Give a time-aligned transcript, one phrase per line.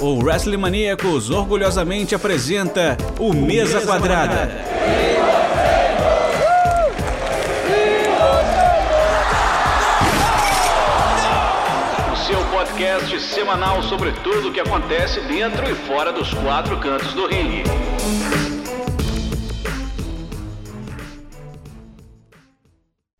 [0.00, 4.50] o Wrestling Maníacos orgulhosamente apresenta o Mesa Quadrada.
[12.12, 17.14] O seu podcast semanal sobre tudo o que acontece dentro e fora dos quatro cantos
[17.14, 17.62] do ringue.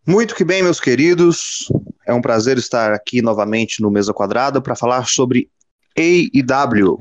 [0.07, 1.73] Muito que bem, meus queridos.
[2.07, 5.51] É um prazer estar aqui novamente no Mesa Quadrada para falar sobre
[5.97, 6.99] AEW.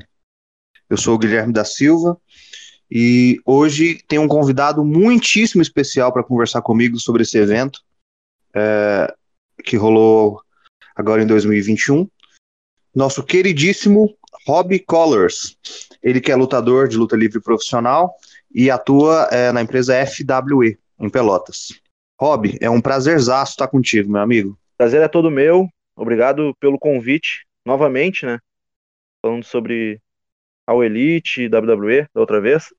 [0.88, 2.18] Eu sou o Guilherme da Silva
[2.90, 7.80] e hoje tem um convidado muitíssimo especial para conversar comigo sobre esse evento
[8.54, 9.12] é,
[9.64, 10.40] que rolou
[10.94, 12.08] agora em 2021.
[12.94, 15.56] Nosso queridíssimo Robbie Collars.
[16.02, 18.14] Ele que é lutador de luta livre profissional
[18.54, 21.78] e atua é, na empresa FWE, em Pelotas.
[22.18, 24.58] Rob, é um prazerzaço estar contigo, meu amigo.
[24.78, 25.68] Prazer é todo meu.
[25.94, 28.38] Obrigado pelo convite novamente, né?
[29.26, 30.00] Falando sobre
[30.68, 32.72] All Elite, WWE da outra vez.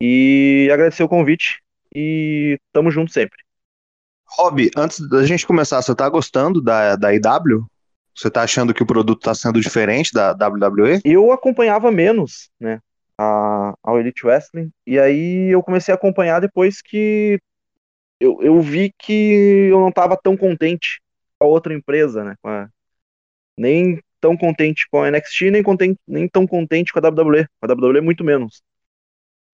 [0.00, 1.62] E agradecer o convite
[1.94, 3.38] e tamo junto sempre.
[4.26, 7.64] Rob, antes da gente começar, você tá gostando da, da IW?
[8.12, 11.00] Você tá achando que o produto tá sendo diferente da WWE?
[11.04, 12.80] Eu acompanhava menos, né?
[13.16, 14.68] A, a Elite Wrestling.
[14.84, 17.38] E aí eu comecei a acompanhar depois que
[18.18, 21.00] eu, eu vi que eu não estava tão contente
[21.38, 22.34] com a outra empresa, né?
[22.42, 22.68] A,
[23.56, 27.46] nem tão contente com a NXT, nem, contente, nem tão contente com a WWE.
[27.60, 28.62] Com a WWE, muito menos.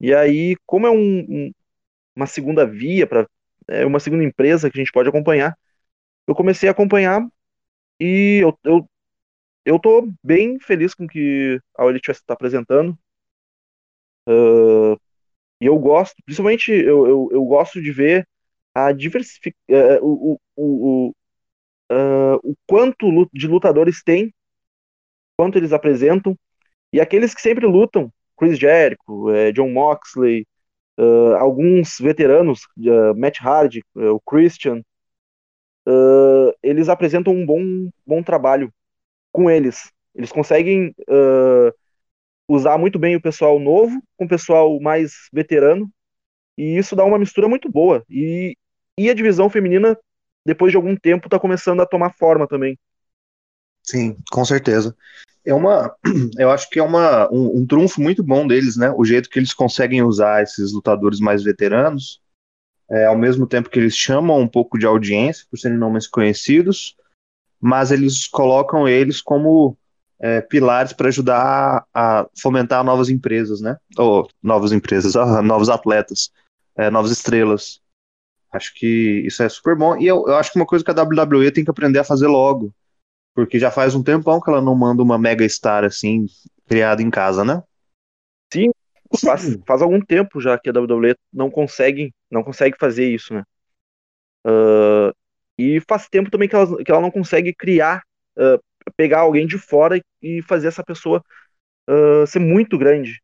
[0.00, 0.96] E aí, como é um,
[1.28, 1.52] um,
[2.14, 3.26] uma segunda via, para
[3.68, 5.56] é uma segunda empresa que a gente pode acompanhar,
[6.26, 7.26] eu comecei a acompanhar
[8.00, 8.90] e eu, eu,
[9.64, 12.98] eu tô bem feliz com o que a Elite está apresentando.
[14.28, 14.94] Uh,
[15.60, 18.28] e eu gosto, principalmente eu, eu, eu gosto de ver
[18.74, 19.56] a diversific...
[19.70, 21.14] Uh, o, o, o,
[21.92, 24.32] uh, o quanto de lutadores tem,
[25.38, 26.36] quanto eles apresentam,
[26.92, 30.46] e aqueles que sempre lutam, Chris Jericho, uh, John Moxley,
[31.38, 32.62] alguns veteranos,
[33.16, 34.82] Matt Hardy, o Christian,
[36.60, 38.72] eles apresentam um bom, bom trabalho
[39.30, 39.92] com eles.
[40.12, 40.92] Eles conseguem
[42.48, 45.88] usar muito bem o pessoal novo com o pessoal mais veterano
[46.58, 48.04] e isso dá uma mistura muito boa.
[48.10, 48.56] E,
[48.98, 49.96] e a divisão feminina,
[50.44, 52.76] depois de algum tempo, está começando a tomar forma também.
[53.88, 54.94] Sim, com certeza.
[55.44, 55.94] É uma,
[56.38, 58.92] eu acho que é uma, um, um trunfo muito bom deles, né?
[58.96, 62.20] O jeito que eles conseguem usar esses lutadores mais veteranos,
[62.90, 66.96] é, ao mesmo tempo que eles chamam um pouco de audiência, por serem nomes conhecidos,
[67.60, 69.76] mas eles colocam eles como
[70.20, 73.78] é, pilares para ajudar a, fomentar novas empresas, né?
[73.96, 76.30] Ou novas empresas, novos atletas
[76.78, 77.80] é, novas estrelas.
[78.52, 79.98] Acho que isso é super bom.
[79.98, 82.28] E eu, eu acho que uma coisa que a WWE tem que aprender a fazer
[82.28, 82.72] logo.
[83.34, 86.26] Porque já faz um tempão que ela não manda uma mega star assim,
[86.66, 87.62] criada em casa, né?
[88.52, 88.70] Sim,
[89.24, 93.44] faz, faz algum tempo já que a WWE não consegue, não consegue fazer isso, né?
[94.46, 95.14] Uh,
[95.56, 98.02] e faz tempo também que ela, que ela não consegue criar,
[98.38, 98.62] uh,
[98.96, 101.22] pegar alguém de fora e fazer essa pessoa
[101.88, 103.20] uh, ser muito grande,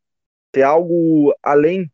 [0.52, 1.90] ter algo além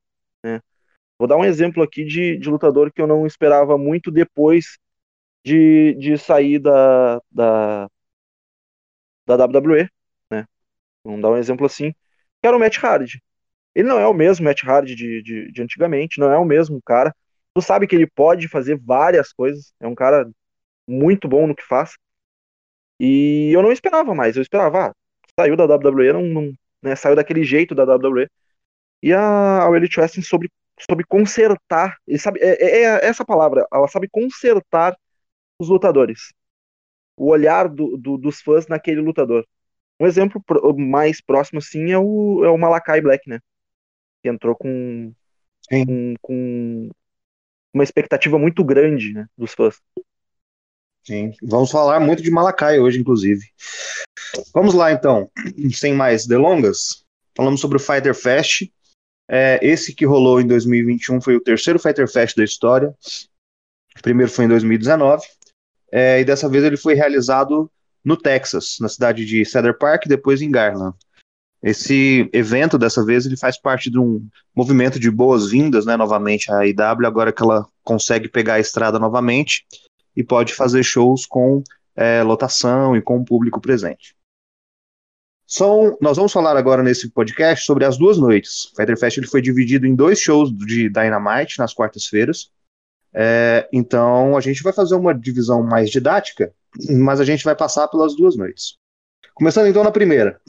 [1.21, 4.79] Vou dar um exemplo aqui de, de lutador que eu não esperava muito depois
[5.45, 7.91] de, de sair da, da,
[9.27, 9.89] da WWE,
[10.31, 10.47] né?
[11.05, 11.93] Vamos dar um exemplo assim,
[12.41, 13.23] que era o Matt Hardy.
[13.75, 16.81] Ele não é o mesmo Matt Hardy de, de, de antigamente, não é o mesmo
[16.85, 17.15] cara.
[17.55, 20.29] Tu sabe que ele pode fazer várias coisas, é um cara
[20.89, 21.97] muito bom no que faz.
[22.99, 24.95] E eu não esperava mais, eu esperava, ah,
[25.39, 26.53] saiu da WWE, não, não
[26.83, 28.29] né, saiu daquele jeito da WWE.
[29.03, 30.51] E a, a Elite Wrestling sobre
[31.09, 34.97] consertar, ele sabe, é, é, é, essa palavra, ela sabe consertar
[35.59, 36.33] os lutadores.
[37.21, 39.47] O olhar do, do, dos fãs naquele lutador.
[40.01, 40.43] Um exemplo
[40.77, 43.41] mais próximo, sim, é o, é o Malakai Black, né?
[44.23, 45.13] Que entrou com,
[45.69, 46.91] com, com,
[47.75, 49.79] uma expectativa muito grande né, dos fãs.
[51.05, 53.45] Sim, vamos falar muito de Malakai hoje, inclusive.
[54.55, 55.31] Vamos lá, então,
[55.75, 57.05] sem mais delongas.
[57.37, 58.63] Falamos sobre o Fighter Fest,
[59.33, 62.89] é, esse que rolou em 2021 foi o terceiro Fighter Fest da história.
[63.97, 65.25] O primeiro foi em 2019.
[65.93, 67.71] É, e dessa vez ele foi realizado
[68.05, 70.97] no Texas, na cidade de Cedar Park, depois em Garland.
[71.63, 74.27] Esse evento, dessa vez, ele faz parte de um
[74.57, 79.67] movimento de boas-vindas, né, novamente, à IW, agora que ela consegue pegar a estrada novamente
[80.17, 81.63] e pode fazer shows com
[81.95, 84.17] é, lotação e com o público presente.
[85.47, 88.67] São, nós vamos falar agora nesse podcast sobre as duas noites.
[88.67, 92.51] O Fighter Fest ele foi dividido em dois shows de Dynamite nas quartas-feiras.
[93.13, 96.53] É, então a gente vai fazer uma divisão mais didática,
[96.91, 98.77] mas a gente vai passar pelas duas noites.
[99.35, 100.41] Começando então na primeira.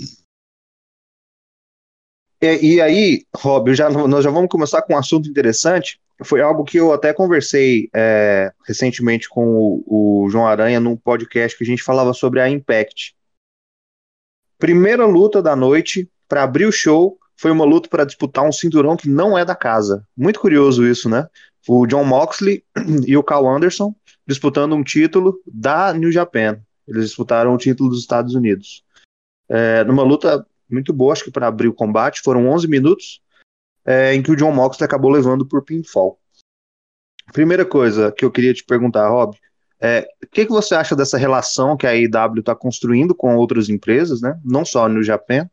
[2.41, 5.99] E, e aí, Rob, já, nós já vamos começar com um assunto interessante.
[6.23, 11.57] Foi algo que eu até conversei é, recentemente com o, o João Aranha num podcast
[11.57, 13.15] que a gente falava sobre a Impact.
[14.57, 18.95] Primeira luta da noite para abrir o show foi uma luta para disputar um cinturão
[18.95, 20.05] que não é da casa.
[20.15, 21.27] Muito curioso isso, né?
[21.67, 22.63] O John Moxley
[23.07, 26.59] e o Carl Anderson disputando um título da New Japan.
[26.87, 28.83] Eles disputaram o título dos Estados Unidos.
[29.47, 33.21] É, numa luta muito boa, acho que para abrir o combate, foram 11 minutos,
[33.85, 36.17] é, em que o John Moxley acabou levando por pinfall.
[37.33, 39.37] Primeira coisa que eu queria te perguntar, Rob,
[39.79, 43.67] é, o que, que você acha dessa relação que a AEW está construindo com outras
[43.67, 44.39] empresas, né?
[44.43, 45.49] Não só no Japão.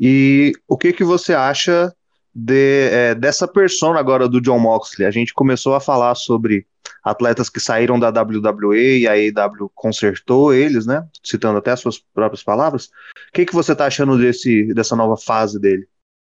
[0.00, 1.94] E o que, que você acha
[2.34, 5.06] de, é, dessa persona agora do John Moxley?
[5.06, 6.66] A gente começou a falar sobre
[7.02, 11.06] atletas que saíram da WWE e a AEW consertou eles, né?
[11.22, 12.86] Citando até as suas próprias palavras.
[12.86, 15.86] O que, que você está achando desse, dessa nova fase dele?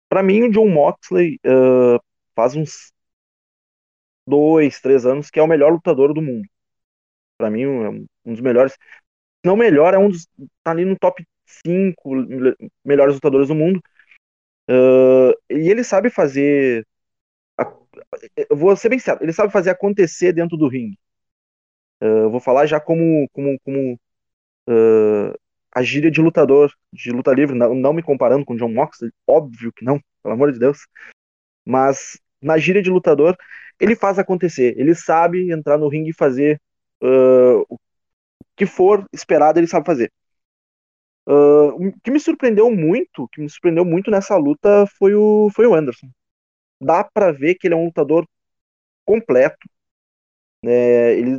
[0.08, 2.00] Para mim, o John Moxley uh,
[2.34, 2.92] faz uns
[4.26, 6.48] dois, três anos que é o melhor lutador do mundo.
[7.38, 8.76] Para mim, é um dos melhores.
[9.44, 10.26] Não melhor, é um dos.
[10.62, 11.26] tá ali no top
[11.66, 12.10] 5
[12.84, 13.80] melhores lutadores do mundo.
[14.68, 16.86] E ele sabe fazer.
[18.36, 20.98] Eu vou ser bem certo, ele sabe fazer acontecer dentro do ringue.
[22.02, 23.94] Uh, vou falar já como, como, como
[24.68, 25.34] uh,
[25.72, 29.72] a gíria de lutador, de luta livre, não, não me comparando com John Moxley, óbvio
[29.72, 30.86] que não, pelo amor de Deus.
[31.64, 33.36] Mas na gíria de lutador,
[33.80, 34.74] ele faz acontecer.
[34.78, 36.60] Ele sabe entrar no ringue e fazer
[37.02, 37.78] uh, o
[38.56, 40.12] que for esperado, ele sabe fazer.
[41.26, 45.66] Uh, o que me surpreendeu muito, que me surpreendeu muito nessa luta foi o, foi
[45.66, 46.08] o Anderson.
[46.80, 48.26] Dá para ver que ele é um lutador
[49.04, 49.68] completo.
[50.62, 51.14] Né?
[51.18, 51.38] Ele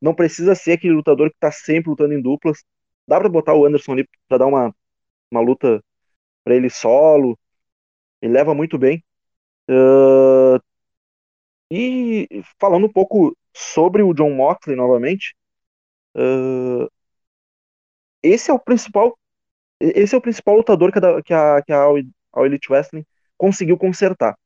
[0.00, 2.64] não precisa ser aquele lutador que tá sempre lutando em duplas.
[3.06, 4.74] Dá para botar o Anderson ali para dar uma,
[5.30, 5.82] uma luta
[6.44, 7.38] para ele solo.
[8.20, 9.04] Ele leva muito bem.
[9.70, 10.60] Uh,
[11.70, 12.28] e
[12.60, 15.34] falando um pouco sobre o John Moxley novamente,
[16.16, 16.88] uh,
[18.22, 19.16] esse é o principal
[19.82, 23.04] esse é o principal lutador que a, que a, que a All Elite Wrestling
[23.36, 24.36] conseguiu consertar.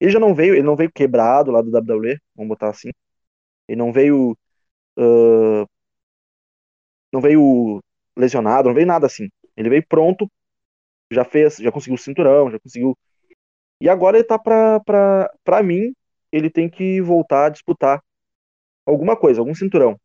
[0.00, 2.90] Ele já não veio, ele não veio quebrado lá do WWE, vamos botar assim.
[3.68, 4.36] Ele não veio
[4.98, 5.66] uh,
[7.12, 7.82] não veio
[8.16, 9.28] lesionado, não veio nada assim.
[9.56, 10.30] Ele veio pronto,
[11.10, 12.96] já fez, já conseguiu o cinturão, já conseguiu.
[13.80, 15.94] E agora ele tá pra, pra, pra mim,
[16.32, 18.02] ele tem que voltar a disputar
[18.86, 19.98] alguma coisa, algum cinturão.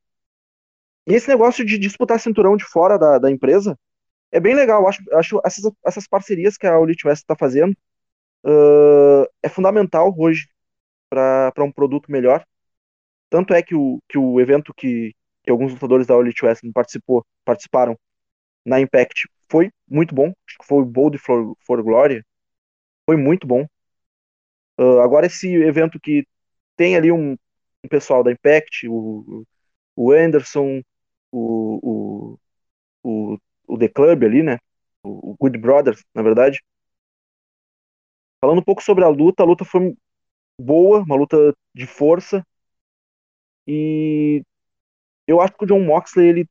[1.08, 3.78] E esse negócio de disputar cinturão de fora da, da empresa
[4.34, 4.88] é bem legal.
[4.88, 7.74] Acho, acho essas, essas parcerias que a Elite West está fazendo
[8.44, 10.48] uh, é fundamental hoje
[11.10, 12.44] para um produto melhor.
[13.30, 15.14] Tanto é que o, que o evento que,
[15.44, 17.98] que alguns lutadores da Elite West participou, participaram
[18.66, 20.34] na Impact foi muito bom.
[20.48, 22.26] Acho que foi o Bold for, for Gloria.
[23.06, 23.66] Foi muito bom.
[24.80, 26.26] Uh, agora esse evento que
[26.76, 27.34] tem ali um,
[27.84, 29.46] um pessoal da Impact, o,
[29.96, 30.82] o Anderson,
[31.32, 32.38] o,
[33.04, 33.38] o, o,
[33.74, 34.60] o The Club ali, né?
[35.02, 36.64] O, o Good Brothers, na verdade.
[38.40, 39.96] Falando um pouco sobre a luta, a luta foi
[40.60, 42.46] boa, uma luta de força.
[43.68, 44.44] E
[45.28, 46.50] eu acho que o John Moxley, ele,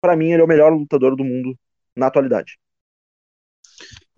[0.00, 1.58] para mim, ele é o melhor lutador do mundo
[1.96, 2.58] na atualidade.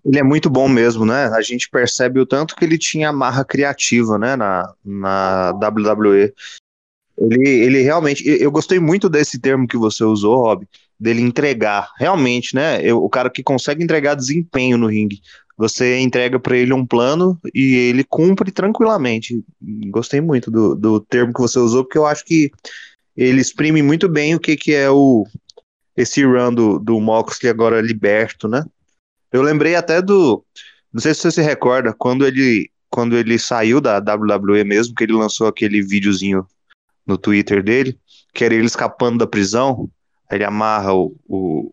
[0.05, 1.29] Ele é muito bom mesmo, né?
[1.29, 6.35] A gente percebe o tanto que ele tinha marra criativa, né, na, na WWE.
[7.17, 12.55] Ele, ele realmente, eu gostei muito desse termo que você usou, Rob, dele entregar, realmente,
[12.55, 12.81] né?
[12.83, 15.21] Eu, o cara que consegue entregar desempenho no ringue.
[15.57, 19.45] Você entrega para ele um plano e ele cumpre tranquilamente.
[19.91, 22.51] Gostei muito do, do termo que você usou, porque eu acho que
[23.17, 25.25] ele exprime muito bem o que, que é o
[25.97, 28.65] esse run do, do Moxley agora liberto, né?
[29.33, 30.45] Eu lembrei até do.
[30.93, 35.05] Não sei se você se recorda, quando ele, quando ele saiu da WWE mesmo, que
[35.05, 36.47] ele lançou aquele videozinho
[37.07, 37.99] no Twitter dele,
[38.33, 39.89] que era ele escapando da prisão.
[40.31, 41.73] Ele amarra o, o,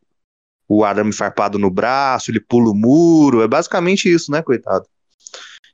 [0.68, 3.42] o arame farpado no braço, ele pula o muro.
[3.42, 4.86] É basicamente isso, né, coitado?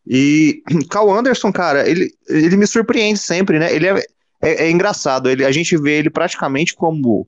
[0.06, 3.74] E Cal Anderson, cara, ele, ele me surpreende sempre, né?
[3.74, 4.06] Ele é,
[4.42, 5.30] é, é, engraçado.
[5.30, 7.28] Ele, a gente vê ele praticamente como,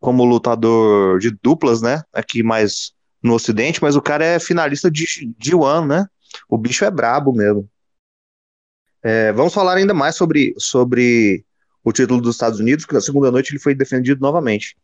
[0.00, 2.02] como lutador de duplas, né?
[2.12, 5.06] Aqui mais no Ocidente, mas o cara é finalista de,
[5.38, 6.06] de One, né?
[6.48, 7.68] O bicho é brabo mesmo.
[9.02, 11.44] É, vamos falar ainda mais sobre, sobre
[11.84, 14.76] o título dos Estados Unidos, que na segunda noite ele foi defendido novamente.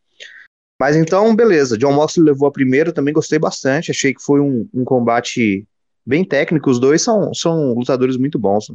[0.82, 1.78] Mas então, beleza.
[1.78, 3.92] John Moxley levou a primeira, também gostei bastante.
[3.92, 5.64] Achei que foi um, um combate
[6.04, 6.68] bem técnico.
[6.68, 8.68] Os dois são, são lutadores muito bons.
[8.68, 8.74] Né?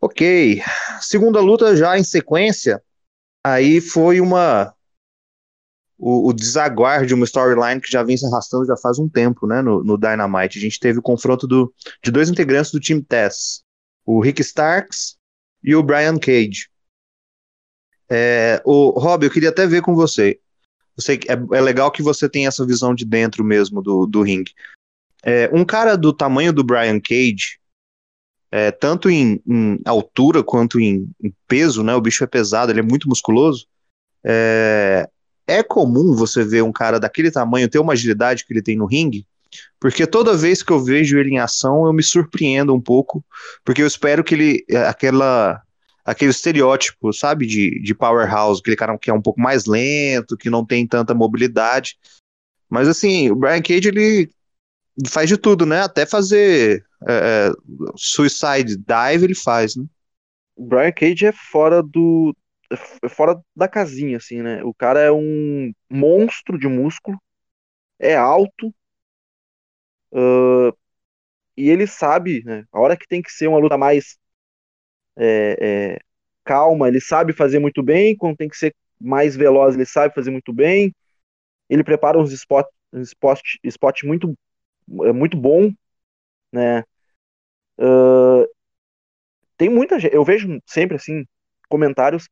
[0.00, 0.60] Ok.
[1.00, 2.82] Segunda luta já em sequência.
[3.44, 4.74] Aí foi uma
[5.96, 9.46] o, o desaguar de uma storyline que já vem se arrastando já faz um tempo,
[9.46, 10.58] né, no, no Dynamite.
[10.58, 13.62] A gente teve o confronto do, de dois integrantes do time Tess,
[14.04, 15.16] o Rick Starks
[15.62, 16.68] e o Brian Cage.
[18.10, 20.40] É, o Rob, eu queria até ver com você.
[20.96, 24.06] Eu sei que é, é legal que você tem essa visão de dentro mesmo do,
[24.06, 24.52] do ringue.
[25.22, 27.58] É, um cara do tamanho do Brian Cage,
[28.52, 31.94] é, tanto em, em, altura quanto em, em, peso, né?
[31.94, 33.66] O bicho é pesado, ele é muito musculoso.
[34.22, 35.08] É,
[35.46, 38.86] é comum você ver um cara daquele tamanho ter uma agilidade que ele tem no
[38.86, 39.26] ringue,
[39.80, 43.24] porque toda vez que eu vejo ele em ação eu me surpreendo um pouco,
[43.64, 45.63] porque eu espero que ele é, aquela
[46.04, 50.50] aquele estereótipo, sabe, de, de powerhouse, aquele cara que é um pouco mais lento, que
[50.50, 51.96] não tem tanta mobilidade.
[52.68, 54.30] Mas assim, o Brian Cage ele
[55.08, 55.80] faz de tudo, né?
[55.80, 57.52] Até fazer é, é
[57.96, 59.84] suicide dive ele faz, né?
[60.56, 62.36] O Brian Cage é fora do,
[63.02, 64.62] é fora da casinha, assim, né?
[64.62, 67.18] O cara é um monstro de músculo,
[67.98, 68.68] é alto,
[70.12, 70.76] uh,
[71.56, 72.64] e ele sabe, né?
[72.72, 74.18] A hora que tem que ser uma luta mais
[75.16, 75.98] é, é,
[76.44, 80.30] calma, ele sabe fazer muito bem, quando tem que ser mais veloz, ele sabe fazer
[80.30, 80.94] muito bem.
[81.68, 84.34] Ele prepara uns spots spot, spot muito,
[85.04, 85.72] é muito bom,
[86.52, 86.84] né?
[87.78, 88.46] Uh,
[89.56, 91.24] tem muita gente, eu vejo sempre assim
[91.68, 92.28] comentários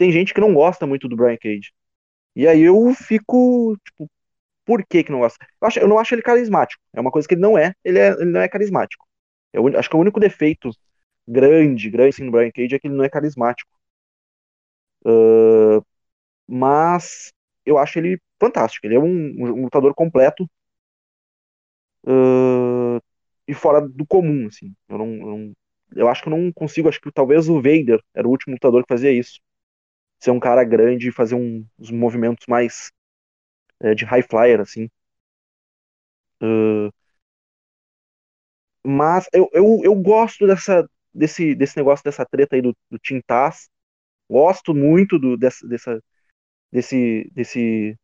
[0.00, 1.72] tem gente que não gosta muito do Brian Cage.
[2.34, 4.10] E aí eu fico, tipo,
[4.64, 5.44] por que que não gosta?
[5.60, 6.82] Eu, acho, eu não acho ele carismático.
[6.94, 9.06] É uma coisa que ele não é, ele, é, ele não é carismático.
[9.52, 10.70] Eu acho que o único defeito
[11.28, 13.70] grande, grande assim, Brian Cage é que ele não é carismático.
[15.04, 15.84] Uh,
[16.48, 17.32] mas
[17.66, 18.86] eu acho ele fantástico.
[18.86, 20.48] Ele é um, um lutador completo
[22.06, 23.00] uh,
[23.46, 24.74] e fora do comum, assim.
[24.88, 25.52] Eu não, eu não,
[25.96, 26.88] eu acho que eu não consigo.
[26.88, 29.40] Acho que talvez o Vader era o último lutador que fazia isso
[30.20, 32.90] ser um cara grande e fazer uns movimentos mais
[33.80, 34.88] é, de high flyer, assim.
[36.42, 36.90] Uh,
[38.84, 43.20] mas eu, eu, eu gosto dessa, desse, desse negócio, dessa treta aí do, do Team
[43.26, 43.68] Taz.
[44.30, 46.02] Gosto muito do, dessa, dessa,
[46.72, 47.96] desse, desse,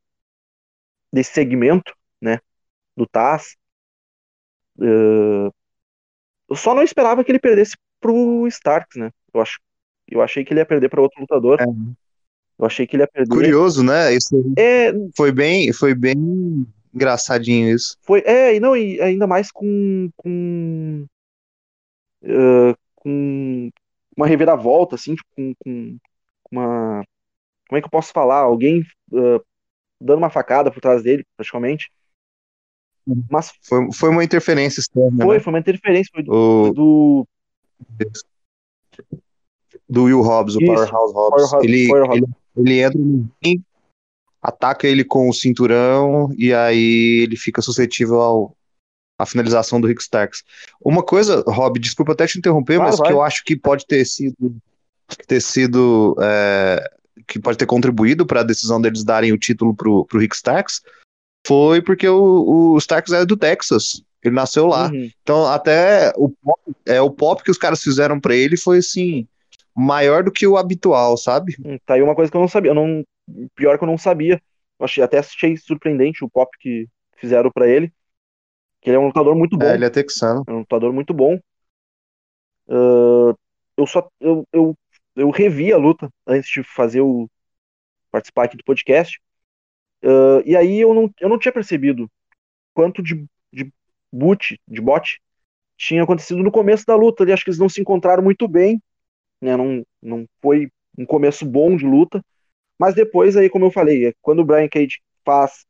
[1.13, 2.39] desse segmento, né,
[2.97, 3.57] do Taz.
[4.79, 5.53] Uh,
[6.49, 9.11] eu só não esperava que ele perdesse pro Starks, né?
[9.33, 9.59] Eu acho,
[10.09, 11.61] eu achei que ele ia perder para outro lutador.
[11.61, 11.65] É.
[12.59, 13.35] Eu achei que ele ia perder.
[13.35, 14.15] Curioso, né?
[14.15, 14.93] Isso é...
[15.17, 17.97] foi bem, foi bem engraçadinho isso.
[18.03, 21.07] Foi, é, e não, e ainda mais com com,
[22.23, 23.71] uh, com
[24.17, 25.99] uma reviravolta, assim, tipo, com, com
[26.51, 27.05] uma
[27.69, 28.41] como é que eu posso falar?
[28.41, 28.81] Alguém
[29.13, 29.45] uh,
[30.01, 31.91] dando uma facada por trás dele, praticamente.
[33.31, 35.25] Mas foi, foi uma interferência externa.
[35.25, 35.43] Foi, né?
[35.43, 36.11] foi uma interferência.
[36.13, 36.73] Foi do, o...
[36.73, 37.29] do
[39.89, 41.51] do Will Hobbs, o Isso, Powerhouse Hobbs.
[41.51, 43.31] Power ele, Power ele, ele entra no
[44.43, 48.57] ataca ele com o cinturão e aí ele fica suscetível ao,
[49.19, 50.43] à finalização do Rick Starks.
[50.81, 53.09] Uma coisa, Rob, desculpa até te interromper, vai, mas vai.
[53.09, 54.57] que eu acho que pode ter sido
[55.27, 56.91] ter sido é,
[57.27, 60.83] que pode ter contribuído para a decisão deles darem o título pro, pro Rick Starks
[61.47, 64.03] foi porque o, o Starks é do Texas.
[64.23, 64.91] Ele nasceu lá.
[64.91, 65.09] Uhum.
[65.23, 69.29] Então, até o pop, é, o pop que os caras fizeram para ele foi assim
[69.75, 71.55] maior do que o habitual, sabe?
[71.65, 72.71] Hum, tá aí uma coisa que eu não sabia.
[72.73, 73.05] Eu não,
[73.55, 74.43] pior que eu não sabia.
[74.81, 77.93] Eu achei, até achei surpreendente o pop que fizeram para ele.
[78.87, 79.67] Que ele é um lutador muito bom.
[79.67, 80.45] É, ele é texano.
[80.47, 81.41] É um lutador muito bom.
[82.69, 83.37] Uh,
[83.77, 84.79] eu só eu, eu,
[85.17, 87.29] eu revi a luta antes de fazer o
[88.13, 89.21] participar aqui do podcast.
[90.05, 92.09] Uh, e aí eu não, eu não tinha percebido
[92.73, 93.73] quanto de, de
[94.13, 95.21] boot, de bot
[95.77, 97.25] tinha acontecido no começo da luta.
[97.25, 98.81] Ali, acho que eles não se encontraram muito bem
[99.41, 99.57] né?
[99.57, 102.25] Não, não foi um começo bom de luta,
[102.79, 105.67] mas depois aí, como eu falei, é quando o Brian Cage faz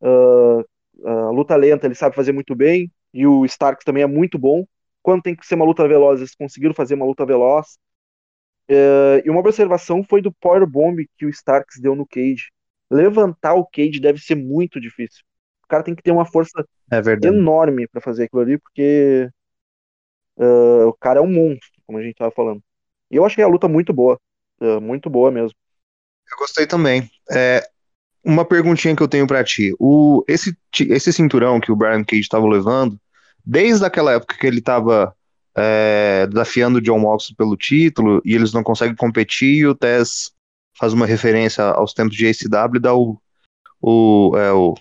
[0.00, 0.64] uh,
[0.98, 4.64] uh, luta lenta, ele sabe fazer muito bem, e o Starks também é muito bom.
[5.02, 7.78] Quando tem que ser uma luta veloz, eles conseguiram fazer uma luta veloz.
[8.70, 12.50] Uh, e uma observação foi do Power Bomb que o Starks deu no Cage.
[12.90, 15.22] Levantar o Cage deve ser muito difícil.
[15.64, 19.28] O cara tem que ter uma força é enorme para fazer aquilo ali, porque
[20.36, 22.62] uh, o cara é um monstro, como a gente tava falando.
[23.10, 24.18] E eu achei a luta muito boa.
[24.60, 25.56] É, muito boa mesmo.
[26.30, 27.10] Eu gostei também.
[27.30, 27.62] É,
[28.24, 29.74] uma perguntinha que eu tenho para ti.
[29.78, 32.98] O, esse, esse cinturão que o Brian Cage estava levando,
[33.44, 35.14] desde aquela época que ele estava
[35.56, 40.32] é, desafiando o John Moxley pelo título e eles não conseguem competir, e o Tess
[40.78, 43.20] faz uma referência aos tempos de ACW e dá o,
[43.80, 44.74] o, é, o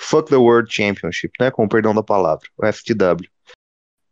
[0.00, 1.50] Fuck the World Championship, né?
[1.50, 3.28] Com o perdão da palavra, o FTW.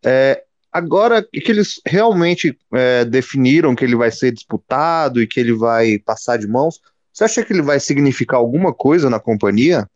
[0.05, 5.53] É, Agora que eles realmente é, definiram que ele vai ser disputado e que ele
[5.53, 6.81] vai passar de mãos,
[7.13, 9.89] Você acha que ele vai significar alguma coisa na companhia?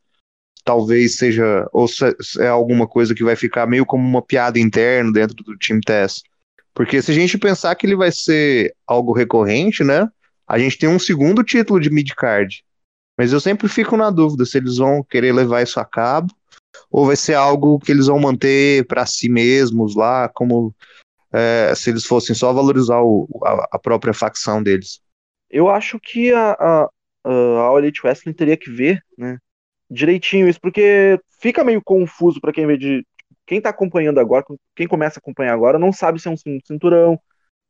[0.65, 2.05] Talvez seja, ou se
[2.41, 6.25] é alguma coisa que vai ficar meio como uma piada interna dentro do time test.
[6.75, 10.09] Porque se a gente pensar que ele vai ser algo recorrente, né?
[10.47, 12.63] A gente tem um segundo título de mid-card.
[13.17, 16.29] Mas eu sempre fico na dúvida se eles vão querer levar isso a cabo
[16.91, 20.75] ou vai ser algo que eles vão manter para si mesmos lá, como
[21.33, 25.01] é, se eles fossem só valorizar o, a, a, própria facção deles.
[25.51, 26.91] Eu acho que a, a,
[27.31, 29.39] a Elite Wrestling teria que ver, né,
[29.91, 33.07] direitinho isso, porque fica meio confuso para quem vê de
[33.47, 37.21] quem tá acompanhando agora, quem começa a acompanhar agora, não sabe se é um cinturão,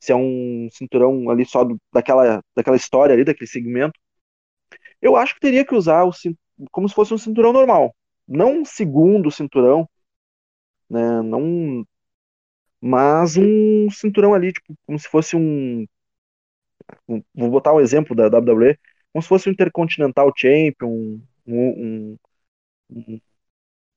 [0.00, 3.98] se é um cinturão ali só do, daquela, daquela história ali, daquele segmento.
[5.00, 6.12] Eu acho que teria que usar o
[6.70, 7.94] como se fosse um cinturão normal,
[8.26, 9.88] não um segundo cinturão,
[10.88, 11.22] né?
[11.22, 11.86] Não,
[12.80, 15.86] mas um cinturão ali, tipo, como se fosse um
[17.34, 18.78] vou botar um exemplo da WWE,
[19.16, 22.18] como se fosse um Intercontinental Champion, um, um,
[22.90, 23.20] um,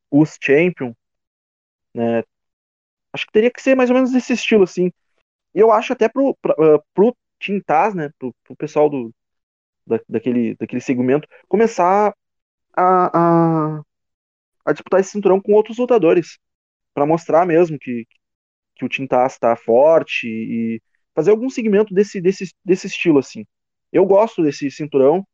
[0.09, 0.93] US Champion,
[1.93, 2.23] né?
[3.11, 4.93] Acho que teria que ser mais ou menos desse estilo, assim.
[5.53, 9.13] E eu acho até pro, pra, uh, pro Team Taz, né, pro, pro pessoal do,
[9.85, 12.13] da, daquele, daquele segmento, começar
[12.77, 13.81] a, a,
[14.65, 16.39] a disputar esse cinturão com outros lutadores.
[16.93, 18.07] para mostrar mesmo que,
[18.75, 20.81] que o Team Taz tá forte e
[21.13, 23.45] fazer algum segmento desse, desse, desse estilo, assim.
[23.91, 25.25] Eu gosto desse cinturão,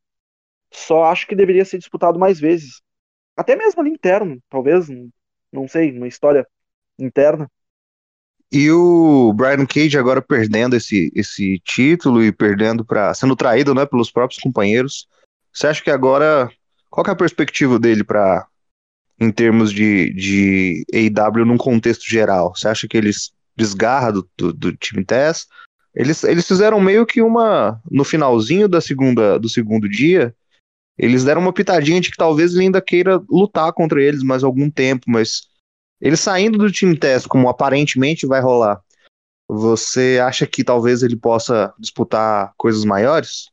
[0.72, 2.80] só acho que deveria ser disputado mais vezes.
[3.36, 4.88] Até mesmo ali interno, talvez,
[5.52, 6.46] não sei, uma história
[6.98, 7.50] interna.
[8.50, 13.84] E o Brian Cage agora perdendo esse, esse título e perdendo para sendo traído, né,
[13.84, 15.08] pelos próprios companheiros.
[15.52, 16.50] Você acha que agora
[16.96, 18.46] qual que é a perspectiva dele para
[19.20, 22.54] em termos de, de AEW num contexto geral?
[22.54, 25.46] Você acha que eles desgarra do, do, do time TES?
[25.96, 30.36] Eles, eles fizeram meio que uma no finalzinho da segunda do segundo dia,
[30.98, 34.70] eles deram uma pitadinha de que talvez ele ainda queira lutar contra eles mais algum
[34.70, 35.48] tempo, mas
[35.98, 38.82] ele saindo do time teste, como aparentemente vai rolar,
[39.48, 43.50] você acha que talvez ele possa disputar coisas maiores?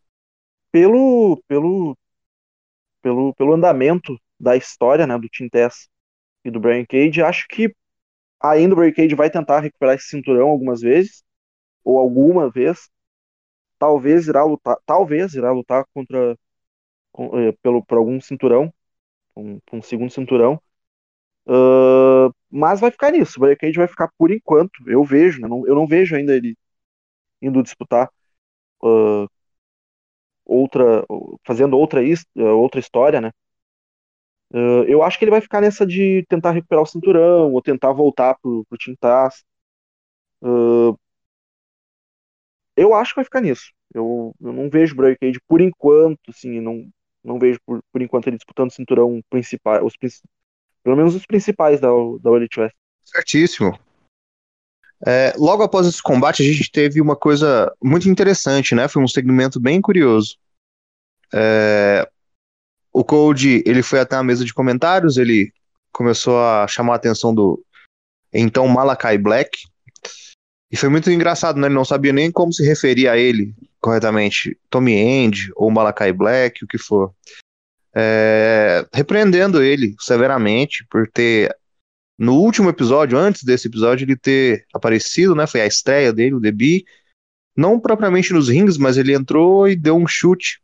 [0.70, 1.96] Pelo, pelo,
[3.02, 5.88] pelo, pelo andamento da história né, do Team Tess
[6.44, 7.74] e do Brian Cage, acho que
[8.42, 11.24] ainda o Brian Cage vai tentar recuperar esse cinturão algumas vezes,
[11.84, 12.90] ou alguma vez.
[13.80, 16.38] Talvez irá lutar, talvez irá lutar contra
[17.12, 18.74] com, eh, pelo, por algum cinturão,
[19.38, 20.62] um, um segundo cinturão.
[21.48, 23.38] Uh, mas vai ficar nisso.
[23.40, 24.72] O Barricade vai ficar por enquanto.
[24.88, 25.48] Eu vejo, né?
[25.48, 26.58] não, eu não vejo ainda ele
[27.42, 28.10] indo disputar
[28.84, 29.28] uh,
[30.46, 31.06] outra,
[31.46, 32.02] fazendo outra,
[32.36, 33.32] outra história, né?
[34.52, 37.92] Uh, eu acho que ele vai ficar nessa de tentar recuperar o cinturão ou tentar
[37.92, 39.44] voltar pro, pro Team Taz.
[42.76, 43.72] Eu acho que vai ficar nisso.
[43.94, 46.88] Eu, eu não vejo o Barricade por enquanto, assim, não,
[47.24, 49.94] não vejo por, por enquanto ele disputando o cinturão principal, os,
[50.84, 51.90] pelo menos os principais da,
[52.22, 52.76] da Elite West.
[53.04, 53.78] Certíssimo.
[55.06, 58.88] É, logo após esse combate, a gente teve uma coisa muito interessante, né?
[58.88, 60.38] Foi um segmento bem curioso.
[61.34, 62.10] É,
[62.92, 65.52] o Code ele foi até a mesa de comentários, ele
[65.92, 67.64] começou a chamar a atenção do
[68.32, 69.68] então Malakai Black.
[70.74, 71.68] E foi muito engraçado, né?
[71.68, 74.58] Ele não sabia nem como se referir a ele corretamente.
[74.72, 77.14] Tommy End ou Malakai Black, o que for
[77.96, 81.56] é, repreendendo ele severamente por ter,
[82.18, 85.46] no último episódio, antes desse episódio, ele ter aparecido, né?
[85.46, 86.84] Foi a estreia dele, o debut,
[87.56, 90.60] não propriamente nos rings, mas ele entrou e deu um chute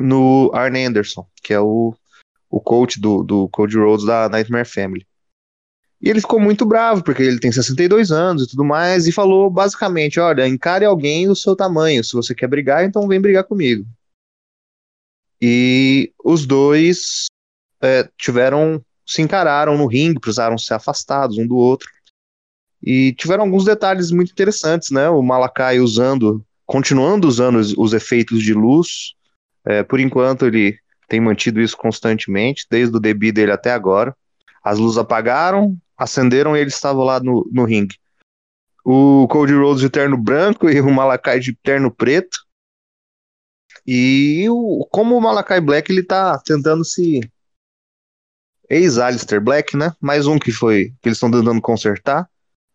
[0.00, 1.92] no Arne Anderson, que é o,
[2.48, 5.04] o coach do, do Cody Rhodes da Nightmare Family.
[6.04, 9.48] E ele ficou muito bravo, porque ele tem 62 anos e tudo mais, e falou
[9.48, 12.04] basicamente: olha, encare alguém do seu tamanho.
[12.04, 13.86] Se você quer brigar, então vem brigar comigo.
[15.40, 17.24] E os dois
[17.80, 21.88] é, tiveram, se encararam no ringue, precisaram ser afastados um do outro.
[22.82, 25.08] E tiveram alguns detalhes muito interessantes, né?
[25.08, 29.14] O Malakai usando, continuando usando os, os efeitos de luz.
[29.64, 34.14] É, por enquanto ele tem mantido isso constantemente, desde o debut dele até agora.
[34.62, 37.98] As luzes apagaram, acenderam e ele estava lá no, no ringue.
[38.84, 42.38] O Cody Rhodes de terno branco e o Malakai de terno preto.
[43.86, 47.20] E o, como o Malakai Black ele tá tentando se
[48.68, 49.94] ex-Alistair Black, né?
[50.00, 52.28] Mais um que foi que eles estão tentando consertar.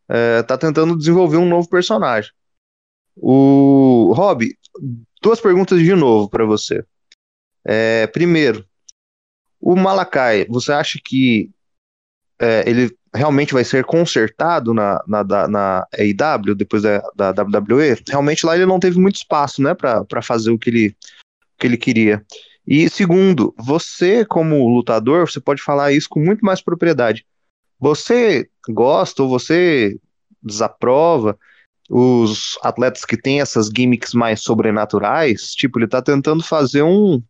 [0.08, 2.32] É, tá tentando desenvolver um novo personagem.
[3.16, 4.52] O Rob,
[5.22, 6.84] duas perguntas de novo para você.
[7.64, 8.66] É, primeiro,
[9.60, 11.52] o Malakai, você acha que
[12.40, 17.98] é, ele realmente vai ser consertado na, na, na, AEW, depois da, da WWE?
[18.08, 20.96] Realmente lá ele não teve muito espaço, né, para fazer o que ele
[21.60, 22.26] que ele queria.
[22.66, 27.26] E segundo, você como lutador, você pode falar isso com muito mais propriedade.
[27.80, 29.98] Você gosta ou você
[30.42, 31.38] desaprova
[31.90, 35.54] os atletas que têm essas gimmicks mais sobrenaturais?
[35.54, 37.22] Tipo, ele tá tentando fazer um,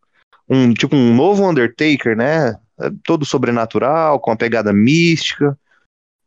[0.48, 2.54] um tipo um novo Undertaker, né?
[3.04, 5.58] Todo sobrenatural, com uma pegada mística.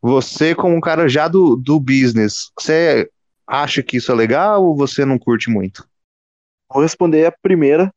[0.06, 3.10] Você, como um cara já do, do business, você
[3.46, 5.88] acha que isso é legal ou você não curte muito?
[6.70, 7.90] Vou responder a primeira,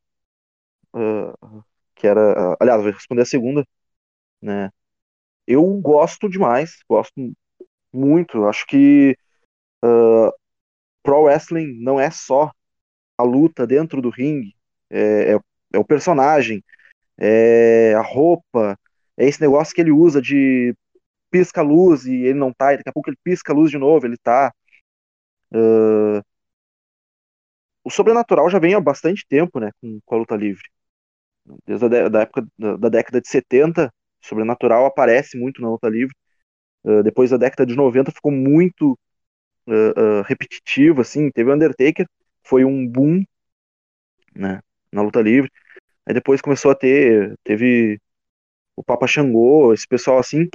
[0.96, 1.62] uh,
[1.94, 2.52] que era.
[2.52, 3.62] Uh, aliás, vou responder a segunda,
[4.40, 4.70] né?
[5.46, 7.12] Eu gosto demais, gosto
[7.92, 8.46] muito.
[8.46, 9.14] Acho que
[9.84, 10.32] uh,
[11.02, 12.50] Pro Wrestling não é só
[13.18, 14.56] a luta dentro do ringue,
[14.88, 15.38] é, é,
[15.74, 16.64] é o personagem,
[17.18, 18.78] é a roupa,
[19.14, 20.74] é esse negócio que ele usa de
[21.30, 23.70] pisca a luz e ele não tá, e daqui a pouco ele pisca a luz
[23.70, 24.52] de novo, ele tá.
[25.52, 26.22] Uh,
[27.84, 30.62] o sobrenatural já vem há bastante tempo, né, com, com a luta livre.
[31.66, 33.86] Desde a da época da, da, década de 70,
[34.22, 36.14] o sobrenatural aparece muito na luta livre.
[36.84, 38.98] Uh, depois da década de 90 ficou muito
[39.66, 41.30] uh, repetitivo, assim.
[41.30, 42.06] Teve o Undertaker,
[42.42, 43.24] foi um boom,
[44.34, 44.60] né,
[44.92, 45.50] na luta livre.
[46.06, 48.00] Aí depois começou a ter, teve
[48.76, 50.48] o Papa Xangô, esse pessoal assim.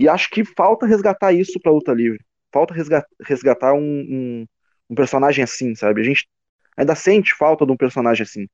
[0.00, 2.24] E acho que falta resgatar isso pra luta livre.
[2.50, 2.74] Falta
[3.22, 4.46] resgatar um, um,
[4.88, 6.00] um personagem assim, sabe?
[6.00, 6.26] A gente
[6.74, 8.48] ainda sente falta de um personagem assim.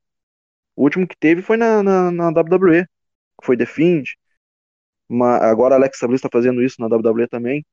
[0.75, 2.85] O último que teve foi na, na, na WWE,
[3.45, 4.17] foi The Fiend.
[5.09, 7.65] Uma, agora a Alexa Bliss está fazendo isso na WWE também.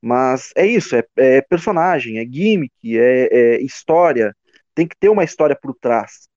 [0.00, 4.32] Mas é isso, é, é personagem, é gimmick, é, é, história.
[4.74, 6.28] Tem que ter uma história por trás.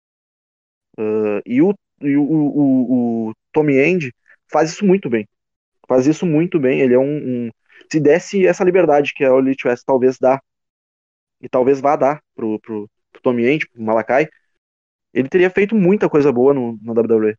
[0.99, 4.15] Uh, e o, e o, o, o Tommy End
[4.51, 5.29] faz isso muito bem
[5.89, 6.81] faz isso muito bem.
[6.81, 7.51] Ele é um, um
[7.91, 10.41] se desse essa liberdade que a Elite West talvez dá
[11.41, 14.29] e talvez vá dar pro, pro, pro Tommy End, pro Malakai,
[15.13, 17.37] ele teria feito muita coisa boa no, no WWE.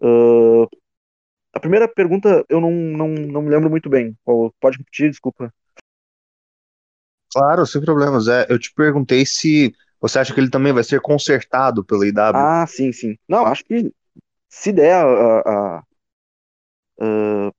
[0.00, 0.68] Uh,
[1.52, 4.16] a primeira pergunta eu não, não, não me lembro muito bem.
[4.60, 5.52] Pode repetir, desculpa.
[7.32, 8.28] Claro, sem problemas.
[8.28, 12.34] É, eu te perguntei se você acha que ele também vai ser consertado pela IW.
[12.34, 13.16] Ah, sim, sim.
[13.28, 13.92] Não, acho que
[14.48, 15.82] se der a, a,
[17.00, 17.52] uh,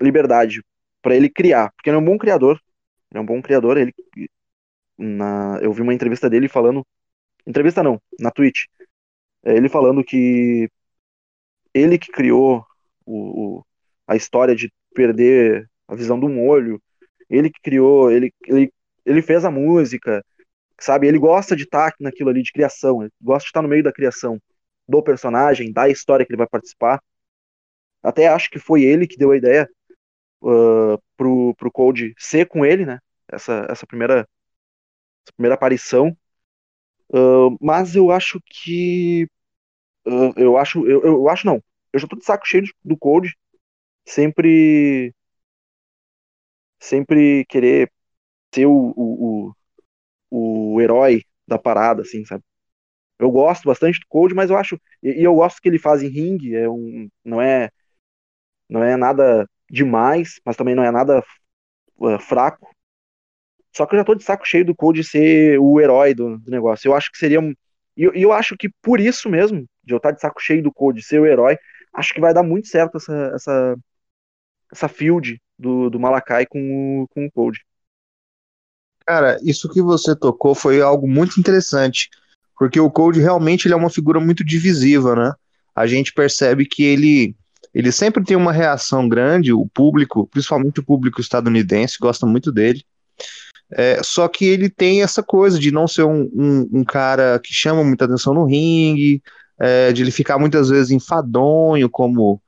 [0.00, 0.62] liberdade
[1.02, 2.60] para ele criar, porque ele é um bom criador,
[3.10, 3.94] ele é um bom criador, ele
[4.96, 6.86] na, eu vi uma entrevista dele falando,
[7.46, 8.64] entrevista não, na Twitch,
[9.44, 10.68] é, ele falando que
[11.74, 12.64] ele que criou
[13.04, 13.66] o, o,
[14.06, 16.80] a história de perder a visão de um olho,
[17.28, 18.72] ele que criou, ele, ele,
[19.04, 20.24] ele fez a música,
[20.80, 21.06] sabe?
[21.06, 23.92] Ele gosta de estar naquilo ali de criação, ele gosta de estar no meio da
[23.92, 24.40] criação
[24.88, 27.00] do personagem, da história que ele vai participar.
[28.04, 29.68] Até acho que foi ele que deu a ideia
[30.42, 32.98] uh, pro, pro Cold ser com ele, né?
[33.28, 34.28] Essa, essa, primeira,
[35.24, 36.16] essa primeira aparição.
[37.10, 39.26] Uh, mas eu acho que.
[40.06, 40.86] Uh, eu acho.
[40.86, 41.62] Eu, eu acho não.
[41.92, 43.32] Eu já tô de saco cheio do Cold.
[44.06, 45.14] Sempre.
[46.80, 47.90] Sempre querer
[48.54, 49.54] ser o, o,
[50.30, 52.44] o, o herói da parada, assim, sabe?
[53.18, 54.80] Eu gosto bastante do Cold, mas eu acho.
[55.02, 57.70] E, e eu gosto que ele faz em ringue, é um, não é
[58.74, 61.24] não é nada demais, mas também não é nada
[61.98, 62.68] uh, fraco.
[63.74, 66.50] Só que eu já tô de saco cheio do Code ser o herói do, do
[66.50, 66.88] negócio.
[66.88, 67.40] Eu acho que seria.
[67.96, 70.72] E eu, eu, acho que por isso mesmo, de eu estar de saco cheio do
[70.72, 71.56] Code ser o herói,
[71.92, 73.76] acho que vai dar muito certo essa, essa,
[74.72, 77.64] essa field do, do Malakai com o, com o Code.
[79.06, 82.08] Cara, isso que você tocou foi algo muito interessante,
[82.58, 85.32] porque o Code realmente ele é uma figura muito divisiva, né?
[85.74, 87.36] A gente percebe que ele
[87.74, 92.84] ele sempre tem uma reação grande, o público, principalmente o público estadunidense, gosta muito dele.
[93.72, 97.52] É, só que ele tem essa coisa de não ser um, um, um cara que
[97.52, 99.20] chama muita atenção no ringue,
[99.58, 102.40] é, de ele ficar muitas vezes enfadonho como,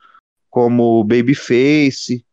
[0.48, 2.24] como babyface.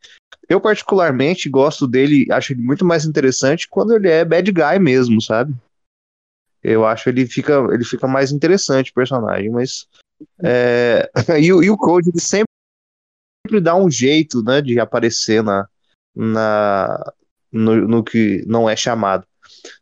[0.48, 5.20] Eu, particularmente, gosto dele, acho ele muito mais interessante quando ele é bad guy mesmo,
[5.20, 5.54] sabe?
[6.62, 9.88] Eu acho ele fica, ele fica mais interessante o personagem, mas.
[10.44, 12.53] É, e, e, o Code ele sempre
[13.46, 15.68] sempre dá um jeito, né, de aparecer na,
[16.16, 17.14] na
[17.52, 19.26] no, no que não é chamado.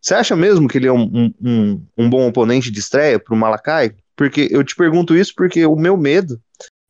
[0.02, 3.38] Você acha mesmo que ele é um, um, um bom oponente de estreia para o
[3.38, 3.94] Malakai?
[4.16, 6.40] Porque eu te pergunto isso porque o meu medo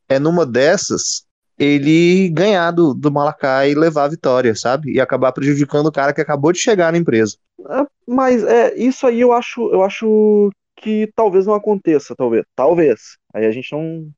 [0.09, 1.25] é numa dessas
[1.59, 4.93] ele ganhar do, do Malakai e levar a vitória, sabe?
[4.93, 7.37] E acabar prejudicando o cara que acabou de chegar na empresa.
[7.69, 12.43] É, mas é isso aí eu acho eu acho que talvez não aconteça, talvez.
[12.55, 13.17] Talvez.
[13.33, 14.09] Aí a gente não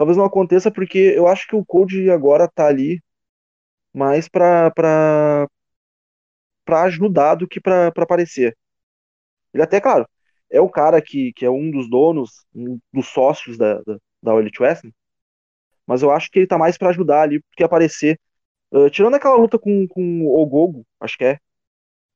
[0.00, 3.02] Talvez não aconteça porque eu acho que o Code agora tá ali
[3.92, 5.46] mais pra, pra,
[6.64, 8.56] pra ajudar do que pra, pra aparecer.
[9.52, 10.08] Ele até, claro,
[10.50, 14.34] é o cara que, que é um dos donos, um dos sócios da, da, da
[14.36, 14.92] Elite Wrestling,
[15.86, 18.18] mas eu acho que ele tá mais para ajudar ali, porque aparecer.
[18.72, 21.38] Uh, tirando aquela luta com, com o Ogogo, acho que é,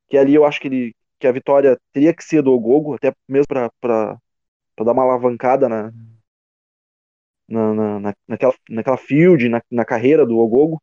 [0.09, 3.13] que ali eu acho que ele que a vitória teria que ser do Ogogo, até
[3.29, 4.17] mesmo para
[4.79, 5.91] dar uma alavancada na,
[7.47, 10.81] na, na, na, naquela, naquela field, na, na carreira do Ogogo.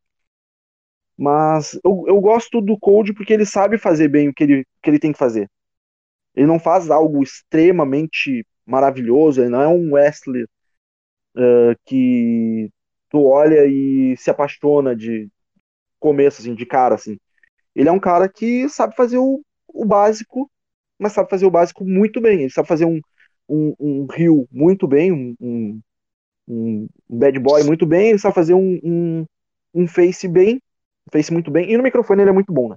[1.17, 4.89] Mas eu, eu gosto do Cold porque ele sabe fazer bem o que ele, que
[4.89, 5.49] ele tem que fazer.
[6.35, 10.47] Ele não faz algo extremamente maravilhoso, ele não é um wrestler
[11.35, 12.69] uh, que
[13.09, 15.29] tu olha e se apaixona de
[15.99, 17.17] começo, assim, de cara, assim.
[17.75, 20.49] Ele é um cara que sabe fazer o, o básico,
[20.99, 22.41] mas sabe fazer o básico muito bem.
[22.41, 22.99] Ele sabe fazer um,
[23.47, 25.81] um, um Rio muito bem, um,
[26.47, 29.25] um bad boy muito bem, ele sabe fazer um, um,
[29.73, 30.61] um face bem,
[31.07, 32.75] um face muito bem, e no microfone ele é muito bom, né?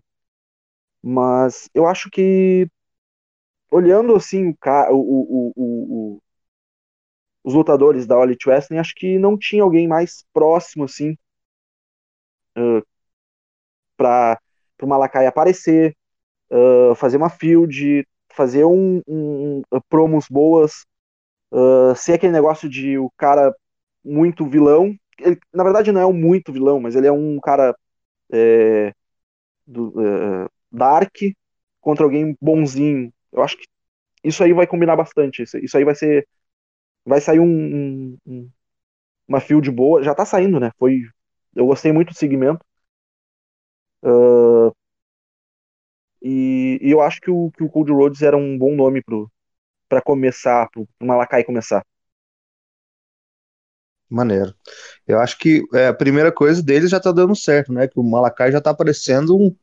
[1.02, 2.68] Mas eu acho que
[3.70, 4.54] olhando assim
[4.90, 6.22] o, o, o,
[7.44, 11.16] os lutadores da Elite Wrestling, acho que não tinha alguém mais próximo assim
[12.58, 12.82] uh,
[13.96, 14.40] para
[14.82, 15.96] o Malakai aparecer,
[16.50, 20.84] uh, fazer uma field, fazer um, um, um promos boas,
[21.52, 23.54] uh, ser aquele negócio de o cara
[24.04, 24.94] muito vilão.
[25.18, 27.74] Ele, na verdade, não é um muito vilão, mas ele é um cara
[28.32, 28.92] é,
[29.66, 31.14] do, uh, dark
[31.80, 33.12] contra alguém bonzinho.
[33.32, 33.66] Eu acho que
[34.24, 35.42] isso aí vai combinar bastante.
[35.42, 36.26] Isso, isso aí vai ser.
[37.04, 38.50] Vai sair um, um,
[39.28, 40.02] uma field boa.
[40.02, 40.72] Já tá saindo, né?
[40.78, 41.02] Foi.
[41.54, 42.64] Eu gostei muito do segmento.
[44.02, 44.72] Uh,
[46.22, 49.30] e, e, eu acho que o, que o Cold Rhodes era um bom nome pro,
[49.88, 51.84] pra começar, pro, pro Malakai começar.
[54.08, 54.54] Maneiro.
[55.06, 57.88] Eu acho que é, a primeira coisa deles já tá dando certo, né?
[57.88, 59.54] Que o Malakai já tá parecendo um,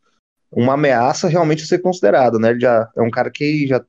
[0.52, 2.50] uma ameaça realmente a ser considerada, né?
[2.50, 3.84] Ele já é um cara que já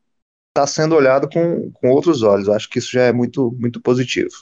[0.55, 2.47] tá sendo olhado com, com outros olhos.
[2.47, 4.35] Eu acho que isso já é muito, muito positivo.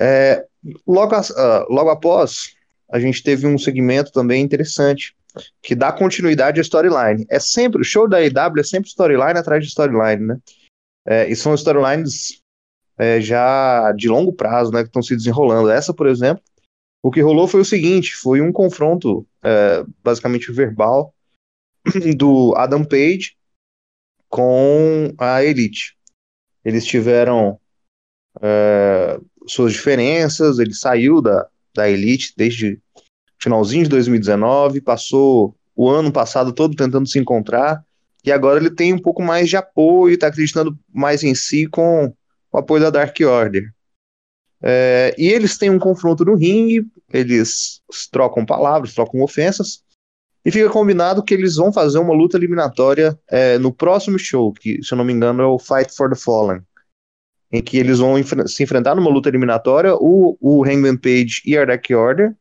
[0.00, 0.44] É,
[0.86, 2.54] logo, uh, logo após,
[2.90, 5.14] a gente teve um segmento também interessante,
[5.62, 7.26] que dá continuidade à storyline.
[7.30, 10.38] É sempre, o show da AEW é sempre storyline atrás de storyline, né?
[11.06, 12.40] É, e são storylines
[12.98, 15.70] é, já de longo prazo, né, que estão se desenrolando.
[15.70, 16.42] Essa, por exemplo,
[17.02, 21.14] o que rolou foi o seguinte: foi um confronto é, basicamente verbal
[22.16, 23.36] do Adam Page
[24.28, 25.96] com a Elite.
[26.64, 27.60] Eles tiveram
[28.40, 32.80] é, suas diferenças, ele saiu da, da Elite desde
[33.42, 37.84] finalzinho de 2019, passou o ano passado todo tentando se encontrar,
[38.24, 42.14] e agora ele tem um pouco mais de apoio, está acreditando mais em si com
[42.52, 43.72] o apoio da Dark Order.
[44.62, 49.82] É, e eles têm um confronto no ringue, eles trocam palavras, trocam ofensas,
[50.44, 54.80] e fica combinado que eles vão fazer uma luta eliminatória é, no próximo show, que
[54.82, 56.62] se eu não me engano é o Fight for the Fallen,
[57.50, 58.14] em que eles vão
[58.46, 62.36] se enfrentar numa luta eliminatória, o, o Hangman Page e a Dark Order,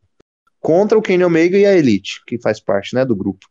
[0.61, 3.45] contra o Kenny Omega e a Elite, que faz parte né, do grupo.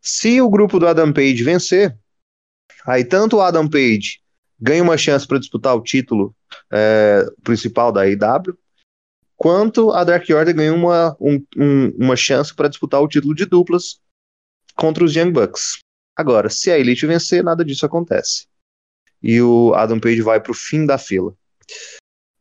[0.00, 1.96] Se o grupo do Adam Page vencer,
[2.86, 4.20] aí tanto o Adam Page
[4.58, 6.34] ganha uma chance para disputar o título
[6.70, 8.56] é, principal da AEW,
[9.36, 13.44] quanto a Dark Order ganha uma, um, um, uma chance para disputar o título de
[13.44, 14.00] duplas
[14.76, 15.78] contra os Young Bucks.
[16.16, 18.46] Agora, se a Elite vencer, nada disso acontece.
[19.20, 21.34] E o Adam Page vai para o fim da fila.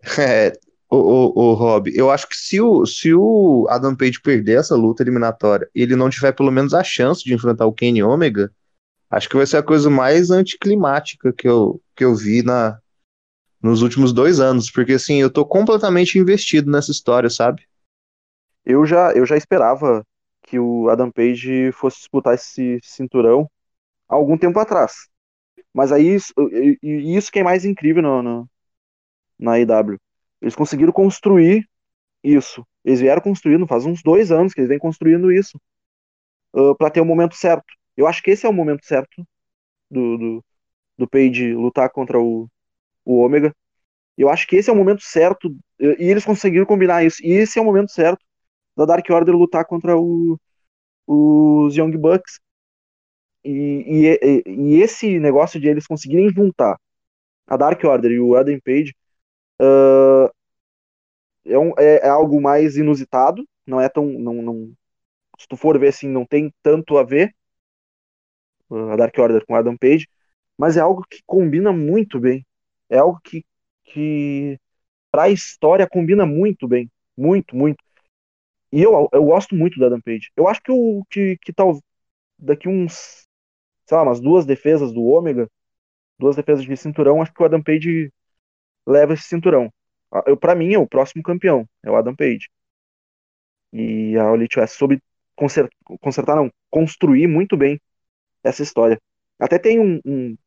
[0.18, 0.52] É,
[0.92, 4.76] o, o, o Rob, eu acho que se o, se o Adam Page perder essa
[4.76, 8.52] luta eliminatória e ele não tiver pelo menos a chance de enfrentar o Kenny Omega,
[9.12, 12.80] Acho que vai ser a coisa mais anticlimática que eu, que eu vi na,
[13.62, 17.68] nos últimos dois anos, porque assim, eu tô completamente investido nessa história, sabe?
[18.66, 20.06] Eu já, eu já esperava
[20.44, 23.52] que o Adam Page fosse disputar esse cinturão
[24.08, 25.10] há algum tempo atrás.
[25.74, 26.18] Mas aí,
[26.82, 28.50] e isso que é mais incrível no, no,
[29.38, 30.00] na IW.
[30.42, 31.68] Eles conseguiram construir
[32.24, 32.66] isso.
[32.84, 35.60] Eles vieram construindo, faz uns dois anos que eles vêm construindo isso.
[36.54, 37.66] Uh, para ter o momento certo.
[37.96, 39.26] Eu acho que esse é o momento certo
[39.90, 40.46] do, do,
[40.98, 42.48] do Page lutar contra o,
[43.06, 43.54] o Ômega.
[44.18, 47.18] Eu acho que esse é o momento certo, e eles conseguiram combinar isso.
[47.24, 48.24] E esse é o momento certo
[48.76, 50.40] da Dark Order lutar contra o,
[51.08, 52.40] os Young Bucks.
[53.44, 56.78] E, e, e, esse negócio de eles conseguirem juntar
[57.48, 58.94] a Dark Order e o Adam Page
[59.60, 60.31] uh,
[61.46, 63.48] é, um, é, é, algo mais inusitado.
[63.66, 64.06] Não é tão.
[64.06, 64.74] Não, não,
[65.40, 67.36] se tu for ver assim, não tem tanto a ver
[68.70, 70.08] a Dark Order com Adam Page,
[70.58, 72.46] mas é algo que combina muito bem.
[72.90, 73.44] É algo que,
[73.84, 74.58] que
[75.12, 77.84] para a história combina muito bem, muito, muito.
[78.72, 80.32] E eu, eu gosto muito do Adam Page.
[80.36, 81.80] Eu acho que o que, que tal
[82.40, 83.28] daqui uns,
[83.86, 85.50] sei lá, umas duas defesas do Ômega
[86.22, 88.14] duas defesas de cinturão, acho que o Adam Page
[88.88, 89.74] leva esse cinturão.
[90.26, 92.50] Eu, para mim, é o próximo campeão, é o Adam Page.
[93.74, 95.02] E a Elite West soube
[95.36, 95.72] consertar,
[96.02, 97.80] consertar, não, construir muito bem
[98.44, 99.00] essa história.
[99.40, 100.38] Até tem um, um,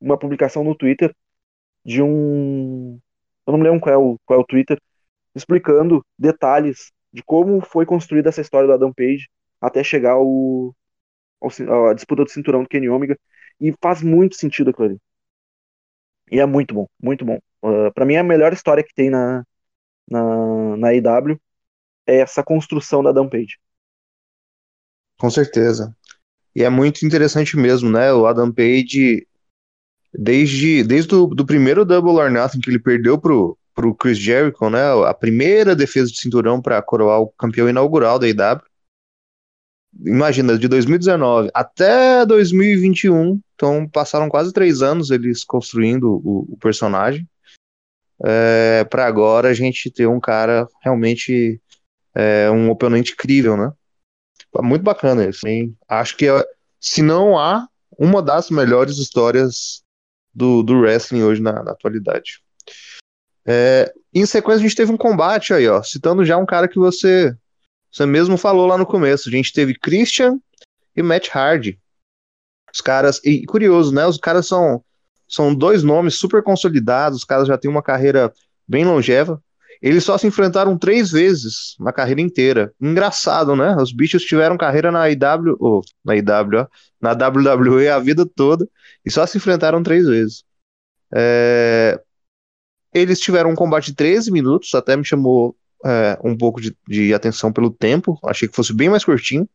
[0.00, 1.14] uma publicação no Twitter
[1.84, 3.00] de um.
[3.46, 4.80] Eu não me lembro qual é o, qual é o Twitter,
[5.34, 9.28] explicando detalhes de como foi construída essa história do Adam Page
[9.60, 10.74] até chegar ao,
[11.40, 13.18] ao, a disputa do cinturão do Kenny Omega.
[13.60, 14.98] E faz muito sentido aquilo ali.
[16.30, 17.38] E é muito bom, muito bom.
[17.64, 19.42] Ah, para mim, a melhor história que tem na,
[20.08, 21.40] na, na IW
[22.06, 23.58] é essa construção da Adam Page.
[25.18, 25.96] Com certeza.
[26.54, 28.12] E é muito interessante mesmo, né?
[28.12, 29.26] O Adam Page,
[30.12, 34.68] desde, desde o do primeiro Double or Nothing que ele perdeu pro, pro Chris Jericho,
[34.68, 34.82] né?
[35.06, 38.62] A primeira defesa de cinturão para coroar o campeão inaugural da IW.
[40.04, 47.26] Imagina, de 2019 até 2021, então passaram quase três anos eles construindo o, o personagem.
[48.22, 51.60] É, para agora a gente ter um cara realmente
[52.14, 53.72] é, um oponente incrível, né?
[54.62, 55.46] Muito bacana isso.
[55.46, 55.76] Hein?
[55.88, 56.26] Acho que
[56.78, 57.66] se não há
[57.98, 59.82] uma das melhores histórias
[60.32, 62.42] do, do wrestling hoje na, na atualidade.
[63.46, 66.78] É, em sequência, a gente teve um combate aí, ó, citando já um cara que
[66.78, 67.36] você,
[67.90, 69.28] você mesmo falou lá no começo.
[69.28, 70.38] A gente teve Christian
[70.96, 71.78] e Matt Hardy.
[72.72, 74.06] Os caras, e curioso, né?
[74.06, 74.82] Os caras são,
[75.28, 78.32] são dois nomes super consolidados, os caras já têm uma carreira
[78.66, 79.42] bem longeva.
[79.82, 82.72] Eles só se enfrentaram três vezes na carreira inteira.
[82.80, 83.76] Engraçado, né?
[83.76, 86.66] Os bichos tiveram carreira na IW, ou na IW, ó,
[87.00, 88.66] na WWE a vida toda
[89.04, 90.44] e só se enfrentaram três vezes.
[91.14, 92.00] É...
[92.92, 97.12] Eles tiveram um combate de 13 minutos, até me chamou é, um pouco de, de,
[97.12, 98.18] atenção pelo tempo.
[98.24, 99.48] Achei que fosse bem mais curtinho.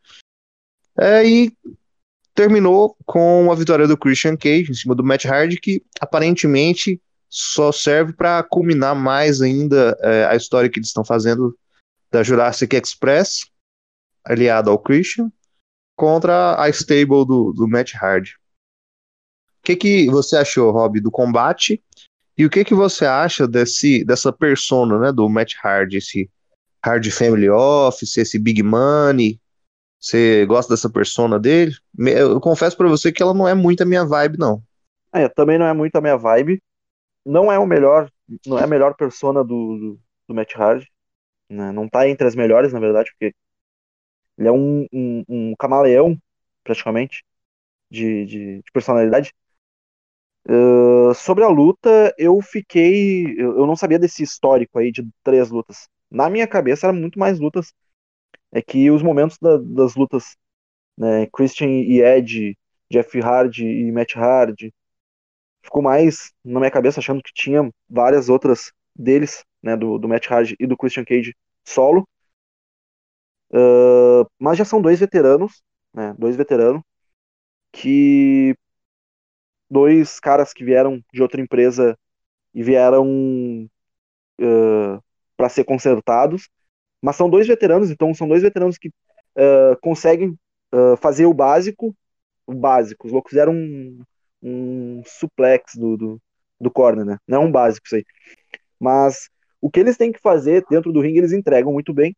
[0.98, 1.54] É, e
[2.40, 7.70] terminou com a vitória do Christian Cage em cima do Matt Hardy, que aparentemente só
[7.70, 11.54] serve para culminar mais ainda é, a história que eles estão fazendo
[12.10, 13.42] da Jurassic Express,
[14.24, 15.30] aliado ao Christian,
[15.98, 18.32] contra a stable do, do Matt Hardy.
[19.58, 21.84] O que, que você achou, Rob, do combate?
[22.38, 26.32] E o que, que você acha desse, dessa persona né, do Matt Hardy, esse
[26.82, 29.42] Hard Family Office, esse Big Money?
[30.00, 31.74] Você gosta dessa persona dele?
[31.98, 34.62] Eu confesso para você que ela não é muito a minha vibe, não.
[35.14, 36.62] É, também não é muito a minha vibe
[37.26, 38.12] não é o melhor,
[38.46, 40.88] não é a melhor persona do, do, do Matt Hardy,
[41.50, 41.72] né?
[41.72, 43.36] não tá entre as melhores, na verdade, porque
[44.38, 46.18] ele é um, um, um camaleão,
[46.64, 47.24] praticamente,
[47.92, 49.34] de, de, de personalidade.
[50.48, 53.26] Uh, sobre a luta, eu fiquei.
[53.38, 55.88] Eu, eu, não sabia desse histórico aí de três lutas.
[56.10, 57.74] Na minha cabeça era muito mais lutas.
[58.52, 60.36] É que os momentos da, das lutas,
[60.98, 62.58] né, Christian e Ed,
[62.92, 64.74] Jeff Hardy e Matt Hardy,
[65.64, 70.28] ficou mais na minha cabeça achando que tinha várias outras deles, né, do, do Matt
[70.30, 71.36] Hardy e do Christian Cage
[71.66, 72.08] solo.
[73.52, 75.62] Uh, mas já são dois veteranos,
[75.94, 76.82] né, dois veteranos,
[77.72, 78.56] que
[79.70, 81.98] dois caras que vieram de outra empresa
[82.54, 83.68] e vieram
[84.42, 85.04] uh,
[85.38, 86.50] para ser consertados,
[87.02, 90.38] mas são dois veteranos, então são dois veteranos que uh, conseguem
[91.02, 91.96] fazer o básico,
[92.46, 93.08] o básico.
[93.08, 94.04] Os loucos fizeram um,
[94.42, 96.22] um suplex do, do,
[96.60, 97.18] do corner, né?
[97.28, 98.06] Não é um básico isso aí.
[98.80, 99.30] Mas
[99.62, 102.16] o que eles têm que fazer dentro do ringue, eles entregam muito bem.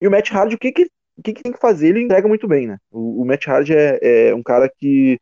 [0.00, 0.84] E o Matt Hardy, o que, que,
[1.16, 2.78] o que, que tem que fazer, ele entrega muito bem, né?
[2.90, 5.18] O, o Matt Hardy é, é um cara que.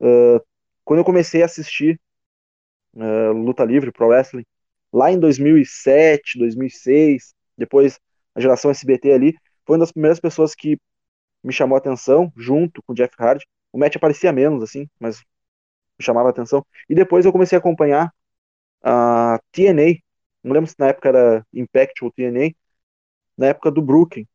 [0.00, 0.40] Uh,
[0.84, 1.98] quando eu comecei a assistir
[2.94, 4.44] uh, luta livre, pro wrestling,
[4.92, 7.98] lá em 2007, 2006, depois
[8.34, 9.34] a geração SBT ali,
[9.66, 10.78] foi uma das primeiras pessoas que
[11.42, 13.46] me chamou a atenção, junto com o Jeff Hardy.
[13.72, 15.18] O Matt aparecia menos, assim, mas
[15.98, 16.64] me chamava a atenção.
[16.88, 18.12] E depois eu comecei a acompanhar
[18.82, 20.00] a TNA,
[20.44, 22.54] não lembro se na época era Impact ou TNA,
[23.38, 24.26] na época do Brooklyn,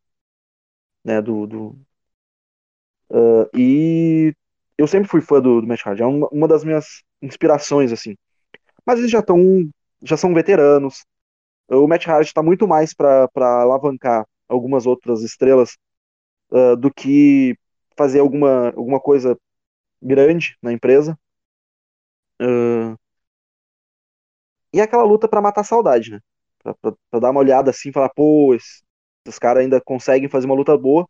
[1.04, 1.80] né, do, do
[3.10, 4.34] uh, e
[4.78, 8.16] eu sempre fui fã do, do Matt Hardy, é uma, uma das minhas inspirações, assim.
[8.86, 9.38] Mas eles já estão,
[10.04, 11.06] já são veteranos,
[11.78, 15.78] o Matt Hardy está muito mais para alavancar algumas outras estrelas
[16.52, 17.58] uh, do que
[17.96, 19.38] fazer alguma, alguma coisa
[20.02, 21.18] grande na empresa.
[22.42, 22.98] Uh,
[24.74, 26.20] e aquela luta para matar a saudade, né?
[26.64, 28.84] Pra, pra, pra, dar uma olhada assim falar, pô, esses,
[29.40, 31.08] caras ainda conseguem fazer uma luta boa.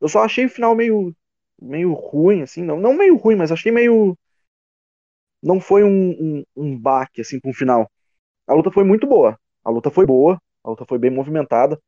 [0.00, 1.14] Eu só achei o final meio,
[1.60, 4.16] meio ruim, assim, não, não meio ruim, mas achei meio.
[5.42, 7.90] Não foi um, um, um baque, assim, com o final.
[8.46, 9.38] A luta foi muito boa.
[9.64, 11.80] A luta foi boa, a luta foi bem movimentada.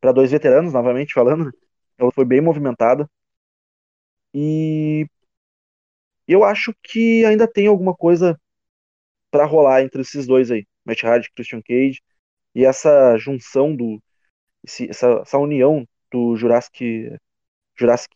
[0.00, 1.52] Para dois veteranos, novamente falando,
[1.98, 3.08] ela foi bem movimentada.
[4.34, 5.06] E
[6.28, 8.38] E eu acho que ainda tem alguma coisa
[9.30, 12.02] para rolar entre esses dois aí, Matt Hardy e Christian Cage,
[12.54, 14.02] e essa junção do
[14.64, 17.18] esse, essa, essa união do Jurassic
[17.76, 18.14] Jurassic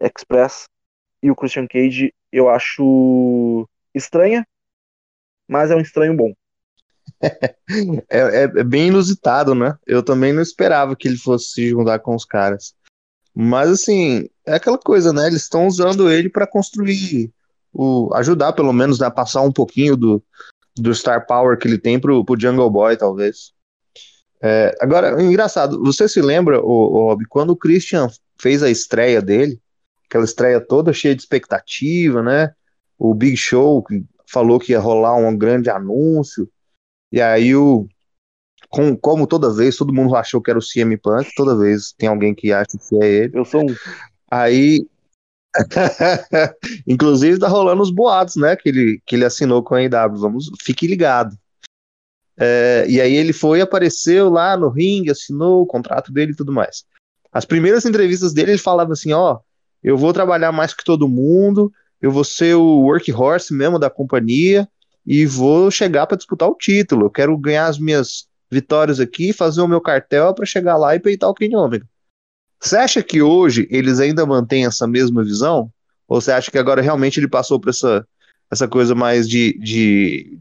[0.00, 0.68] Express
[1.22, 4.46] e o Christian Cage, eu acho estranha,
[5.48, 6.32] mas é um estranho bom.
[7.22, 9.76] É, é, é, bem inusitado, né?
[9.86, 12.74] Eu também não esperava que ele fosse se juntar com os caras.
[13.34, 15.26] Mas assim, é aquela coisa, né?
[15.26, 17.32] Eles estão usando ele para construir,
[17.72, 20.22] o, ajudar pelo menos né, a passar um pouquinho do,
[20.76, 23.52] do Star Power que ele tem pro, pro Jungle Boy, talvez.
[24.42, 28.08] É, agora, engraçado, você se lembra, o, Rob, quando o Christian
[28.40, 29.60] fez a estreia dele,
[30.06, 32.52] aquela estreia toda cheia de expectativa, né?
[32.98, 33.84] O Big Show
[34.26, 36.48] falou que ia rolar um grande anúncio,
[37.12, 37.86] e aí o,
[38.72, 42.08] com, como toda vez, todo mundo achou que era o CM Punk, toda vez tem
[42.08, 43.38] alguém que acha que é ele.
[43.38, 43.74] Eu sou um.
[44.30, 44.86] Aí.
[46.88, 48.56] Inclusive tá rolando os boatos, né?
[48.56, 50.16] Que ele, que ele assinou com a AEW.
[50.16, 51.36] Vamos, fique ligado.
[52.40, 56.50] É, e aí ele foi, apareceu lá no ringue, assinou o contrato dele e tudo
[56.50, 56.84] mais.
[57.30, 59.40] As primeiras entrevistas dele, ele falava assim: ó,
[59.82, 64.66] eu vou trabalhar mais que todo mundo, eu vou ser o workhorse mesmo da companhia
[65.06, 67.06] e vou chegar para disputar o título.
[67.06, 71.00] Eu quero ganhar as minhas vitórias aqui, fazer o meu cartel para chegar lá e
[71.00, 71.86] peitar o Kenny Omega.
[72.60, 75.70] Você acha que hoje eles ainda mantêm essa mesma visão?
[76.06, 78.06] Ou você acha que agora realmente ele passou por essa,
[78.50, 80.38] essa coisa mais de, de,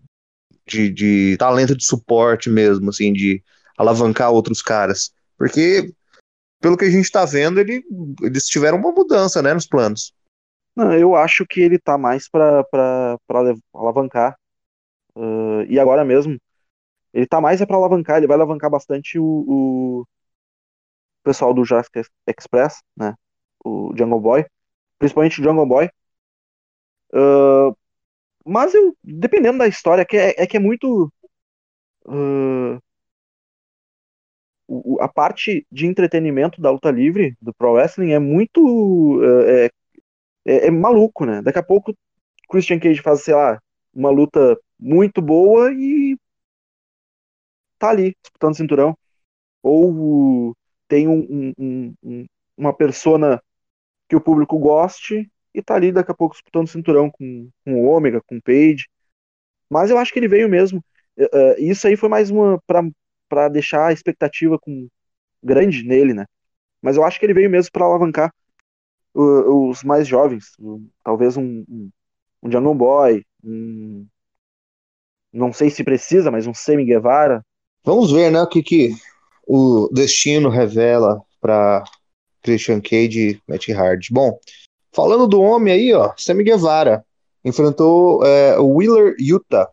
[0.68, 3.42] de, de talento de suporte mesmo, assim, de
[3.78, 5.12] alavancar outros caras?
[5.38, 5.92] Porque,
[6.60, 7.84] pelo que a gente está vendo, ele,
[8.22, 10.14] eles tiveram uma mudança né, nos planos.
[10.76, 13.18] Não, eu acho que ele tá mais para
[13.74, 14.36] alavancar.
[15.16, 16.40] Uh, e agora mesmo,
[17.14, 20.06] ele tá mais é para alavancar, ele vai alavancar bastante o, o
[21.24, 23.16] pessoal do Jurassic Express, né?
[23.64, 24.46] O Jungle Boy,
[24.98, 25.90] principalmente o Jungle Boy.
[27.14, 27.76] Uh,
[28.46, 31.12] mas eu, dependendo da história, que é, é que é muito.
[32.06, 32.80] Uh,
[35.02, 38.62] a parte de entretenimento da luta livre, do Pro Wrestling, é muito.
[39.20, 39.70] Uh, é,
[40.46, 41.42] é, é, maluco, né?
[41.42, 41.96] Daqui a pouco
[42.50, 43.60] Christian Cage faz, sei lá,
[43.94, 46.18] uma luta muito boa e
[47.80, 48.98] tá ali, disputando cinturão.
[49.64, 50.56] Ou
[50.88, 52.26] tem um, um, um,
[52.58, 53.42] uma persona
[54.10, 57.86] que o público goste e tá ali daqui a pouco disputando cinturão com, com o
[57.86, 58.88] Ômega, com o Page.
[59.70, 60.84] Mas eu acho que ele veio mesmo.
[61.18, 62.62] Uh, isso aí foi mais uma
[63.30, 64.88] para deixar a expectativa com,
[65.44, 66.26] grande nele, né?
[66.82, 68.34] Mas eu acho que ele veio mesmo para alavancar
[69.14, 70.52] uh, os mais jovens.
[71.04, 71.90] Talvez um, um,
[72.44, 74.08] um Jungle Boy, um,
[75.34, 77.44] não sei se precisa, mas um Semi Guevara,
[77.84, 78.96] Vamos ver, né, o que, que
[79.48, 81.84] o destino revela para
[82.44, 84.10] Christian Cage e Matt Hardy.
[84.12, 84.40] Bom,
[84.94, 87.04] falando do homem aí, ó, Sammy Guevara
[87.44, 89.68] enfrentou é, o Wheeler Utah.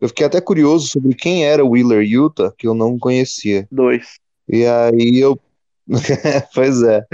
[0.00, 3.66] Eu fiquei até curioso sobre quem era o Wheeler Utah, que eu não conhecia.
[3.70, 4.18] Dois.
[4.48, 5.38] E aí eu.
[6.54, 7.04] pois é.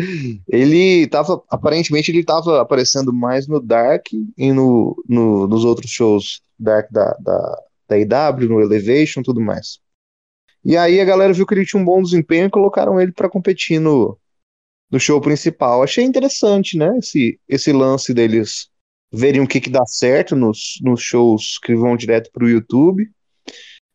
[0.46, 1.42] Ele tava.
[1.50, 7.14] Aparentemente ele tava aparecendo mais no Dark e no, no nos outros shows Dark da,
[7.20, 9.80] da, da IW, no Elevation tudo mais.
[10.64, 13.28] E aí a galera viu que ele tinha um bom desempenho e colocaram ele para
[13.28, 14.18] competir no,
[14.90, 15.82] no show principal.
[15.82, 16.98] Achei interessante, né?
[16.98, 18.68] Esse, esse lance deles
[19.10, 23.10] verem o que, que dá certo nos, nos shows que vão direto para o YouTube.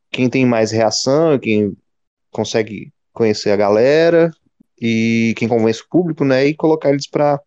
[0.10, 1.76] Quem tem mais reação, quem
[2.32, 4.32] consegue conhecer a galera
[4.82, 6.48] e quem convence o público, né?
[6.48, 7.40] E colocar eles para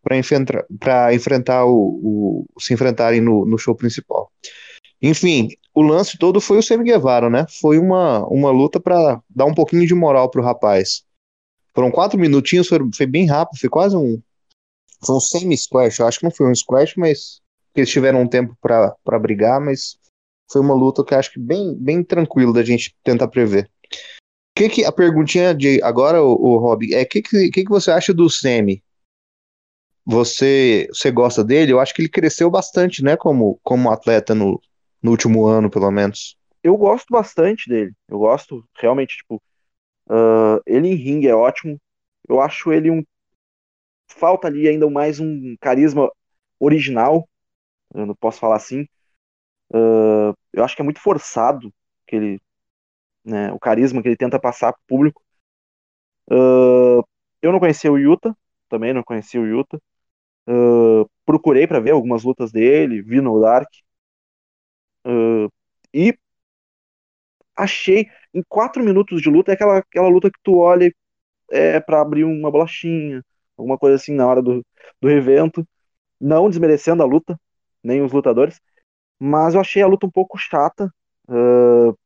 [0.00, 4.32] para enfrentar, pra enfrentar o, o, se enfrentarem no, no show principal.
[5.00, 7.46] Enfim, o lance todo foi o Sammy Guevara, né?
[7.60, 11.04] Foi uma, uma luta para dar um pouquinho de moral pro rapaz.
[11.74, 14.20] Foram quatro minutinhos, foi, foi bem rápido, foi quase um.
[15.04, 17.40] Foi um semi-squash, eu acho que não foi um squash, mas
[17.76, 19.96] eles tiveram um tempo para brigar, mas
[20.50, 23.70] foi uma luta que acho que bem, bem tranquilo da gente tentar prever.
[24.56, 27.70] Que que, a perguntinha de agora, o, o Rob, é o que, que, que, que
[27.70, 28.82] você acha do Semi?
[30.04, 31.70] Você, você gosta dele?
[31.70, 34.60] Eu acho que ele cresceu bastante, né, como, como atleta no,
[35.02, 36.36] no último ano, pelo menos.
[36.62, 37.92] Eu gosto bastante dele.
[38.08, 39.42] Eu gosto realmente, tipo,
[40.08, 41.80] uh, ele em ringue é ótimo.
[42.28, 43.02] Eu acho ele um.
[44.08, 46.10] Falta ali ainda mais um carisma
[46.58, 47.28] original.
[47.94, 48.82] Eu não posso falar assim.
[49.70, 51.72] Uh, eu acho que é muito forçado
[52.06, 52.40] que ele,
[53.24, 55.22] né, o carisma que ele tenta passar pro público.
[56.30, 57.02] Uh,
[57.40, 58.36] eu não conhecia o Yuta,
[58.68, 59.80] também não conhecia o Yuta.
[60.48, 63.68] Uh, procurei para ver algumas lutas dele, vi no Dark.
[65.08, 65.50] Uh,
[65.94, 66.14] e
[67.56, 70.92] achei, em quatro minutos de luta, é aquela, aquela luta que tu olha
[71.52, 73.22] é, para abrir uma bolachinha,
[73.58, 74.64] alguma coisa assim na hora do,
[75.00, 75.66] do evento.
[76.20, 77.38] não desmerecendo a luta,
[77.84, 78.60] nem os lutadores,
[79.20, 80.92] mas eu achei a luta um pouco chata.
[81.28, 81.96] Uh,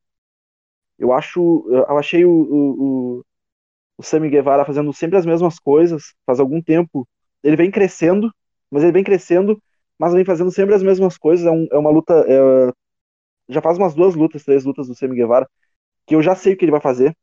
[0.98, 3.24] eu acho, eu achei o, o, o,
[3.98, 7.08] o Sammy Guevara fazendo sempre as mesmas coisas, faz algum tempo.
[7.42, 8.32] Ele vem crescendo,
[8.70, 9.62] mas ele vem crescendo,
[9.98, 11.46] mas vem fazendo sempre as mesmas coisas.
[11.46, 12.14] É, um, é uma luta.
[12.28, 12.72] É,
[13.52, 15.48] já faz umas duas lutas, três lutas do Sammy Guevara,
[16.06, 17.16] que eu já sei o que ele vai fazer.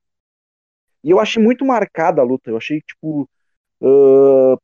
[1.03, 2.49] E eu achei muito marcada a luta.
[2.49, 3.29] Eu achei, tipo.
[3.81, 4.55] Uh,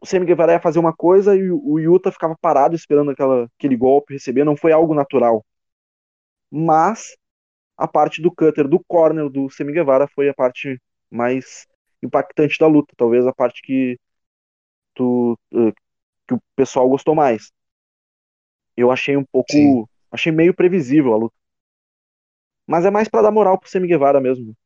[0.00, 3.76] o Sammy Guevara ia fazer uma coisa e o Yuta ficava parado esperando aquela, aquele
[3.76, 4.44] golpe receber.
[4.44, 5.44] Não foi algo natural.
[6.50, 7.16] Mas
[7.76, 11.66] a parte do cutter, do corner do Sammy Guevara foi a parte mais
[12.02, 12.94] impactante da luta.
[12.96, 13.98] Talvez a parte que,
[14.94, 15.72] tu, uh,
[16.26, 17.50] que o pessoal gostou mais.
[18.76, 19.52] Eu achei um pouco.
[19.52, 19.84] Sim.
[20.16, 21.34] Achei meio previsível a luta.
[22.66, 24.56] Mas é mais para dar moral pro Sammy Guevara mesmo.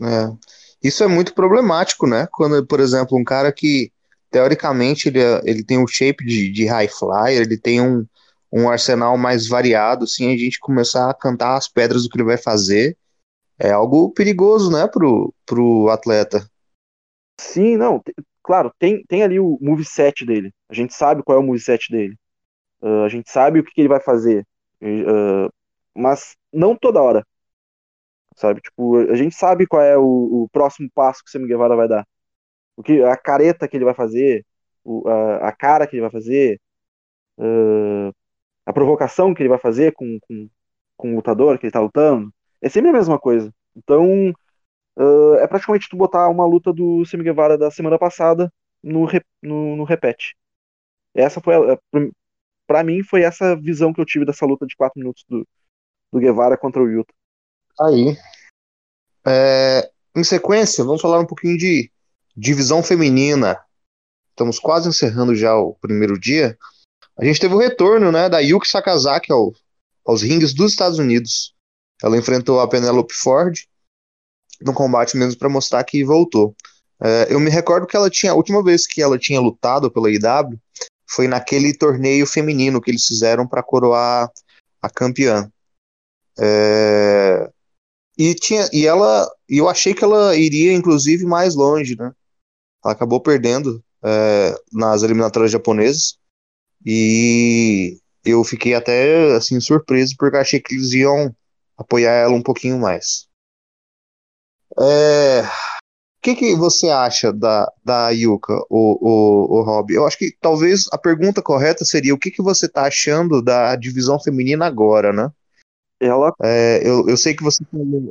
[0.00, 0.32] É.
[0.80, 2.28] Isso é muito problemático, né?
[2.30, 3.92] Quando, por exemplo, um cara que
[4.30, 8.06] teoricamente ele, é, ele tem um shape de, de high flyer, ele tem um,
[8.52, 12.24] um arsenal mais variado, assim, a gente começar a cantar as pedras do que ele
[12.24, 12.96] vai fazer,
[13.58, 16.48] é algo perigoso, né, pro, pro atleta.
[17.40, 18.00] Sim, não,
[18.40, 22.16] claro, tem, tem ali o moveset dele, a gente sabe qual é o moveset dele,
[22.84, 24.46] uh, a gente sabe o que, que ele vai fazer,
[24.82, 25.50] uh,
[25.94, 27.24] mas não toda hora
[28.36, 28.60] sabe?
[28.60, 31.88] Tipo, a gente sabe qual é o, o próximo passo que o Sammy Guevara vai
[31.88, 32.06] dar.
[32.76, 34.44] O que, a careta que ele vai fazer,
[34.84, 36.60] o, a, a, cara que ele vai fazer,
[37.38, 38.12] uh,
[38.66, 40.48] a provocação que ele vai fazer com, com,
[40.96, 42.32] com o lutador que ele tá lutando.
[42.62, 43.52] É sempre a mesma coisa.
[43.76, 44.30] Então,
[44.98, 49.06] uh, é praticamente tu botar uma luta do Sammy Guevara da semana passada no,
[49.42, 50.36] no, no repete.
[51.14, 51.54] Essa foi,
[52.66, 55.46] para mim, foi essa visão que eu tive dessa luta de 4 minutos do,
[56.12, 57.12] do Guevara contra o Yuta.
[57.80, 58.16] Aí.
[59.26, 61.90] É, em sequência, vamos falar um pouquinho de
[62.36, 63.60] divisão feminina.
[64.30, 66.58] Estamos quase encerrando já o primeiro dia.
[67.16, 69.52] A gente teve o retorno né, da Yuki Sakazaki ao,
[70.04, 71.54] aos rings dos Estados Unidos.
[72.02, 73.56] Ela enfrentou a Penelope Ford
[74.60, 76.54] no combate mesmo para mostrar que voltou.
[77.00, 80.10] É, eu me recordo que ela tinha a última vez que ela tinha lutado pela
[80.10, 80.58] IW
[81.14, 84.30] foi naquele torneio feminino que eles fizeram para coroar
[84.82, 85.50] a campeã.
[86.38, 87.50] É,
[88.18, 92.12] e tinha e ela eu achei que ela iria inclusive mais longe, né?
[92.84, 96.18] Ela acabou perdendo é, nas eliminatórias japonesas
[96.84, 101.34] e eu fiquei até assim surpreso porque achei que eles iam
[101.76, 103.26] apoiar ela um pouquinho mais.
[104.78, 105.42] É,
[106.24, 109.92] que, que você acha da, da Yuka, o, o, o Rob?
[109.92, 113.76] Eu acho que talvez a pergunta correta seria o que, que você está achando da
[113.76, 115.30] divisão feminina agora, né?
[116.00, 116.32] ela.
[116.42, 117.62] É, eu, eu sei que você,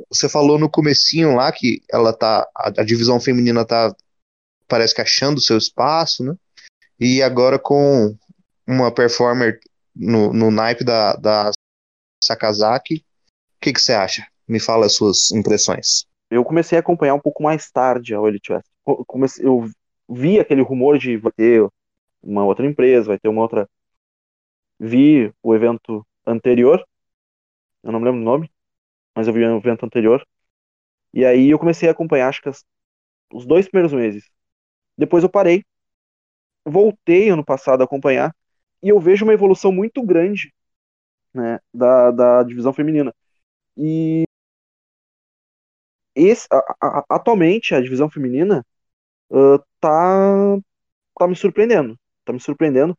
[0.08, 2.48] você falou no comecinho lá que ela tá.
[2.56, 3.94] A, a, divisão feminina tá.
[4.68, 6.34] Parece que achando o seu espaço, né?
[6.98, 8.16] E agora com
[8.66, 9.58] uma performer
[9.94, 11.50] no, no naipe da, da
[12.22, 14.24] Sakazaki, o que, que você acha?
[14.48, 16.06] Me fala as suas impressões.
[16.34, 18.66] Eu comecei a acompanhar um pouco mais tarde a Elite West.
[19.06, 19.68] Comecei, eu
[20.08, 21.66] vi aquele rumor de vai ter
[22.22, 23.68] uma outra empresa, vai ter uma outra.
[24.78, 26.84] Vi o evento anterior
[27.84, 28.50] eu não me lembro o nome,
[29.14, 30.26] mas eu vi um evento anterior.
[31.14, 32.64] E aí eu comecei a acompanhar, acho que as,
[33.32, 34.30] os dois primeiros meses.
[34.98, 35.64] Depois eu parei,
[36.64, 38.34] voltei ano passado a acompanhar,
[38.82, 40.52] e eu vejo uma evolução muito grande
[41.34, 43.14] né, da, da divisão feminina.
[43.76, 44.24] E
[46.14, 48.64] esse, a, a, atualmente a divisão feminina
[49.30, 50.56] uh, tá,
[51.18, 51.98] tá me surpreendendo.
[52.24, 52.96] Tá me surpreendendo.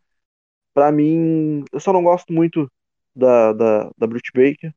[0.74, 2.72] Para mim, eu só não gosto muito
[3.16, 4.74] da, da, da Brute Baker.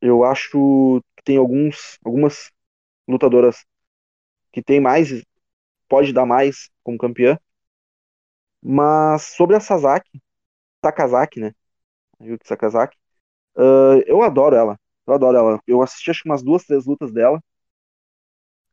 [0.00, 2.50] Eu acho que tem alguns, algumas
[3.08, 3.64] lutadoras
[4.52, 5.10] que tem mais,
[5.88, 7.38] pode dar mais como campeã.
[8.62, 10.20] Mas sobre a Sasaki,
[10.84, 11.52] Sakazaki, né?
[12.22, 12.96] Yuki Sakazaki,
[13.58, 14.78] uh, eu adoro ela.
[15.06, 15.60] Eu adoro ela.
[15.66, 17.40] Eu assisti acho que umas duas, três lutas dela,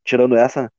[0.04, 0.72] tirando essa.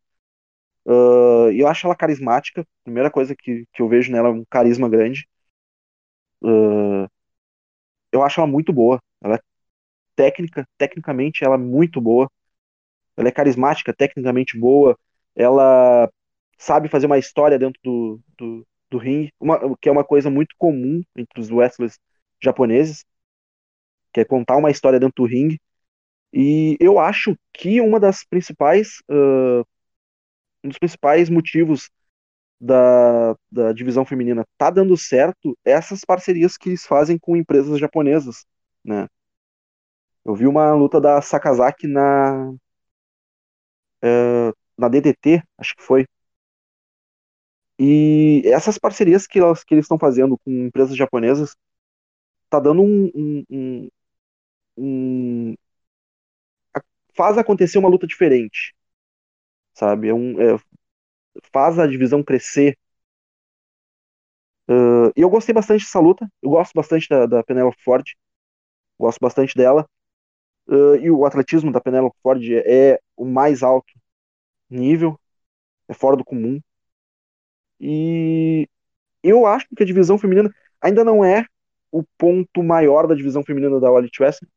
[0.86, 2.66] Uh, eu acho ela carismática.
[2.84, 5.26] Primeira coisa que, que eu vejo nela é um carisma grande.
[6.42, 7.08] Uh,
[8.12, 9.00] eu acho ela muito boa.
[9.22, 9.40] Ela é
[10.16, 12.30] técnica, tecnicamente ela é muito boa.
[13.16, 14.98] Ela é carismática, tecnicamente boa.
[15.36, 16.10] Ela
[16.58, 20.54] sabe fazer uma história dentro do, do, do ringue, uma, que é uma coisa muito
[20.58, 21.98] comum entre os wrestlers
[22.42, 23.04] japoneses,
[24.14, 25.60] que é contar uma história dentro do ringue.
[26.32, 29.66] E eu acho que uma das principais uh,
[30.64, 31.90] um dos principais motivos
[32.60, 38.46] da, da divisão feminina tá dando certo essas parcerias que eles fazem com empresas japonesas,
[38.84, 39.08] né?
[40.24, 42.50] Eu vi uma luta da Sakazaki na
[44.04, 46.06] uh, na DDT, acho que foi.
[47.78, 51.56] E essas parcerias que, elas, que eles estão fazendo com empresas japonesas
[52.48, 53.88] tá dando um, um, um,
[54.76, 55.54] um
[57.16, 58.74] faz acontecer uma luta diferente,
[59.74, 60.08] sabe?
[60.08, 60.58] É um, é,
[61.52, 62.78] faz a divisão crescer.
[64.68, 66.28] Uh, e eu gostei bastante dessa luta.
[66.42, 68.04] Eu gosto bastante da, da Penelope Ford.
[68.98, 69.86] Gosto bastante dela.
[70.66, 73.92] Uh, e o atletismo da Penelope Ford é o mais alto
[74.70, 75.18] nível.
[75.88, 76.60] É fora do comum.
[77.80, 78.68] E
[79.22, 80.50] eu acho que a divisão feminina
[80.80, 81.46] ainda não é
[81.90, 84.48] o ponto maior da divisão feminina da Elite Wrestling.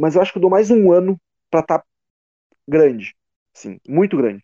[0.00, 1.20] Mas eu acho que eu dou mais um ano
[1.50, 1.84] para estar tá
[2.66, 3.14] grande.
[3.52, 4.42] Sim, muito grande.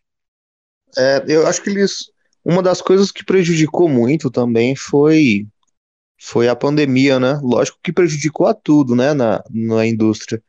[0.96, 2.10] É, eu acho que eles.
[2.44, 5.46] Uma das coisas que prejudicou muito também foi
[6.20, 7.40] foi a pandemia, né?
[7.42, 10.42] Lógico que prejudicou a tudo, né, na, na indústria.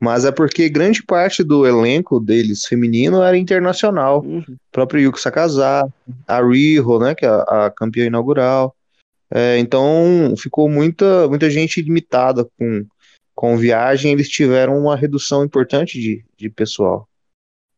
[0.00, 4.22] Mas é porque grande parte do elenco deles feminino era internacional.
[4.24, 4.40] Uhum.
[4.40, 5.92] O próprio Yuko Sakazaki,
[6.26, 8.74] a Riho, né, que é a, a campeã inaugural.
[9.30, 12.86] É, então ficou muita, muita gente limitada com,
[13.34, 17.08] com viagem, eles tiveram uma redução importante de, de pessoal.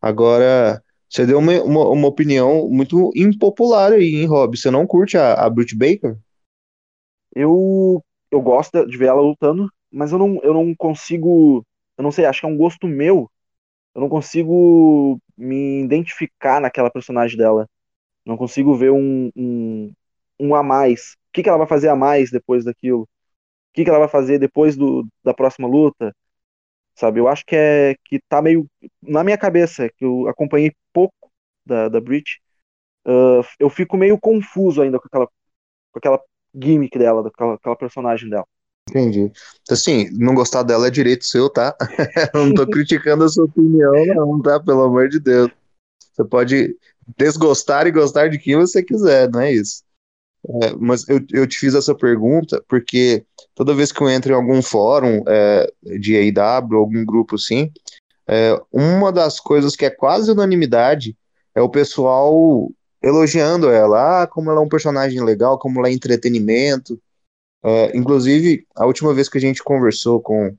[0.00, 4.56] Agora, você deu uma, uma, uma, opinião muito impopular aí, hein, Rob?
[4.56, 6.18] Você não curte a, a Britt Baker?
[7.34, 11.64] Eu, eu gosto de ver ela lutando, mas eu não, eu não consigo.
[11.96, 13.30] Eu não sei, acho que é um gosto meu.
[13.94, 17.68] Eu não consigo me identificar naquela personagem dela.
[18.26, 19.92] Não consigo ver um, um,
[20.40, 21.12] um a mais.
[21.28, 23.08] O que, que ela vai fazer a mais depois daquilo?
[23.74, 26.14] Que, que ela vai fazer depois do, da próxima luta?
[26.94, 27.20] sabe?
[27.20, 28.66] Eu acho que é que tá meio
[29.02, 31.14] na minha cabeça, que eu acompanhei pouco
[31.66, 32.40] da, da Brit,
[33.06, 36.20] uh, eu fico meio confuso ainda com aquela, com aquela
[36.54, 38.46] gimmick dela, daquela aquela personagem dela.
[38.88, 39.32] Entendi.
[39.68, 41.74] Assim, não gostar dela é direito seu, tá?
[42.34, 44.60] não tô criticando a sua opinião, não, tá?
[44.60, 45.50] Pelo amor de Deus.
[46.12, 46.76] Você pode
[47.16, 49.82] desgostar e gostar de quem você quiser, não é isso?
[50.46, 53.24] É, mas eu, eu te fiz essa pergunta porque
[53.54, 57.72] toda vez que eu entro em algum fórum é, de AEW, algum grupo assim,
[58.28, 61.16] é, uma das coisas que é quase unanimidade
[61.54, 62.70] é o pessoal
[63.02, 66.98] elogiando ela, ah, como ela é um personagem legal, como ela é entretenimento.
[67.62, 70.54] É, inclusive, a última vez que a gente conversou com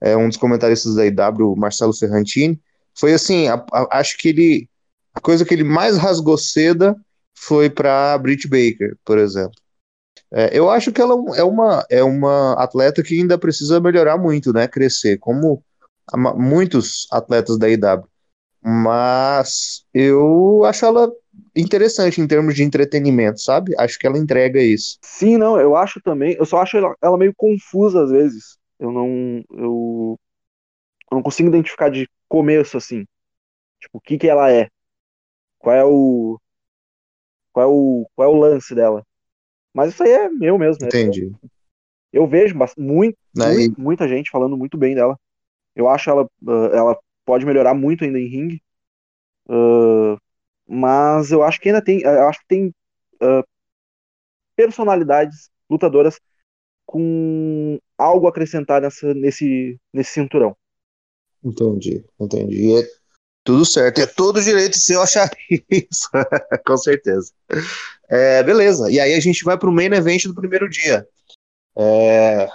[0.00, 2.60] é, um dos comentaristas da AEW, Marcelo Ferrantini,
[2.94, 4.68] foi assim, a, a, acho que ele,
[5.12, 6.96] a coisa que ele mais rasgou seda
[7.40, 9.54] foi para Britt Baker, por exemplo.
[10.30, 14.52] É, eu acho que ela é uma, é uma atleta que ainda precisa melhorar muito,
[14.52, 14.68] né?
[14.68, 15.62] Crescer, como
[16.36, 18.06] muitos atletas da IW.
[18.60, 21.10] Mas eu acho ela
[21.56, 23.74] interessante em termos de entretenimento, sabe?
[23.78, 24.98] Acho que ela entrega isso.
[25.02, 26.34] Sim, não, eu acho também.
[26.38, 28.58] Eu só acho ela, ela meio confusa às vezes.
[28.78, 29.42] Eu não.
[29.50, 30.18] Eu,
[31.10, 33.04] eu não consigo identificar de começo, assim.
[33.80, 34.68] Tipo, o que que ela é?
[35.58, 36.38] Qual é o
[37.58, 39.04] qual é o, qual é o lance dela.
[39.74, 40.82] Mas isso aí é meu mesmo.
[40.82, 40.88] Né?
[40.88, 41.32] Entendi.
[42.12, 45.18] Eu vejo muito, muito, muita gente falando muito bem dela.
[45.74, 48.62] Eu acho ela, uh, ela pode melhorar muito ainda em ringue.
[49.48, 50.16] Uh,
[50.66, 52.68] mas eu acho que ainda tem, eu acho que tem
[53.22, 53.44] uh,
[54.54, 56.20] personalidades lutadoras
[56.86, 60.56] com algo a acrescentar nessa, nesse, nesse cinturão.
[61.42, 62.68] Entendi, entendi.
[62.68, 62.82] E é
[63.48, 63.98] tudo certo.
[63.98, 65.30] É todo direito seu achar
[65.70, 66.10] isso.
[66.66, 67.32] Com certeza.
[68.06, 68.90] É, beleza.
[68.90, 71.08] E aí a gente vai para o main event do primeiro dia.
[71.74, 72.46] É,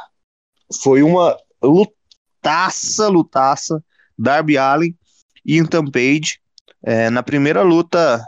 [0.84, 3.84] foi uma lutaça, lutaça.
[4.16, 4.96] Darby Allen
[5.44, 6.40] e Ethan Page.
[6.84, 8.24] É, na primeira luta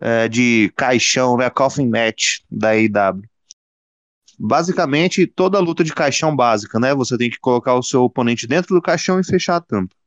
[0.00, 3.28] é, de caixão, né, coffin match da AEW.
[4.38, 6.94] Basicamente, toda luta de caixão básica, né?
[6.94, 9.99] Você tem que colocar o seu oponente dentro do caixão e fechar a tampa.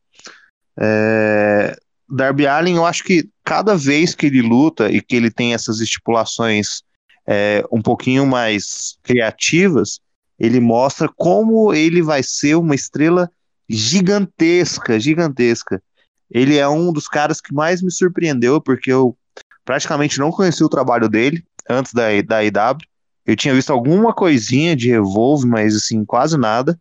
[0.80, 1.76] É,
[2.10, 5.80] Darby Allen, eu acho que cada vez que ele luta e que ele tem essas
[5.80, 6.82] estipulações
[7.28, 10.00] é, um pouquinho mais criativas,
[10.40, 13.30] ele mostra como ele vai ser uma estrela
[13.70, 15.82] gigantesca, gigantesca.
[16.30, 19.16] Ele é um dos caras que mais me surpreendeu, porque eu
[19.64, 22.78] praticamente não conheci o trabalho dele antes da, da IW.
[23.26, 26.78] Eu tinha visto alguma coisinha de Revolve, mas assim, quase nada.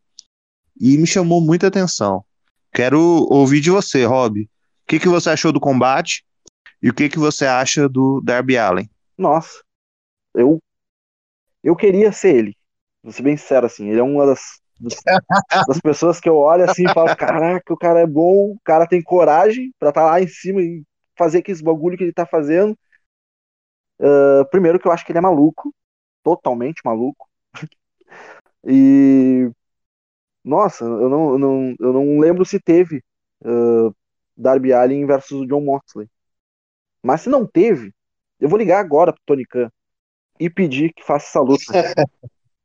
[0.80, 2.24] E me chamou muita atenção.
[2.72, 3.00] Quero
[3.30, 4.48] ouvir de você, Rob
[4.92, 6.22] que, que você achou do combate
[6.82, 8.90] e o que, que você acha do Darby Allen?
[9.16, 9.62] Nossa,
[10.34, 10.58] eu
[11.64, 12.56] eu queria ser ele.
[13.02, 14.60] Vou ser bem sincero, assim, ele é uma das,
[15.66, 18.86] das pessoas que eu olho assim e falo, caraca, o cara é bom, o cara
[18.86, 20.82] tem coragem para estar tá lá em cima e
[21.16, 22.76] fazer aqueles bagulho que ele tá fazendo.
[23.98, 25.72] Uh, primeiro que eu acho que ele é maluco,
[26.22, 27.26] totalmente maluco.
[28.66, 29.50] e
[30.44, 33.02] nossa, eu não, eu não, eu não lembro se teve
[33.44, 33.94] uh,
[34.36, 36.08] Darby Allin versus o John Moxley.
[37.02, 37.92] Mas se não teve,
[38.40, 39.70] Eu vou ligar agora pro Tony Khan
[40.38, 41.62] e pedir que faça essa luta.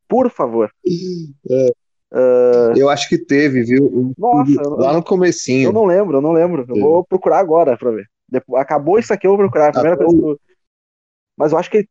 [0.07, 0.71] Por favor.
[1.49, 1.71] É.
[2.11, 2.77] Uh...
[2.77, 4.13] Eu acho que teve, viu?
[4.17, 5.69] Nossa, lá no comecinho.
[5.69, 6.65] Eu não lembro, eu não lembro.
[6.67, 8.09] Eu vou procurar agora pra ver.
[8.55, 9.71] Acabou isso aqui, eu vou procurar.
[9.71, 10.39] Primeira coisa eu...
[11.37, 11.87] Mas eu acho que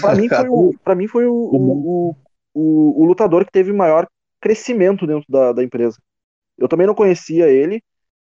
[0.00, 2.16] pra mim foi o, pra mim foi o, o,
[2.52, 4.06] o, o lutador que teve maior
[4.42, 5.98] crescimento dentro da, da empresa.
[6.58, 7.82] Eu também não conhecia ele.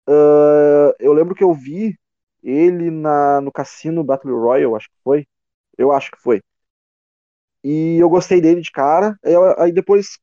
[0.08, 1.98] Uh, eu lembro que eu vi
[2.42, 5.26] ele na, no Cassino Battle Royale, acho que foi.
[5.78, 6.42] Eu acho que foi.
[7.64, 9.16] E eu gostei dele de cara.
[9.58, 10.18] Aí depois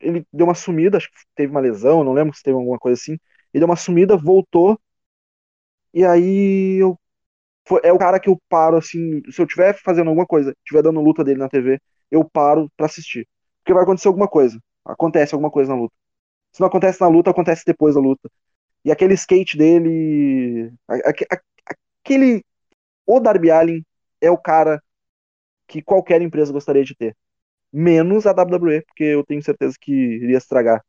[0.00, 3.00] ele deu uma sumida, acho que teve uma lesão, não lembro se teve alguma coisa
[3.00, 3.12] assim.
[3.54, 4.80] Ele deu uma sumida, voltou.
[5.92, 6.98] E aí eu
[7.84, 11.00] é o cara que eu paro assim, se eu tiver fazendo alguma coisa, tiver dando
[11.00, 13.28] luta dele na TV, eu paro para assistir.
[13.60, 14.60] Porque vai acontecer alguma coisa.
[14.86, 15.94] Acontece alguma coisa na luta.
[16.52, 18.30] Se não acontece na luta, acontece depois da luta.
[18.84, 20.72] E aquele skate dele,
[22.02, 22.44] aquele
[23.04, 23.84] o Darby Allin
[24.20, 24.82] é o cara
[25.66, 27.16] que qualquer empresa gostaria de ter.
[27.72, 30.80] Menos a WWE, porque eu tenho certeza que iria estragar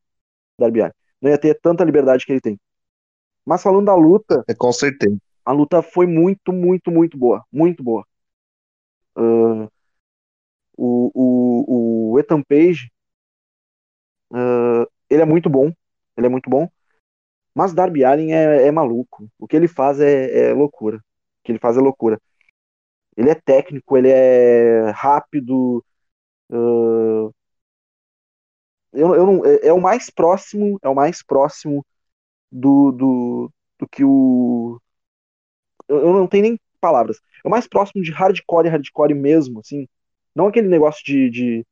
[0.58, 0.94] o Darby Allin.
[1.22, 2.60] Não ia ter tanta liberdade que ele tem.
[3.46, 4.44] Mas falando da luta.
[4.48, 5.18] É, com certeza.
[5.44, 7.44] A luta foi muito, muito, muito boa.
[7.52, 8.06] Muito boa.
[9.18, 9.68] Uh,
[10.78, 12.92] o, o, o Ethan Page.
[14.32, 15.72] Uh, ele é muito bom.
[16.18, 16.70] Ele é muito bom.
[17.56, 19.30] Mas Darby Allin é, é maluco.
[19.40, 20.98] O que ele faz é, é loucura.
[20.98, 21.02] O
[21.44, 22.22] que ele faz é loucura.
[23.18, 25.84] Ele é técnico, ele é rápido.
[26.50, 27.34] Uh,
[28.94, 31.86] eu, eu não, é, é, o mais próximo, é o mais próximo
[32.52, 34.80] do, do, do que o.
[35.88, 37.18] Eu, eu não tenho nem palavras.
[37.44, 39.88] É o mais próximo de hardcore, hardcore mesmo, assim.
[40.36, 41.66] Não aquele negócio de, de,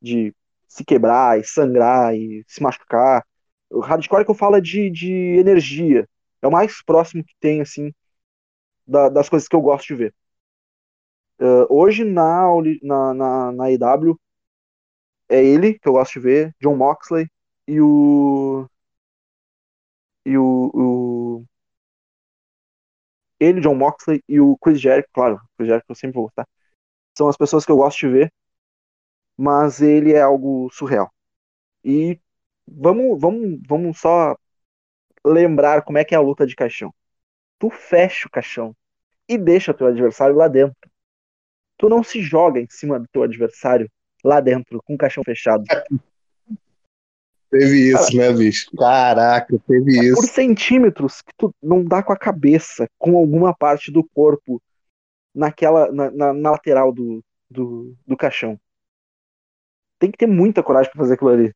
[0.00, 0.34] de
[0.68, 3.24] se quebrar e sangrar e se machucar.
[3.70, 6.08] O hardcore que eu falo é de, de energia.
[6.42, 7.92] É o mais próximo que tem, assim,
[8.86, 10.14] da, das coisas que eu gosto de ver.
[11.38, 12.46] Uh, hoje na,
[12.82, 14.18] na, na, na EW
[15.28, 17.26] é ele que eu gosto de ver, John Moxley
[17.66, 18.68] e o.
[20.24, 20.70] E o.
[20.74, 21.44] o
[23.40, 26.46] ele, John Moxley e o Chris Jericho, claro, Chris Jericho eu sempre vou gostar.
[27.16, 28.32] São as pessoas que eu gosto de ver,
[29.36, 31.12] mas ele é algo surreal.
[31.84, 32.18] E
[32.66, 34.36] vamos, vamos, vamos só
[35.24, 36.92] lembrar como é que é a luta de caixão.
[37.58, 38.74] Tu fecha o caixão
[39.28, 40.76] e deixa teu adversário lá dentro
[41.76, 43.90] tu não se joga em cima do teu adversário
[44.24, 45.64] lá dentro, com o caixão fechado.
[47.48, 48.70] Teve isso, Cara, né, bicho?
[48.76, 50.16] Caraca, teve é isso.
[50.16, 54.60] Por centímetros que tu não dá com a cabeça, com alguma parte do corpo
[55.32, 58.58] naquela, na, na, na lateral do, do, do caixão.
[59.98, 61.52] Tem que ter muita coragem para fazer aquilo ali.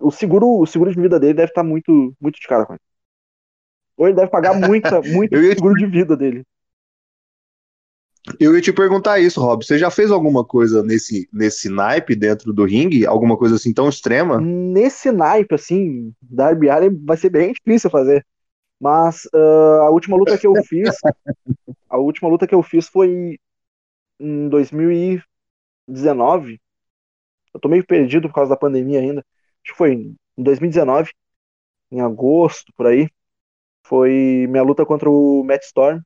[0.00, 2.72] O seguro, o seguro de vida dele deve estar tá muito, muito de cara com
[2.72, 2.80] ele.
[3.96, 6.44] Ou ele deve pagar muita, muito seguro de vida dele.
[8.40, 9.64] Eu ia te perguntar isso, Rob.
[9.64, 13.06] Você já fez alguma coisa nesse, nesse naipe dentro do ringue?
[13.06, 14.40] Alguma coisa assim tão extrema?
[14.40, 18.26] Nesse naipe, assim, Darby Allin vai ser bem difícil fazer.
[18.80, 20.90] Mas uh, a última luta que eu fiz,
[21.88, 23.38] a última luta que eu fiz foi
[24.18, 26.58] em 2019.
[27.56, 29.20] Eu tô meio perdido por causa da pandemia ainda.
[29.64, 31.10] Acho que foi em 2019,
[31.90, 33.08] em agosto, por aí.
[33.84, 36.00] Foi minha luta contra o Matt Storm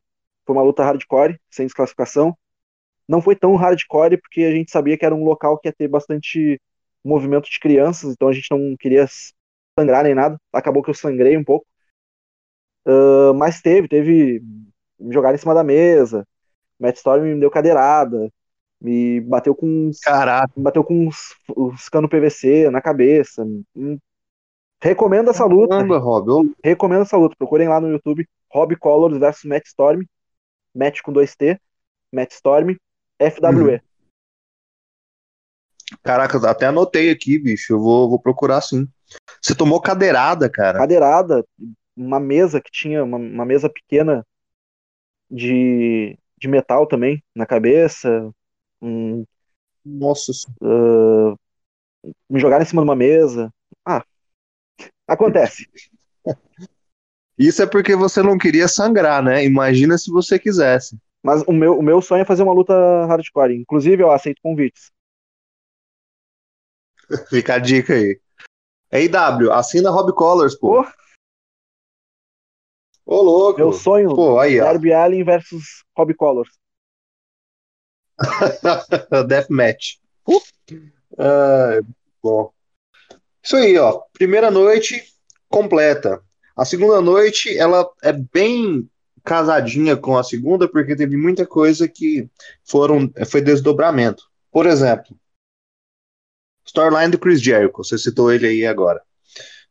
[0.51, 2.37] foi uma luta hardcore, sem desclassificação.
[3.09, 5.89] Não foi tão hardcore porque a gente sabia que era um local que ia ter
[5.89, 6.61] bastante
[7.05, 9.07] movimento de crianças, então a gente não queria
[9.79, 10.37] sangrar nem nada.
[10.53, 11.67] Acabou que eu sangrei um pouco.
[12.87, 14.43] Uh, mas teve, teve
[14.99, 16.27] me jogar em cima da mesa.
[16.79, 18.29] Matt Storm me deu cadeirada,
[18.81, 20.53] me bateu com Caraca.
[20.57, 23.47] me bateu com os, os cano PVC na cabeça.
[24.83, 25.77] Recomendo essa luta.
[25.77, 26.55] Caramba, Rob, eu...
[26.65, 27.37] Recomendo essa luta.
[27.39, 30.03] Procurem lá no YouTube Rob Colors versus Matt Storm.
[30.75, 31.59] Match com 2T,
[32.13, 32.77] Matt Storm,
[33.19, 33.75] FWE.
[33.75, 33.79] Uhum.
[36.03, 37.73] Caraca, até anotei aqui, bicho.
[37.73, 38.89] Eu vou, vou procurar sim.
[39.43, 40.79] Você tomou cadeirada, cara?
[40.79, 41.45] Cadeirada,
[41.97, 44.25] uma mesa que tinha, uma, uma mesa pequena
[45.29, 48.31] de, de metal também na cabeça.
[48.83, 49.25] Um,
[49.85, 50.33] Nossa.
[50.61, 51.37] Uh,
[52.29, 53.53] me jogaram em cima de uma mesa.
[53.85, 54.05] Ah,
[55.07, 55.69] acontece.
[57.39, 59.45] Isso é porque você não queria sangrar, né?
[59.45, 60.99] Imagina se você quisesse.
[61.23, 62.75] Mas o meu, o meu sonho é fazer uma luta
[63.07, 63.57] hardcore.
[63.57, 64.91] Inclusive, eu aceito convites.
[67.31, 68.21] Fica a dica aí.
[68.93, 70.85] Ei, W, assina Rob Collars, pô.
[73.07, 73.59] Ô, louco.
[73.59, 76.60] Meu sonho, pô, aí, Darby Allin versus Rob Collars.
[79.27, 79.99] Deathmatch.
[81.13, 81.85] Uh,
[82.23, 82.53] bom.
[83.43, 84.01] Isso aí, ó.
[84.13, 85.03] Primeira noite
[85.49, 86.23] completa.
[86.57, 88.89] A segunda noite, ela é bem
[89.25, 92.29] casadinha com a segunda, porque teve muita coisa que
[92.65, 94.25] foram, foi desdobramento.
[94.51, 95.17] Por exemplo,
[96.67, 99.01] storyline do Chris Jericho, você citou ele aí agora.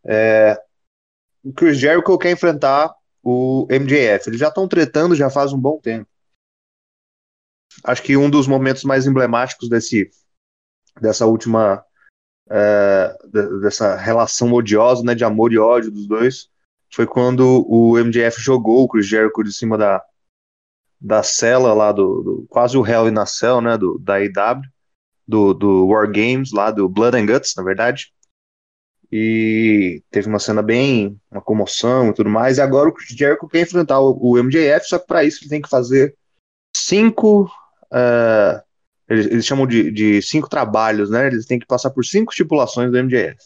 [0.05, 0.59] É,
[1.43, 2.93] o Chris Jericho quer enfrentar
[3.23, 4.29] o MJF.
[4.29, 6.07] Eles já estão tretando já faz um bom tempo.
[7.83, 10.09] Acho que um dos momentos mais emblemáticos desse,
[10.99, 11.83] dessa última
[12.49, 13.15] é,
[13.61, 16.49] dessa relação odiosa, né, de amor e ódio dos dois,
[16.91, 20.03] foi quando o MJF jogou o Chris Jericho de cima da,
[20.99, 24.63] da cela lá do, do quase o Hell in a Cell, né, do, da AEW,
[25.27, 28.11] do, do War Games lá, do Blood and Guts, na verdade,
[29.11, 33.47] e teve uma cena bem, uma comoção e tudo mais, e agora o Chris Jericho
[33.47, 36.15] quer enfrentar o, o MJF, só que para isso ele tem que fazer
[36.75, 37.45] cinco,
[37.91, 38.61] uh,
[39.07, 42.91] eles, eles, chamam de, de cinco trabalhos, né, eles têm que passar por cinco estipulações
[42.91, 43.37] do MJF.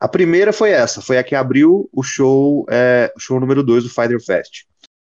[0.00, 3.90] A primeira foi essa, foi a que abriu o show, é, show número 2 do
[3.90, 4.64] Fighter Fest.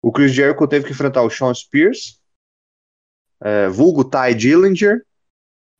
[0.01, 2.21] O Chris Jericho teve que enfrentar o Sean Spears,
[3.41, 5.05] é, vulgo Ty Dillinger,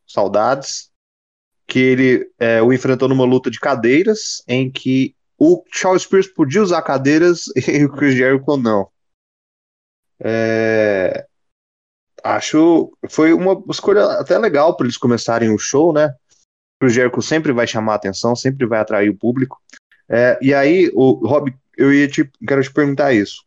[0.05, 0.91] saudades,
[1.67, 6.63] que ele é, o enfrentou numa luta de cadeiras, em que o Sean Spears podia
[6.63, 8.91] usar cadeiras e o Chris Jericho não.
[10.21, 11.27] É,
[12.25, 16.15] acho foi uma escolha até legal para eles começarem o show, né?
[16.83, 19.61] o Jericho sempre vai chamar atenção, sempre vai atrair o público.
[20.09, 23.43] É, e aí, o Rob, eu ia te, quero te perguntar isso.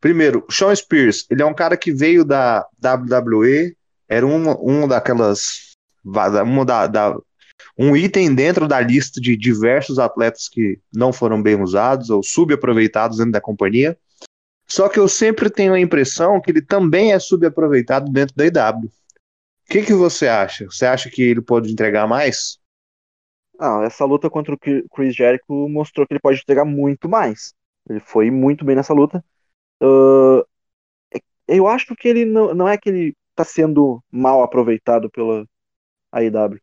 [0.00, 3.76] Primeiro, Sean Spears, ele é um cara que veio da WWE,
[4.08, 5.74] era um, um daquelas.
[6.04, 7.16] Uma da, da,
[7.78, 13.16] um item dentro da lista de diversos atletas que não foram bem usados ou subaproveitados
[13.16, 13.96] dentro da companhia.
[14.66, 18.86] Só que eu sempre tenho a impressão que ele também é subaproveitado dentro da IW.
[18.86, 18.90] O
[19.70, 20.66] que, que você acha?
[20.66, 22.58] Você acha que ele pode entregar mais?
[23.58, 27.54] Não, essa luta contra o Chris Jericho mostrou que ele pode entregar muito mais.
[27.88, 29.24] Ele foi muito bem nessa luta.
[29.82, 30.44] Uh,
[31.46, 35.46] eu acho que ele não, não é que ele está sendo mal aproveitado pela
[36.12, 36.60] AEW.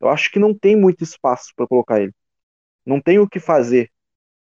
[0.00, 2.12] Eu acho que não tem muito espaço para colocar ele.
[2.86, 3.90] Não tem o que fazer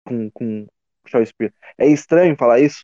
[0.05, 1.53] com, com o Shaw Spears.
[1.77, 2.83] É estranho falar isso.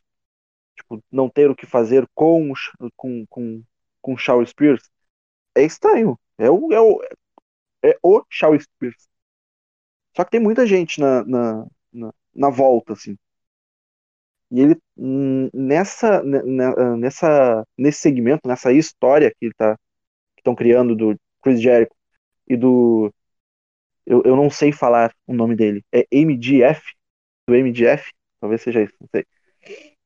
[0.78, 2.52] Tipo, não ter o que fazer com,
[2.96, 3.62] com, com,
[4.00, 4.88] com Shaw Spears.
[5.56, 6.18] É estranho.
[6.38, 7.02] É o, é o,
[7.84, 9.08] é o Shaw Spears.
[10.16, 13.16] Só que tem muita gente na, na, na, na volta, assim.
[14.50, 16.22] E ele, hum, nessa,
[16.96, 19.78] nessa, nesse segmento, nessa história que tá,
[20.38, 21.94] estão criando do Chris Jericho
[22.48, 23.12] e do,
[24.06, 26.82] eu, eu não sei falar o nome dele, é MGF,
[27.48, 29.26] do MGF, talvez seja isso, não sei.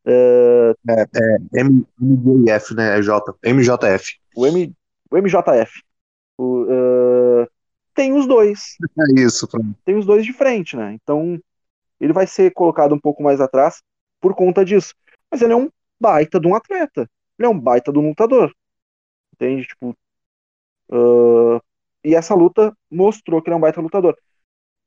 [0.05, 2.99] Uh, é, é MJF, né?
[2.99, 4.19] É J, MJF.
[4.35, 4.75] O, M,
[5.11, 5.83] o MJF.
[6.37, 7.49] O, uh,
[7.95, 8.77] tem os dois.
[8.99, 9.49] É isso.
[9.85, 10.95] Tem os dois de frente, né?
[10.95, 11.39] Então
[12.01, 13.83] ele vai ser colocado um pouco mais atrás
[14.21, 14.95] por conta disso.
[15.31, 17.09] Mas ele é um baita de um atleta.
[17.39, 18.53] Ele é um baita de um lutador.
[19.35, 19.67] Entende?
[19.67, 19.97] Tipo.
[20.91, 21.61] Uh,
[22.05, 24.17] e essa luta mostrou que ele é um baita lutador.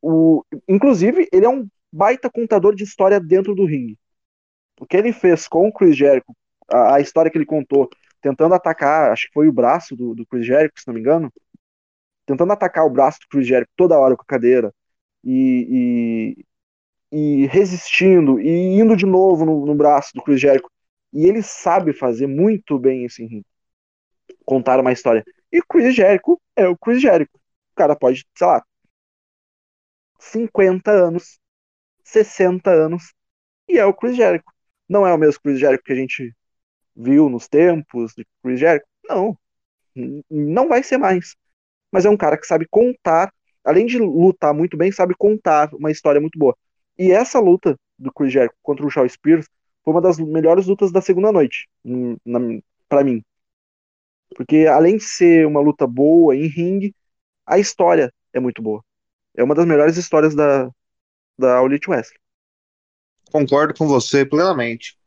[0.02, 3.98] O, inclusive, ele é um baita contador de história dentro do ringue.
[4.80, 6.36] O que ele fez com o Chris Jericho,
[6.72, 7.90] a, a história que ele contou,
[8.22, 11.32] tentando atacar, acho que foi o braço do, do Chris Jericho, se não me engano,
[12.26, 14.74] tentando atacar o braço do Chris Jericho toda hora com a cadeira
[15.24, 16.36] e,
[17.12, 18.50] e, e resistindo e
[18.80, 20.70] indo de novo no, no, braço do Chris Jericho.
[21.14, 23.46] E ele sabe fazer muito bem esse.
[24.46, 25.24] Contar uma história.
[25.52, 27.38] E Chris Jericho é o Chris Jericho.
[27.74, 28.64] O cara pode, sei lá,
[30.20, 31.40] 50 anos,
[32.04, 33.14] 60 anos,
[33.68, 34.55] e é o Chris Jericho.
[34.88, 36.36] Não é o mesmo Chris Jericho que a gente
[36.96, 38.86] viu nos tempos de Chris Jericho?
[39.04, 39.38] Não.
[40.30, 41.36] Não vai ser mais
[41.96, 43.34] mas é um cara que sabe contar,
[43.64, 46.54] além de lutar muito bem, sabe contar uma história muito boa.
[46.98, 49.48] E essa luta do Chris Jericho contra o Shaw Spears
[49.82, 51.70] foi uma das melhores lutas da segunda noite,
[52.90, 53.24] para mim.
[54.36, 56.94] Porque além de ser uma luta boa em ringue,
[57.46, 58.84] a história é muito boa.
[59.34, 60.70] É uma das melhores histórias da,
[61.40, 62.20] da Elite Wrestling.
[63.32, 64.98] Concordo com você plenamente.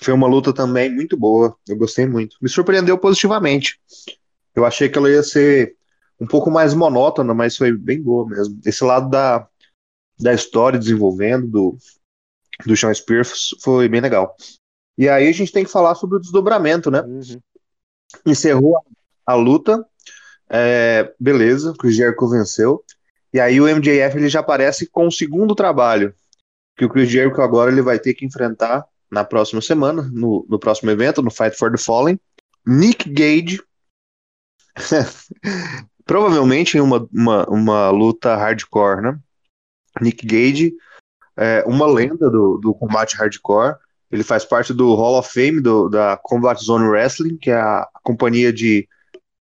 [0.00, 1.56] Foi uma luta também muito boa.
[1.68, 2.36] Eu gostei muito.
[2.40, 3.78] Me surpreendeu positivamente.
[4.54, 5.76] Eu achei que ela ia ser
[6.20, 8.60] um pouco mais monótona, mas foi bem boa mesmo.
[8.64, 9.46] Esse lado da,
[10.18, 11.76] da história desenvolvendo do,
[12.64, 14.34] do Sean Spears foi bem legal.
[14.96, 17.00] E aí a gente tem que falar sobre o desdobramento, né?
[17.00, 17.40] Uhum.
[18.26, 19.84] Encerrou a, a luta,
[20.48, 22.84] é, beleza, o Jericho venceu.
[23.32, 26.14] E aí o MJF ele já aparece com o segundo trabalho,
[26.76, 30.58] que o Chris Jericho agora ele vai ter que enfrentar na próxima semana, no, no
[30.58, 32.18] próximo evento, no Fight for the Fallen,
[32.66, 33.60] Nick Gage
[36.04, 39.18] provavelmente em uma, uma, uma luta hardcore, né?
[40.00, 40.74] Nick Gage,
[41.36, 43.76] é, uma lenda do, do combate hardcore,
[44.10, 47.88] Ele faz parte do Hall of Fame do, da Combat Zone Wrestling, que é a
[48.02, 48.88] companhia de,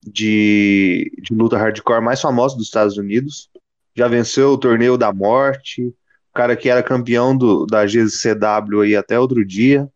[0.06, 3.50] de, de luta hardcore mais famosa dos Estados Unidos.
[3.96, 5.94] Já venceu o Torneio da Morte,
[6.34, 9.90] cara que era campeão do, da GCW aí até outro dia.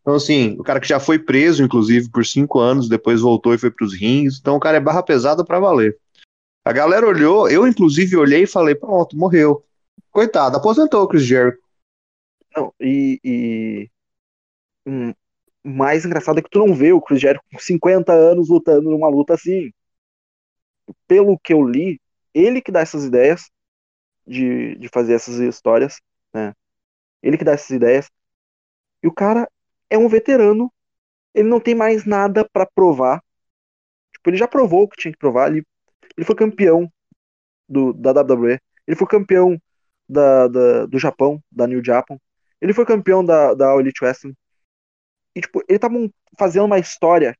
[0.00, 3.58] Então, assim, o cara que já foi preso, inclusive, por cinco anos, depois voltou e
[3.58, 4.38] foi para os rings.
[4.40, 5.98] Então, o cara é barra pesada para valer.
[6.64, 9.64] A galera olhou, eu, inclusive, olhei e falei: pronto, morreu.
[10.10, 11.58] Coitado, aposentou o Chris Jericho.
[12.56, 13.90] Não, e, e
[14.86, 15.12] hum,
[15.62, 19.08] mais engraçado é que tu não vê o Chris Jericho com 50 anos lutando numa
[19.08, 19.70] luta assim.
[21.06, 22.00] Pelo que eu li,
[22.32, 23.50] ele que dá essas ideias
[24.28, 26.00] de, de fazer essas histórias,
[26.32, 26.54] né?
[27.22, 28.10] Ele que dá essas ideias.
[29.02, 29.50] E o cara
[29.90, 30.72] é um veterano,
[31.34, 33.22] ele não tem mais nada para provar.
[34.12, 35.64] Tipo, ele já provou o que tinha que provar, ele,
[36.16, 36.90] ele foi campeão
[37.68, 39.60] do, da WWE, ele foi campeão
[40.08, 42.18] da, da, do Japão, da New Japan,
[42.60, 44.34] ele foi campeão da, da Elite Wrestling.
[45.34, 45.88] E, tipo, ele tá
[46.38, 47.36] fazendo uma história,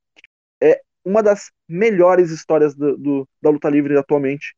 [0.61, 4.55] é uma das melhores histórias do, do, da luta livre atualmente.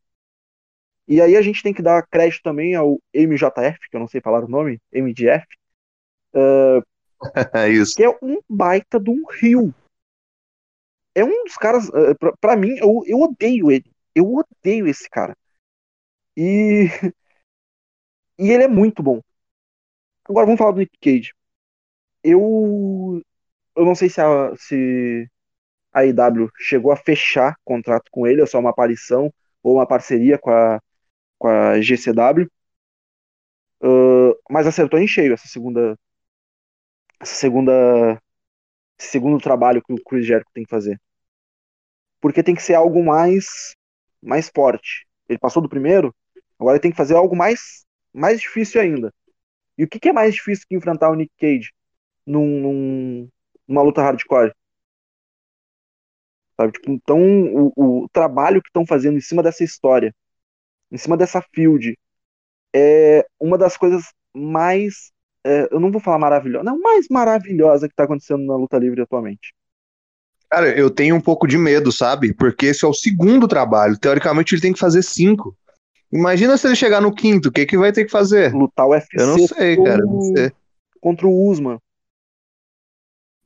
[1.12, 4.22] E aí a gente tem que dar crédito também ao MJF, que eu não sei
[4.22, 5.46] falar o nome, MDF,
[6.34, 6.82] uh,
[7.54, 7.96] É isso.
[7.96, 9.76] Que é um baita de um rio.
[11.14, 13.92] É um dos caras, uh, pra, pra, mim, eu, eu odeio ele.
[14.16, 15.36] Eu odeio esse cara.
[16.38, 16.88] E.
[18.40, 19.22] E ele é muito bom.
[20.28, 21.32] Agora vamos falar do Nick Cage.
[22.24, 23.22] Eu.
[23.76, 25.30] Eu não sei se a, se
[25.94, 29.32] a IW chegou a fechar contrato com ele, ou só uma aparição,
[29.62, 30.82] ou uma parceria com a,
[31.42, 32.48] com a GCW.
[33.84, 35.98] Uh, mas acertou em cheio essa segunda
[37.20, 38.22] essa segunda
[39.00, 41.02] esse segundo trabalho que o Chris Jericho tem que fazer.
[42.22, 43.76] Porque tem que ser algo mais
[44.22, 45.08] mais forte.
[45.28, 46.16] Ele passou do primeiro,
[46.60, 49.12] agora ele tem que fazer algo mais mais difícil ainda.
[49.78, 51.72] E o que, que é mais difícil que enfrentar o Nick Cage
[52.26, 53.30] num, num,
[53.68, 54.54] numa luta hardcore?
[56.56, 56.74] Sabe?
[56.74, 57.20] Tipo, então,
[57.56, 60.14] o, o trabalho que estão fazendo em cima dessa história,
[60.92, 61.98] em cima dessa field,
[62.76, 65.12] é uma das coisas mais
[65.46, 69.02] é, eu não vou falar maravilhosa, não, mais maravilhosa que tá acontecendo na luta livre
[69.02, 69.54] atualmente.
[70.50, 72.34] Cara, eu tenho um pouco de medo, sabe?
[72.34, 73.98] Porque esse é o segundo trabalho.
[73.98, 75.56] Teoricamente, ele tem que fazer cinco.
[76.12, 78.54] Imagina se ele chegar no quinto, o que, que vai ter que fazer?
[78.54, 79.08] Lutar o UFC.
[79.14, 80.06] Eu não sei, cara.
[80.06, 80.52] Não sei.
[81.00, 81.80] Contra o Usman.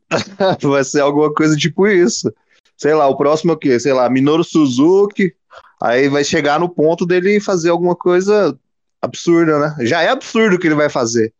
[0.63, 2.33] vai ser alguma coisa tipo isso.
[2.75, 3.79] Sei lá, o próximo é o quê?
[3.79, 5.35] Sei lá, Minoru Suzuki.
[5.81, 8.57] Aí vai chegar no ponto dele fazer alguma coisa
[9.01, 9.85] absurda, né?
[9.85, 11.33] Já é absurdo o que ele vai fazer.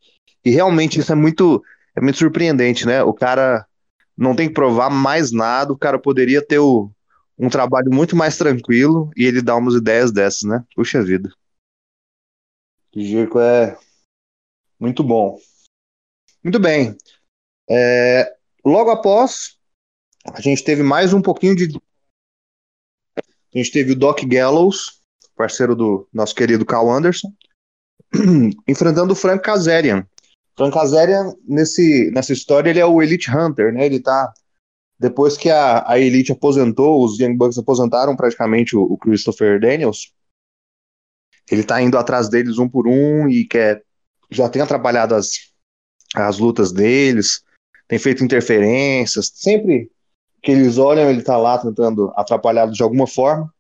[0.44, 1.64] E realmente isso é muito,
[1.96, 3.04] é muito surpreendente, né?
[3.04, 3.66] O cara
[4.18, 6.92] não tem que provar mais nada, o cara poderia ter o,
[7.38, 10.64] um trabalho muito mais tranquilo e ele dá umas ideias dessas, né?
[10.76, 11.30] Puxa vida.
[12.96, 13.78] O Jirko é
[14.80, 15.38] muito bom.
[16.44, 16.96] Muito bem.
[17.70, 19.58] É, logo após,
[20.34, 21.80] a gente teve mais um pouquinho de.
[23.56, 25.02] A gente teve o Doc Gallows,
[25.36, 27.34] parceiro do nosso querido Carl Anderson,
[28.68, 30.06] enfrentando o Frank Kazarian,
[30.56, 33.86] Frank Azaria, nesse, nessa história, ele é o Elite Hunter, né?
[33.86, 34.34] Ele tá.
[34.98, 40.14] Depois que a, a Elite aposentou, os Young Bucks aposentaram praticamente o, o Christopher Daniels,
[41.52, 43.84] ele tá indo atrás deles um por um e quer.
[44.32, 45.52] Já tem atrapalhado as,
[46.16, 47.44] as lutas deles,
[47.88, 49.92] tem feito interferências, sempre
[50.46, 53.52] que eles olham, ele tá lá tentando atrapalhá de alguma forma.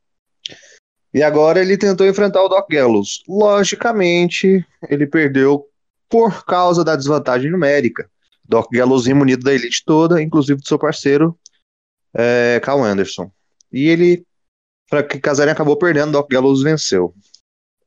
[1.12, 3.24] E agora ele tentou enfrentar o Doc Gallows.
[3.28, 5.68] Logicamente, ele perdeu
[6.08, 8.08] por causa da desvantagem numérica.
[8.48, 11.36] Doc Gallows munido da elite toda, inclusive do seu parceiro,
[12.14, 13.32] é, Cal Anderson.
[13.72, 14.24] E ele,
[14.88, 17.16] para que Casarin acabou perdendo, Doc Gallows venceu.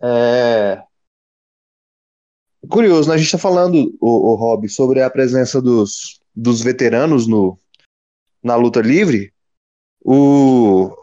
[0.03, 0.83] É...
[2.69, 3.15] Curioso, né?
[3.15, 7.57] a gente está falando, o, o Rob, sobre a presença dos, dos veteranos no,
[8.43, 9.33] na luta livre.
[10.05, 10.95] O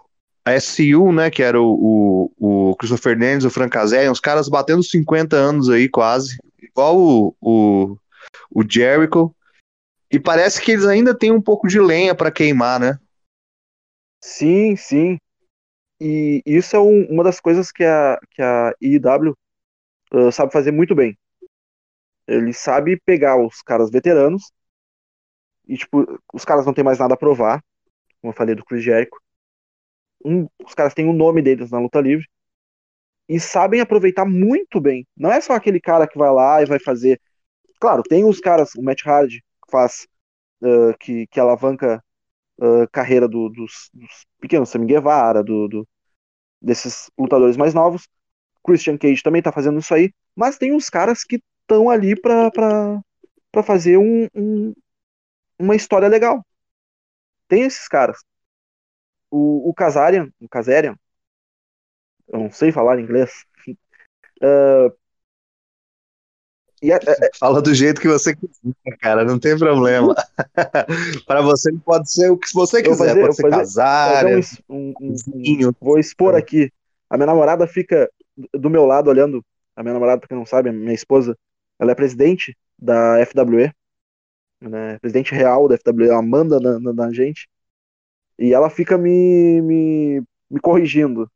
[0.46, 4.48] a SCU, né, que era o, o, o Christopher Fernandes, o Frank Kazarian, os caras
[4.48, 7.98] batendo 50 anos aí quase, igual o, o,
[8.52, 9.36] o Jericho.
[10.12, 13.00] E parece que eles ainda têm um pouco de lenha para queimar, né?
[14.24, 15.18] Sim, sim.
[16.00, 19.34] E isso é um, uma das coisas que a, que a IW
[20.14, 21.18] uh, sabe fazer muito bem.
[22.28, 24.52] Ele sabe pegar os caras veteranos
[25.68, 27.64] e, tipo, os caras não têm mais nada a provar,
[28.22, 29.18] como eu falei do Chris Jericho.
[30.24, 32.26] Um, os caras têm o nome deles na luta livre
[33.28, 35.08] e sabem aproveitar muito bem.
[35.16, 37.20] Não é só aquele cara que vai lá e vai fazer.
[37.80, 40.08] Claro, tem os caras, o Matt Hardy, que faz.
[40.62, 42.02] Uh, que, que alavanca
[42.60, 45.88] uh, carreira do, dos, dos, pequenos, Sammy Guevara, do, do,
[46.62, 48.08] desses lutadores mais novos.
[48.66, 50.12] Christian Cage também tá fazendo isso aí.
[50.36, 53.02] Mas tem os caras que estão ali para
[53.64, 54.74] fazer um, um,
[55.60, 56.46] uma história legal.
[57.48, 58.18] Tem esses caras.
[59.30, 60.96] O, o Kazarian, o Kazarian,
[62.28, 63.46] eu não sei falar inglês.
[64.42, 64.96] Uh,
[66.82, 70.16] e a, a, Fala do jeito que você quiser, cara, não tem problema.
[71.26, 74.26] para você pode ser o que você quiser, fazer, pode ser fazer, casar,
[74.70, 76.72] um, um, um, vou expor aqui.
[77.10, 78.10] A minha namorada fica
[78.54, 79.44] do meu lado olhando.
[79.76, 81.38] A minha namorada, pra quem não sabe, minha esposa,
[81.80, 83.74] ela é presidente da FWE,
[84.70, 87.48] né, presidente real da FWE, ela manda na, na, na gente.
[88.40, 91.30] E ela fica me, me, me corrigindo.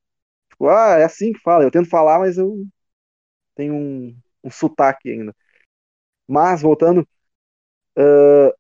[0.52, 1.64] Tipo, ah, é assim que fala.
[1.64, 2.66] Eu tento falar, mas eu
[3.56, 5.36] tenho um, um sotaque ainda.
[6.28, 7.08] Mas, voltando,
[7.98, 8.54] uh,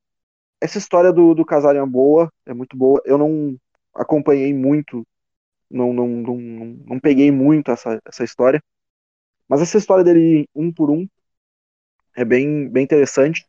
[0.61, 3.01] essa história do, do Casarian boa, é muito boa.
[3.05, 3.57] Eu não
[3.95, 5.07] acompanhei muito,
[5.69, 8.61] não, não, não, não peguei muito essa, essa história.
[9.49, 11.07] Mas essa história dele um por um
[12.15, 13.45] é bem, bem interessante.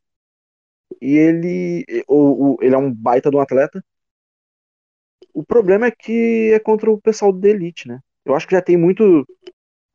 [1.01, 3.83] E ele, o, o, ele é um baita de um atleta.
[5.33, 8.01] O problema é que é contra o pessoal da Elite, né?
[8.25, 9.27] Eu acho que já tem muito,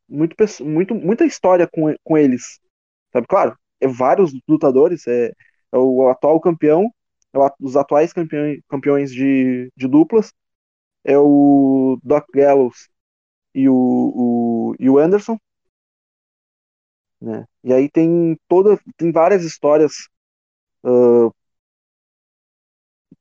[0.09, 2.59] muito, muito muita história com, com eles.
[3.13, 3.27] Sabe?
[3.27, 5.27] Claro, é vários lutadores, é,
[5.71, 6.91] é o atual campeão,
[7.33, 10.33] é o, os atuais campeões, campeões de, de duplas,
[11.03, 12.89] é o Doc Gallows
[13.55, 15.37] e o, o, e o Anderson.
[17.21, 17.45] Né?
[17.63, 19.93] E aí tem toda tem várias histórias
[20.85, 21.33] uh,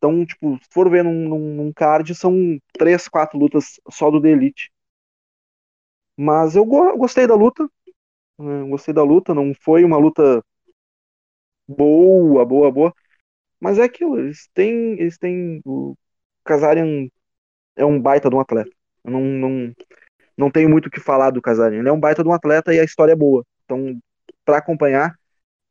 [0.04, 4.28] então, tipo, se for ver num, num, card, são três, quatro lutas só do The
[4.28, 4.70] Elite.
[6.16, 7.68] Mas eu go gostei da luta.
[8.38, 8.68] Né?
[8.68, 9.34] Gostei da luta.
[9.34, 10.44] Não foi uma luta
[11.66, 12.94] boa, boa, boa.
[13.60, 14.18] Mas é aquilo.
[14.20, 14.92] Eles têm.
[15.00, 15.60] Eles têm.
[15.64, 15.96] O
[16.44, 17.08] Kazarian
[17.76, 18.70] é um baita de um atleta.
[19.04, 19.74] Não, não,
[20.36, 21.80] não tenho muito o que falar do Kazarian.
[21.80, 23.44] Ele é um baita de um atleta e a história é boa.
[23.64, 23.98] Então,
[24.44, 25.18] para acompanhar,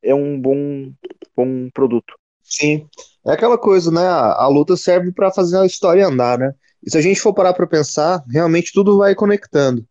[0.03, 0.91] é um bom,
[1.35, 2.13] bom produto.
[2.43, 2.87] Sim.
[3.25, 4.05] É aquela coisa, né?
[4.05, 6.53] A, luta serve para fazer a história andar, né?
[6.85, 9.85] E se a gente for parar para pensar, realmente tudo vai conectando.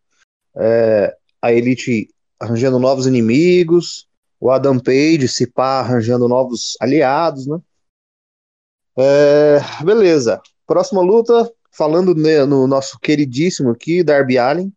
[0.55, 2.09] É, a Elite
[2.39, 4.07] arranjando novos inimigos,
[4.39, 7.59] o Adam Page, se pá, arranjando novos aliados, né?
[8.97, 10.39] É, beleza.
[10.67, 14.71] Próxima luta, falando né, no nosso queridíssimo aqui, Darby Allen.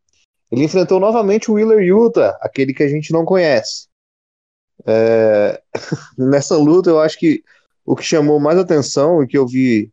[0.51, 3.86] Ele enfrentou novamente o Wheeler Yuta, aquele que a gente não conhece.
[4.85, 5.63] É,
[6.19, 7.43] nessa luta, eu acho que
[7.85, 9.91] o que chamou mais atenção e que eu vi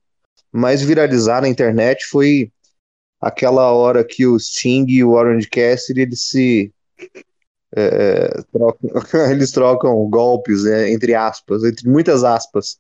[0.51, 2.51] mais viralizar na internet foi
[3.21, 6.73] aquela hora que o Sting e o Orange Cassidy eles se
[7.75, 8.89] é, trocam,
[9.31, 12.77] eles trocam golpes é, entre aspas, entre muitas aspas,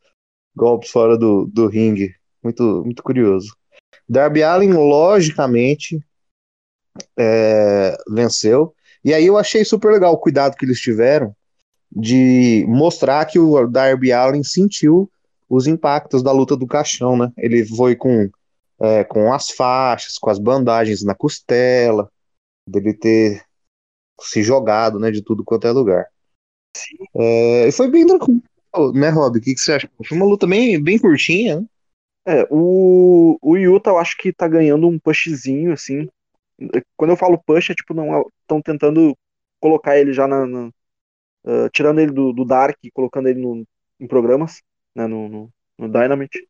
[0.55, 3.55] golpes fora do, do ringue, muito muito curioso.
[4.07, 6.03] Darby Allin logicamente
[7.17, 11.35] é, venceu e aí eu achei super legal o cuidado que eles tiveram
[11.95, 15.09] de mostrar que o Darby Allin sentiu
[15.49, 17.31] os impactos da luta do caixão, né?
[17.37, 18.29] Ele foi com,
[18.79, 22.09] é, com as faixas, com as bandagens na costela,
[22.67, 23.43] dele ter
[24.21, 26.07] se jogado, né, de tudo quanto é lugar.
[27.15, 28.41] É, e foi bem tranquilo,
[28.93, 29.37] né, Rob?
[29.37, 29.89] O que, que, você acha?
[30.03, 31.65] Foi uma luta bem, bem curtinha, né?
[32.25, 36.07] É, o, o Yuta eu acho que tá ganhando um pushzinho, assim.
[36.95, 39.15] Quando eu falo push, é tipo, não estão tentando
[39.59, 40.69] colocar ele já na, na,
[41.45, 43.65] uh, tirando ele do, do Dark e colocando ele no,
[43.99, 44.61] em programas,
[44.95, 46.47] né, no, no, no Dynamite.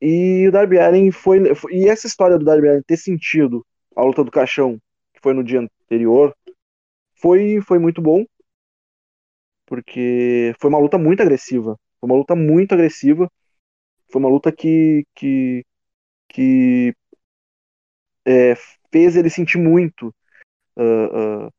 [0.00, 4.02] E o Darby Allin foi, foi, E essa história do Darby Allin ter sentido a
[4.02, 4.78] luta do caixão,
[5.12, 6.34] que foi no dia anterior,
[7.14, 8.24] foi, foi muito bom.
[9.66, 11.76] Porque foi uma luta muito agressiva.
[12.00, 13.30] Foi uma luta muito agressiva.
[14.10, 15.04] Foi uma luta que.
[15.14, 15.64] que,
[16.28, 16.94] que
[18.26, 18.54] é,
[18.90, 20.14] fez ele sentir muito
[20.76, 21.52] uh,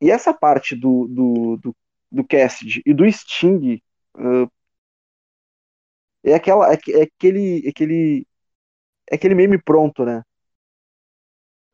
[0.00, 1.76] e essa parte do, do, do,
[2.10, 3.82] do Cassidy e do Sting
[4.16, 4.50] uh,
[6.24, 8.26] é aquela é, é aquele é aquele
[9.10, 10.22] é aquele meme pronto, né?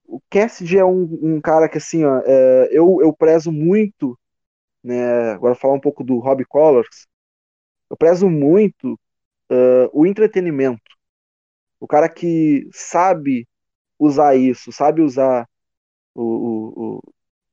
[0.04, 4.18] O Cassidy é um, um cara que assim, ó, é, eu, eu prezo muito,
[4.84, 5.32] né?
[5.32, 7.06] Agora falar um pouco do Rob Collars,
[7.90, 8.94] eu prezo muito
[9.52, 10.82] uh, o entretenimento.
[11.80, 13.48] O cara que sabe
[13.98, 15.48] usar isso, sabe usar
[16.14, 17.02] o, o, o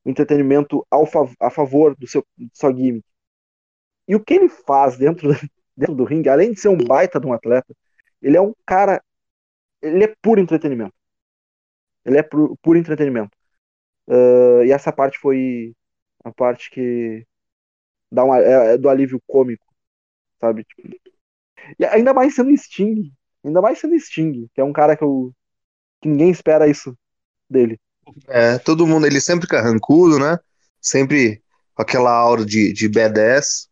[0.05, 1.05] entretenimento ao,
[1.39, 3.05] a favor do seu, do seu gimmick.
[4.07, 5.30] E o que ele faz dentro,
[5.75, 7.73] dentro do ringue, além de ser um baita de um atleta,
[8.21, 9.03] ele é um cara.
[9.81, 10.93] Ele é puro entretenimento.
[12.05, 13.38] Ele é puro, puro entretenimento.
[14.07, 15.73] Uh, e essa parte foi
[16.23, 17.25] a parte que
[18.11, 19.65] dá uma, é, é do alívio cômico,
[20.39, 20.63] sabe?
[20.65, 20.89] Tipo,
[21.80, 23.11] e ainda mais sendo Sting.
[23.43, 25.34] Ainda mais sendo Sting, que é um cara que, eu,
[26.01, 26.97] que ninguém espera isso
[27.49, 27.80] dele.
[28.27, 30.39] É, todo mundo, ele sempre carrancudo, né?
[30.81, 31.41] Sempre
[31.73, 33.67] com aquela aura de, de B10.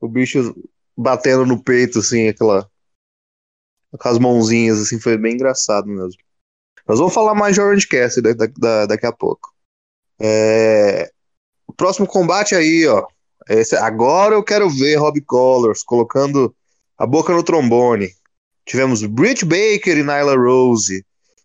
[0.00, 0.54] O bicho
[0.96, 2.68] batendo no peito, assim, aquela.
[3.98, 6.20] Com as mãozinhas, assim, foi bem engraçado mesmo.
[6.86, 9.52] Nós vamos falar mais de Orange Cassidy da, da, daqui a pouco.
[10.20, 11.10] É...
[11.66, 13.06] O próximo combate aí, ó.
[13.48, 13.74] Esse...
[13.76, 16.54] Agora eu quero ver Rob Collors colocando
[16.96, 18.10] a boca no trombone.
[18.64, 21.04] Tivemos Britt Baker e Nyla Rose.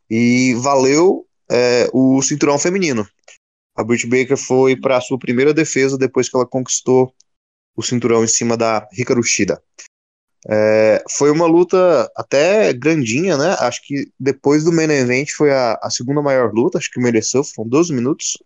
[0.09, 3.05] E valeu é, o cinturão feminino.
[3.75, 7.13] A Britt Baker foi para a sua primeira defesa depois que ela conquistou
[7.75, 9.61] o cinturão em cima da Hikaru Shida.
[10.47, 13.55] É, foi uma luta até grandinha, né?
[13.59, 17.43] Acho que depois do main event foi a, a, segunda maior luta, acho que mereceu,
[17.43, 18.37] foram 12 minutos.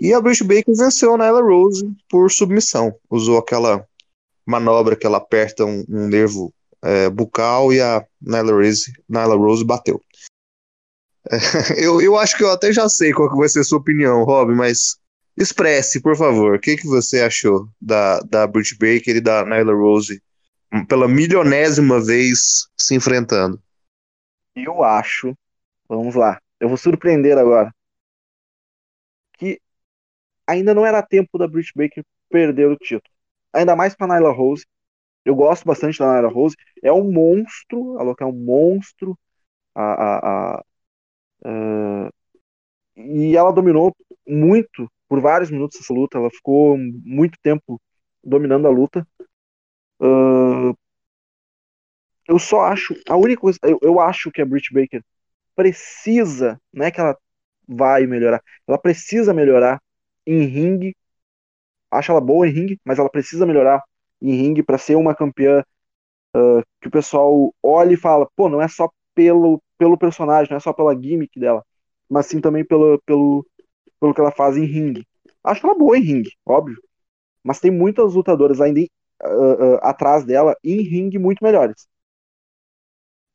[0.00, 2.94] E a Britt Baker venceu a Nyla Rose por submissão.
[3.10, 3.84] Usou aquela
[4.46, 9.64] manobra que ela aperta um, um nervo é, bucal e a Nyla Rose, Nyla Rose
[9.64, 10.00] bateu.
[11.76, 14.24] Eu, eu acho que eu até já sei qual que vai ser a sua opinião,
[14.24, 14.98] Rob, mas
[15.36, 19.74] expresse, por favor, o que, que você achou da, da Britt Baker e da Nyla
[19.74, 20.22] Rose
[20.88, 23.60] pela milionésima vez se enfrentando?
[24.56, 25.36] Eu acho,
[25.88, 27.72] vamos lá, eu vou surpreender agora,
[29.38, 29.60] que
[30.46, 33.14] ainda não era tempo da Britt Baker perder o título.
[33.52, 34.66] Ainda mais para Nyla Rose.
[35.24, 36.56] Eu gosto bastante da Nyla Rose.
[36.82, 39.18] É um monstro, ela é um monstro.
[39.74, 40.18] A, a,
[40.56, 40.64] a,
[41.44, 42.10] a,
[42.96, 43.94] e ela dominou
[44.26, 46.18] muito por vários minutos essa luta.
[46.18, 47.80] Ela ficou muito tempo
[48.22, 49.06] dominando a luta.
[50.00, 50.76] Uh,
[52.28, 55.02] eu só acho, a única coisa, eu, eu acho que a Britt Baker
[55.56, 57.16] precisa, não é que ela
[57.66, 59.80] vai melhorar, ela precisa melhorar
[60.26, 60.94] em ringue.
[61.90, 63.82] Acho ela boa em ringue, mas ela precisa melhorar
[64.20, 65.64] em ringue para ser uma campeã
[66.36, 70.58] uh, que o pessoal olha e fala, pô, não é só pelo, pelo personagem, não
[70.58, 71.64] é só pela gimmick dela,
[72.08, 73.46] mas sim também pelo, pelo,
[74.00, 75.06] pelo que ela faz em ringue.
[75.44, 76.76] Acho ela boa em ringue, óbvio.
[77.42, 81.88] Mas tem muitas lutadoras ainda uh, uh, atrás dela em ringue muito melhores.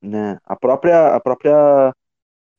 [0.02, 0.38] Né?
[0.45, 1.94] A própria a própria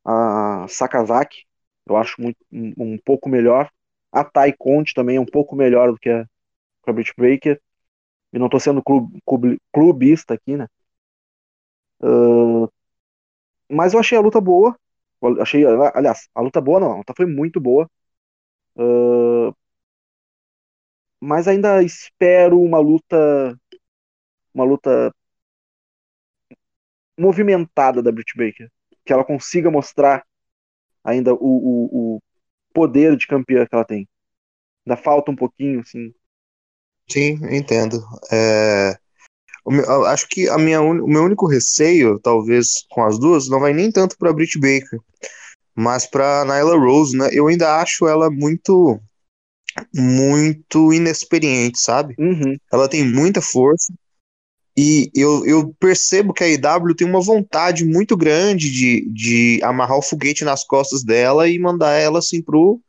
[0.05, 1.45] a Sakazaki
[1.87, 3.71] eu acho muito, um, um pouco melhor.
[4.13, 6.27] A Tai Conte também é um pouco melhor do que a,
[6.87, 7.61] a Brit Breaker.
[8.33, 10.69] E não estou sendo club, club, clubista aqui, né?
[12.01, 12.69] Uh,
[13.75, 14.77] mas eu achei a luta boa.
[15.41, 15.65] Achei,
[15.95, 17.89] aliás, a luta boa não, a luta foi muito boa.
[18.77, 19.55] Uh,
[21.21, 23.59] mas ainda espero uma luta
[24.55, 25.13] uma luta
[27.19, 28.71] movimentada da Britt Baker,
[29.05, 30.25] que ela consiga mostrar
[31.05, 32.23] ainda o, o, o
[32.75, 34.09] poder de campeã que ela tem.
[34.87, 36.15] Ainda falta um pouquinho, assim.
[37.09, 37.99] Sim, entendo.
[38.33, 38.99] É...
[40.09, 43.91] Acho que a minha o meu único receio, talvez, com as duas, não vai nem
[43.91, 45.01] tanto para Britt Baker,
[45.75, 47.31] mas para Nyla Rose, né?
[47.33, 49.01] Eu ainda acho ela muito
[49.93, 52.15] muito inexperiente, sabe?
[52.19, 52.57] Uhum.
[52.73, 53.93] Ela tem muita força.
[54.77, 59.99] E eu, eu percebo que a IW tem uma vontade muito grande de, de amarrar
[59.99, 62.81] o foguete nas costas dela e mandar ela assim pro,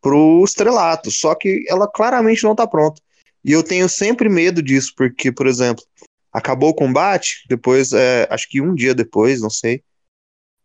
[0.00, 1.10] pro estrelato.
[1.10, 3.02] Só que ela claramente não tá pronta.
[3.44, 5.84] E eu tenho sempre medo disso, porque, por exemplo,
[6.32, 9.82] acabou o combate, depois, é, acho que um dia depois, não sei,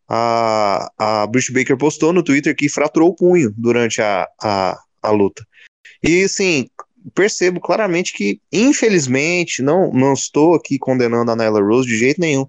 [0.07, 5.11] a, a Bruce Baker postou no Twitter que fraturou o punho durante a, a, a
[5.11, 5.45] luta.
[6.03, 6.68] E assim,
[7.14, 12.45] percebo claramente que, infelizmente, não, não estou aqui condenando a Nyla Rose de jeito nenhum,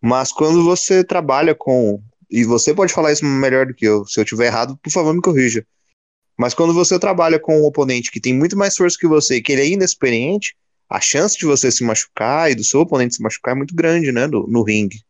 [0.00, 2.00] mas quando você trabalha com.
[2.30, 4.04] E você pode falar isso melhor do que eu.
[4.06, 5.66] Se eu tiver errado, por favor, me corrija.
[6.38, 9.52] Mas quando você trabalha com um oponente que tem muito mais força que você que
[9.52, 10.54] ele é inexperiente,
[10.88, 14.12] a chance de você se machucar e do seu oponente se machucar é muito grande,
[14.12, 15.02] né, no, no ringue.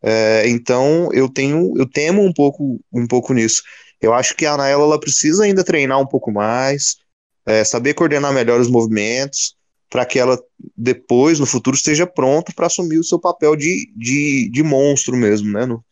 [0.00, 3.62] É, então eu tenho, eu temo um pouco, um pouco nisso.
[4.00, 6.98] Eu acho que a Naela ela precisa ainda treinar um pouco mais,
[7.44, 9.56] é, saber coordenar melhor os movimentos,
[9.90, 10.38] para que ela
[10.76, 15.50] depois, no futuro, esteja pronta para assumir o seu papel de, de, de monstro mesmo,
[15.50, 15.64] né?
[15.66, 15.84] No,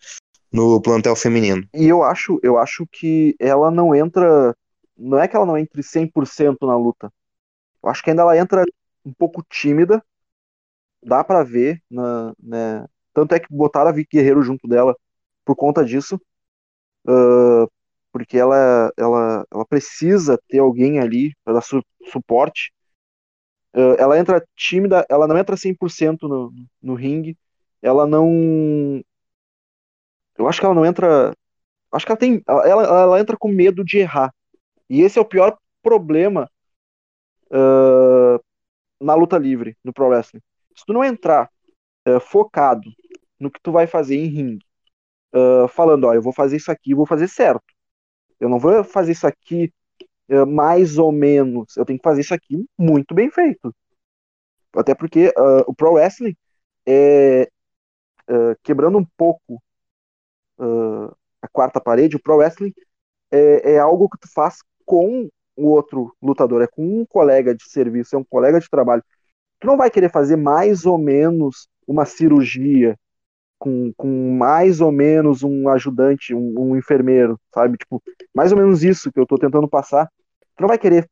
[0.53, 1.67] no plantel feminino.
[1.75, 4.55] E eu acho, eu acho que ela não entra.
[4.97, 7.13] Não é que ela não entre 100% na luta.
[7.83, 8.65] Eu acho que ainda ela entra
[9.05, 10.03] um pouco tímida.
[11.03, 11.83] Dá para ver.
[11.91, 12.87] Na, né?
[13.15, 14.97] Tanto é que botaram a Vicky Guerreiro junto dela
[15.45, 16.21] por conta disso.
[17.09, 17.71] Uh,
[18.13, 22.73] porque ela, ela, ela precisa ter alguém ali para dar su suporte.
[23.75, 26.53] Uh, ela entra tímida, ela não entra 100% no,
[26.83, 27.37] no ringue,
[27.83, 29.03] ela não.
[30.39, 31.35] Eu acho que ela não entra.
[31.93, 32.43] Acho que ela tem.
[32.47, 34.33] Ela, ela entra com medo de errar.
[34.89, 36.51] E esse é o pior problema
[37.51, 38.41] uh,
[39.01, 40.43] na luta livre, no Pro Wrestling.
[40.77, 41.51] Se tu não entrar
[42.09, 42.91] uh, focado
[43.39, 44.67] no que tu vai fazer em ringue,
[45.69, 47.77] falando, ó, eu vou fazer isso aqui, vou fazer certo
[48.39, 49.73] eu não vou fazer isso aqui
[50.31, 51.77] uh, mais ou menos.
[51.77, 53.75] Eu tenho que fazer isso aqui muito bem feito.
[54.75, 56.37] Até porque uh, o Pro Wrestling
[56.87, 57.49] é
[58.29, 59.63] uh, quebrando um pouco
[60.59, 62.75] uh, a quarta parede, o Pro Wrestling
[63.31, 67.69] é, é, algo que tu faz com o outro lutador, é com um colega de
[67.69, 69.03] serviço, é um colega de trabalho.
[69.61, 72.97] Tu não vai querer fazer mais ou menos uma cirurgia
[73.59, 77.77] com, com mais ou menos um ajudante, um, um enfermeiro, sabe?
[77.79, 78.03] Tipo,
[78.35, 80.11] mais ou menos isso que eu tô tentando passar.
[80.57, 81.09] Tu não vai querer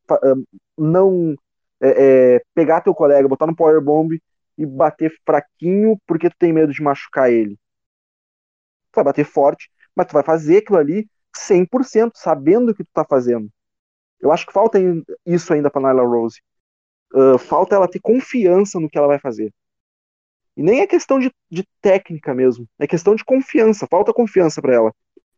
[0.77, 1.35] não
[1.81, 4.21] é, é, pegar teu colega, botar no powerbomb
[4.57, 7.59] e bater fraquinho porque tu tem medo de machucar ele.
[8.93, 12.91] Tu vai bater forte, mas tu vai fazer aquilo ali 100%, sabendo o que tu
[12.93, 13.49] tá fazendo.
[14.25, 14.79] Eu acho que falta
[15.27, 16.41] isso ainda pra Nyla Rose.
[17.13, 19.53] Uh, falta ela ter confiança no que ela vai fazer.
[20.57, 24.75] E nem é questão de, de técnica mesmo, é questão de confiança, falta confiança para
[24.75, 24.95] ela.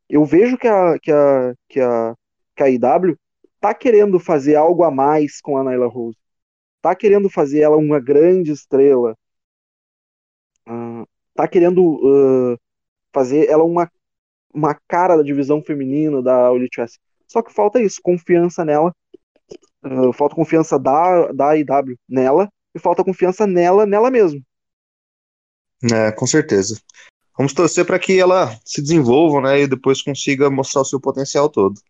[0.08, 2.14] Eu vejo que a, que a, que a,
[2.54, 3.18] que a IW
[3.60, 6.16] tá querendo fazer algo a mais com a Nyla Rose.
[6.80, 9.16] Tá querendo fazer ela uma grande estrela.
[10.68, 11.04] Uh,
[11.34, 12.58] tá querendo uh,
[13.12, 13.90] fazer ela uma,
[14.54, 16.80] uma cara da divisão feminina da Elite.
[17.28, 18.94] Só que falta isso, confiança nela.
[19.84, 24.42] Uh, falta confiança da, da IW nela e falta confiança nela, nela mesmo.
[25.92, 26.80] É, com certeza.
[27.36, 31.48] Vamos torcer para que ela se desenvolva, né, e depois consiga mostrar o seu potencial
[31.48, 31.80] todo.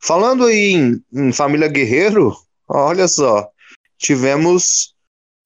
[0.00, 2.34] Falando em, em família Guerreiro,
[2.66, 3.48] olha só,
[3.98, 4.96] tivemos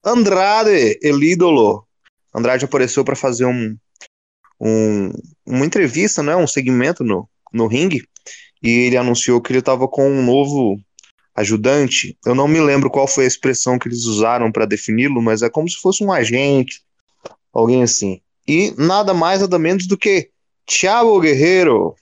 [0.03, 1.85] Andrade, el ídolo.
[2.33, 3.77] Andrade apareceu para fazer um,
[4.59, 5.11] um,
[5.45, 8.07] uma entrevista, né, um segmento no, no ringue,
[8.61, 10.79] e ele anunciou que ele estava com um novo
[11.35, 12.17] ajudante.
[12.25, 15.49] Eu não me lembro qual foi a expressão que eles usaram para defini-lo, mas é
[15.49, 16.81] como se fosse um agente,
[17.53, 18.21] alguém assim.
[18.47, 20.31] E nada mais, nada menos do que
[20.65, 21.95] Thiago Guerreiro.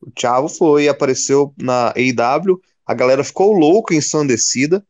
[0.00, 4.84] O Thiago foi, apareceu na AEW, a galera ficou louca, ensandecida,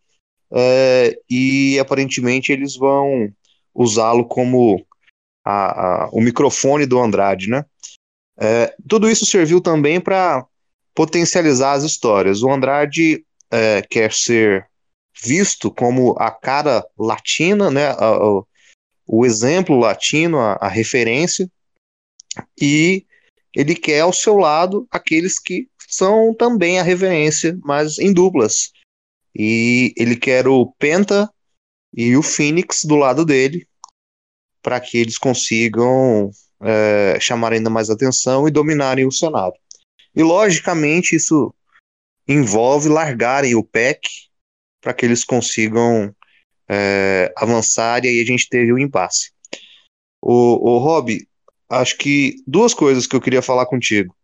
[0.50, 3.32] é, e aparentemente eles vão
[3.74, 4.84] usá-lo como
[5.44, 7.64] a, a, o microfone do Andrade, né?
[8.38, 10.46] É, tudo isso serviu também para
[10.94, 12.42] potencializar as histórias.
[12.42, 14.66] O Andrade é, quer ser
[15.22, 17.88] visto como a cara latina, né?
[17.90, 18.42] A,
[19.06, 21.50] o exemplo latino, a, a referência,
[22.60, 23.04] e
[23.54, 28.72] ele quer ao seu lado aqueles que são também a referência, mas em duplas.
[29.34, 31.30] E ele quer o Penta
[31.94, 33.66] e o Phoenix do lado dele,
[34.62, 36.30] para que eles consigam
[36.62, 39.58] é, chamar ainda mais atenção e dominarem o cenário.
[40.14, 41.54] E logicamente isso
[42.26, 44.00] envolve largarem o PEC
[44.80, 46.14] para que eles consigam
[46.68, 49.32] é, avançar e aí a gente teve um impasse.
[50.20, 51.26] O, o Rob,
[51.68, 54.16] acho que duas coisas que eu queria falar contigo.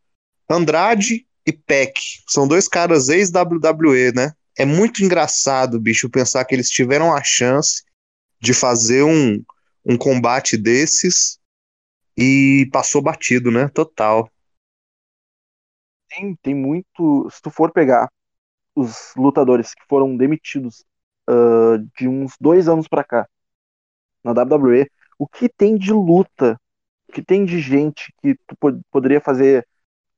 [0.48, 4.32] Andrade e Peck são dois caras ex-WWE, né?
[4.56, 7.82] É muito engraçado, bicho, pensar que eles tiveram a chance
[8.40, 9.43] de fazer um,
[9.85, 11.39] um combate desses
[12.16, 13.69] e passou batido, né?
[13.69, 14.31] Total.
[16.09, 17.28] Tem, tem muito.
[17.30, 18.10] Se tu for pegar
[18.74, 20.85] os lutadores que foram demitidos
[21.30, 23.28] uh, de uns dois anos para cá,
[24.24, 26.60] na WWE, o que tem de luta,
[27.09, 29.66] o que tem de gente que tu pod poderia fazer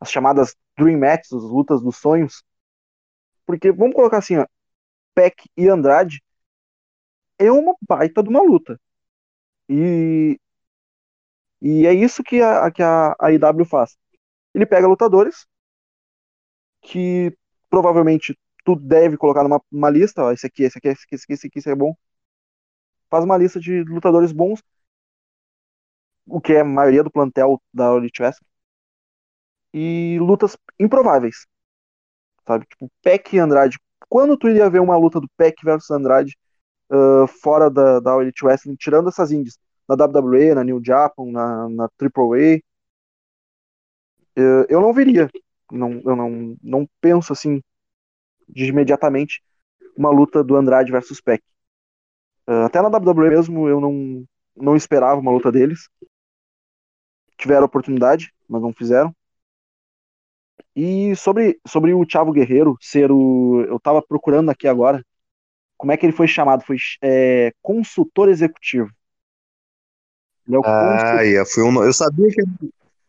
[0.00, 2.42] as chamadas Dream Matches, as lutas dos sonhos,
[3.46, 4.46] porque vamos colocar assim, ó,
[5.14, 6.22] Peck e Andrade
[7.38, 8.78] é uma baita de uma luta.
[9.68, 10.38] E,
[11.60, 13.96] e é isso que a, que a, a IW faz.
[14.54, 15.46] Ele pega lutadores
[16.82, 17.36] que
[17.69, 21.24] provavelmente tu deve colocar numa uma lista, ó, esse aqui, esse aqui, esse aqui, esse
[21.24, 21.94] aqui, esse aqui, esse é bom.
[23.11, 24.62] Faz uma lista de lutadores bons,
[26.27, 28.47] o que é a maioria do plantel da Elite Wrestling,
[29.73, 31.47] e lutas improváveis,
[32.47, 32.66] sabe?
[32.66, 33.78] Tipo, Peck e Andrade.
[34.09, 36.36] Quando tu iria ver uma luta do Peck versus Andrade
[36.90, 39.59] uh, fora da, da Elite Wrestling, tirando essas indies,
[39.89, 42.61] na WWE, na New Japan, na, na AAA,
[44.39, 45.28] uh, eu não viria.
[45.70, 47.62] Não, eu não, não penso assim
[48.48, 49.42] de imediatamente
[49.97, 51.42] uma luta do Andrade versus Peck.
[52.48, 54.24] Uh, até na WWE mesmo eu não,
[54.56, 55.88] não esperava uma luta deles.
[57.36, 59.14] Tiveram oportunidade, mas não fizeram.
[60.74, 63.64] E sobre, sobre o Thiago Guerreiro ser o.
[63.68, 65.05] Eu tava procurando aqui agora.
[65.76, 66.62] Como é que ele foi chamado?
[66.64, 68.90] Foi é, consultor executivo.
[70.47, 72.42] Ele é o ah, yeah, foi um, eu sabia que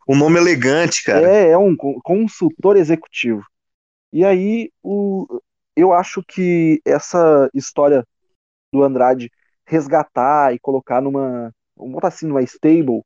[0.06, 1.28] era um nome elegante, cara.
[1.28, 3.44] É, é um consultor executivo.
[4.12, 5.40] E aí, o,
[5.76, 8.06] eu acho que essa história
[8.72, 9.30] do Andrade
[9.64, 13.02] resgatar e colocar numa, vamos botar assim, numa stable,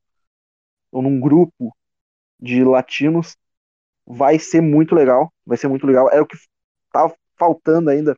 [0.91, 1.75] ou num grupo
[2.39, 3.35] de latinos,
[4.05, 6.09] vai ser muito legal, vai ser muito legal.
[6.09, 6.37] É o que
[6.91, 8.17] tá faltando ainda,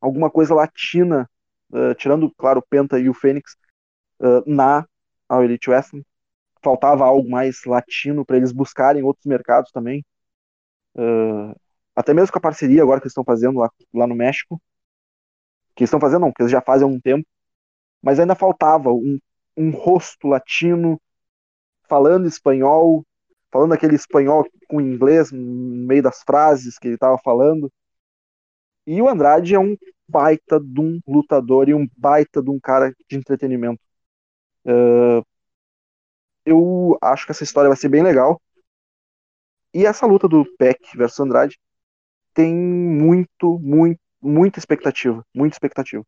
[0.00, 1.28] alguma coisa latina
[1.70, 3.56] uh, tirando, claro, o Penta e o Fênix,
[4.20, 4.86] uh, na
[5.28, 6.04] All Elite Wrestling.
[6.62, 10.04] Faltava algo mais latino para eles buscarem outros mercados também.
[10.94, 11.54] Uh,
[11.94, 14.60] até mesmo com a parceria agora que eles estão fazendo lá, lá no México.
[15.74, 17.26] Que eles estão fazendo, não, que eles já fazem há um tempo.
[18.02, 19.18] Mas ainda faltava um,
[19.56, 21.00] um rosto latino
[21.88, 23.04] falando espanhol,
[23.50, 27.70] falando aquele espanhol com inglês no meio das frases que ele estava falando.
[28.86, 29.76] E o Andrade é um
[30.08, 33.80] baita de um lutador e um baita de um cara de entretenimento.
[34.64, 35.24] Uh,
[36.46, 38.40] eu acho que essa história vai ser bem legal.
[39.74, 41.58] E essa luta do Peck versus Andrade
[42.32, 45.26] tem muito, muito, muita expectativa.
[45.34, 46.04] Muita expectativa.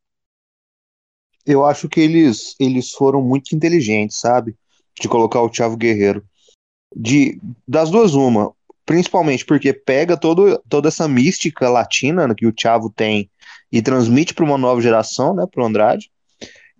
[1.44, 4.56] Eu acho que eles, eles foram muito inteligentes, sabe?
[4.98, 6.24] De colocar o Thiago Guerreiro.
[6.94, 8.55] De, das duas, uma.
[8.86, 13.31] Principalmente porque pega todo, toda essa mística latina que o Thiago tem
[13.73, 15.47] e transmite para uma nova geração, né?
[15.51, 16.10] Para o Andrade.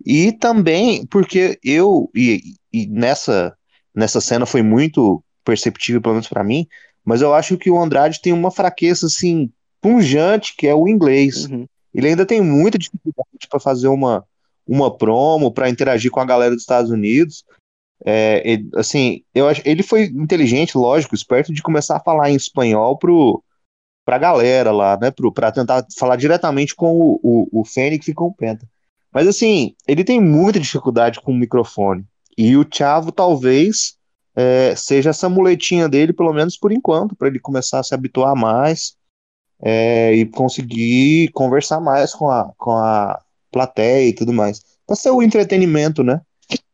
[0.05, 3.55] E também porque eu, e, e nessa,
[3.93, 6.67] nessa cena foi muito perceptível, pelo menos para mim,
[7.03, 9.51] mas eu acho que o Andrade tem uma fraqueza assim
[9.81, 11.45] punjante, que é o inglês.
[11.45, 11.67] Uhum.
[11.93, 14.25] Ele ainda tem muita dificuldade para fazer uma,
[14.67, 17.43] uma promo, para interagir com a galera dos Estados Unidos.
[18.05, 22.35] É, ele, assim, eu acho, ele foi inteligente, lógico, esperto de começar a falar em
[22.35, 23.43] espanhol pro,
[24.05, 25.11] pra galera lá, né?
[25.11, 28.67] Pro, pra tentar falar diretamente com o, o, o Fênix e com o Penta.
[29.13, 32.05] Mas assim, ele tem muita dificuldade com o microfone.
[32.37, 33.97] E o Thiago talvez
[34.35, 38.35] é, seja essa muletinha dele, pelo menos por enquanto, para ele começar a se habituar
[38.35, 38.95] mais
[39.61, 43.19] é, e conseguir conversar mais com a, com a
[43.51, 44.61] plateia e tudo mais.
[44.85, 46.21] Para ser o entretenimento, né?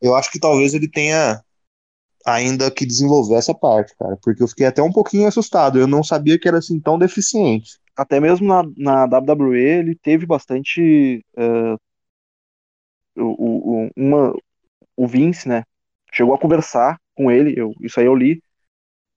[0.02, 1.41] Eu acho que talvez ele tenha
[2.26, 5.80] ainda que desenvolver essa parte, cara, porque eu fiquei até um pouquinho assustado.
[5.80, 7.78] Eu não sabia que era assim tão deficiente.
[7.95, 11.80] Até mesmo na, na WWE ele teve bastante uh,
[13.18, 14.34] o, o, uma,
[14.96, 15.64] o Vince, né?
[16.14, 18.42] Chegou a conversar com ele, eu, isso aí eu li.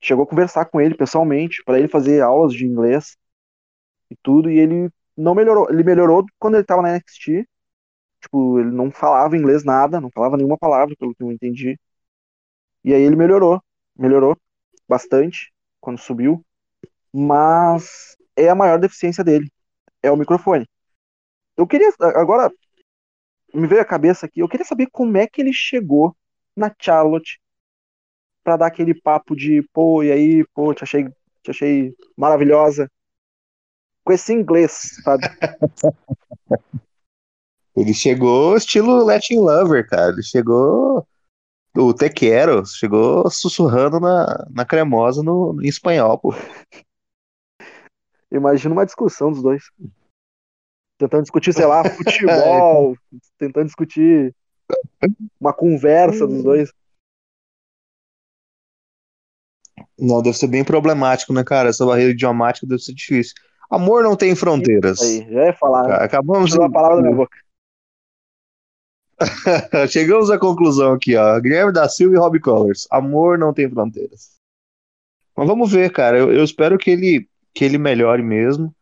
[0.00, 3.16] Chegou a conversar com ele pessoalmente para ele fazer aulas de inglês
[4.10, 5.68] e tudo, e ele não melhorou.
[5.70, 7.46] Ele melhorou quando ele tava na NXT.
[8.22, 11.78] Tipo, ele não falava inglês nada, não falava nenhuma palavra, pelo que eu entendi.
[12.84, 13.62] E aí ele melhorou,
[13.96, 14.36] melhorou
[14.88, 16.44] bastante quando subiu,
[17.12, 19.50] mas é a maior deficiência dele,
[20.02, 20.66] é o microfone.
[21.56, 22.50] Eu queria agora
[23.54, 26.14] me veio a cabeça aqui, eu queria saber como é que ele chegou
[26.56, 27.40] na Charlotte
[28.42, 31.04] para dar aquele papo de, pô, e aí, pô, te achei,
[31.42, 32.90] te achei maravilhosa.
[34.04, 35.24] Com esse inglês, sabe?
[37.76, 40.12] ele chegou estilo Latin Lover, cara.
[40.12, 41.06] Ele chegou
[41.76, 46.34] o Te Quero, chegou sussurrando na, na cremosa no, em espanhol, pô.
[48.30, 49.64] Imagina uma discussão dos dois
[50.98, 52.96] tentando discutir, sei lá, futebol,
[53.38, 54.34] tentando discutir
[55.40, 56.72] uma conversa dos dois.
[59.98, 61.68] Não, deve ser bem problemático, né, cara?
[61.68, 63.34] Essa barreira idiomática deve ser difícil.
[63.70, 65.00] Amor não tem fronteiras.
[65.00, 66.02] Aí, já ia falar.
[66.02, 66.62] Acabamos de...
[66.62, 67.36] a palavra da minha boca.
[69.88, 71.38] Chegamos à conclusão aqui, ó.
[71.40, 72.86] Guilherme da Silva e Robbie Colors.
[72.90, 74.38] Amor não tem fronteiras.
[75.36, 76.18] Mas vamos ver, cara.
[76.18, 78.74] Eu, eu espero que ele, que ele melhore mesmo.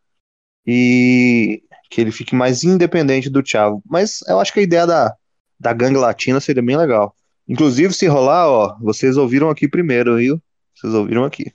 [0.65, 3.81] E que ele fique mais independente do Thiago.
[3.85, 5.15] Mas eu acho que a ideia da,
[5.59, 7.15] da gangue latina seria bem legal.
[7.47, 10.41] Inclusive, se rolar, ó, vocês ouviram aqui primeiro, viu?
[10.75, 11.53] Vocês ouviram aqui.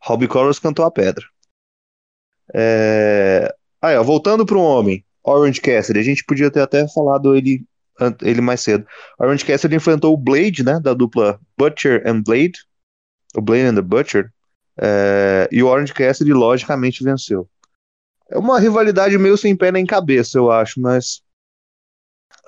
[0.00, 1.24] Robbie Collins cantou a pedra.
[2.54, 3.52] É...
[3.82, 7.64] Aí, ó, voltando para um homem, Orange Cassidy, a gente podia ter até falado ele,
[8.22, 8.86] ele mais cedo.
[9.18, 12.54] Orange Cassidy enfrentou o Blade, né, da dupla Butcher and Blade,
[13.36, 14.32] o Blade and the Butcher,
[14.80, 15.48] é...
[15.50, 17.48] e o Orange Cassidy logicamente venceu.
[18.30, 21.22] É uma rivalidade meio sem pé nem cabeça, eu acho, mas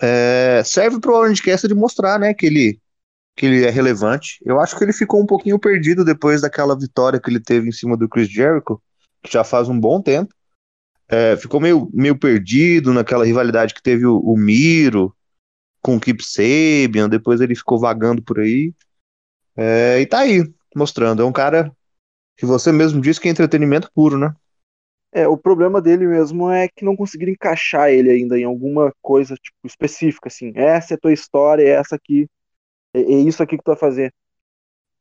[0.03, 2.81] é, serve para o Orange Cassidy mostrar, né, que ele
[3.37, 4.39] que ele é relevante.
[4.45, 7.73] Eu acho que ele ficou um pouquinho perdido depois daquela vitória que ele teve em
[7.73, 8.83] cima do Chris Jericho,
[9.23, 10.35] que já faz um bom tempo.
[11.09, 15.15] É, ficou meio, meio perdido naquela rivalidade que teve o, o Miro
[15.81, 18.75] com o Kip Sabian, depois ele ficou vagando por aí.
[19.57, 20.45] É, e tá aí,
[20.77, 21.23] mostrando.
[21.23, 21.73] É um cara
[22.37, 24.35] que você mesmo disse que é entretenimento puro, né?
[25.13, 29.35] É, o problema dele mesmo é que não conseguiram encaixar ele ainda em alguma coisa
[29.37, 30.53] tipo, específica, assim.
[30.55, 32.29] Essa é a tua história, é essa aqui,
[32.95, 34.15] é, é isso aqui que tu vai fazer.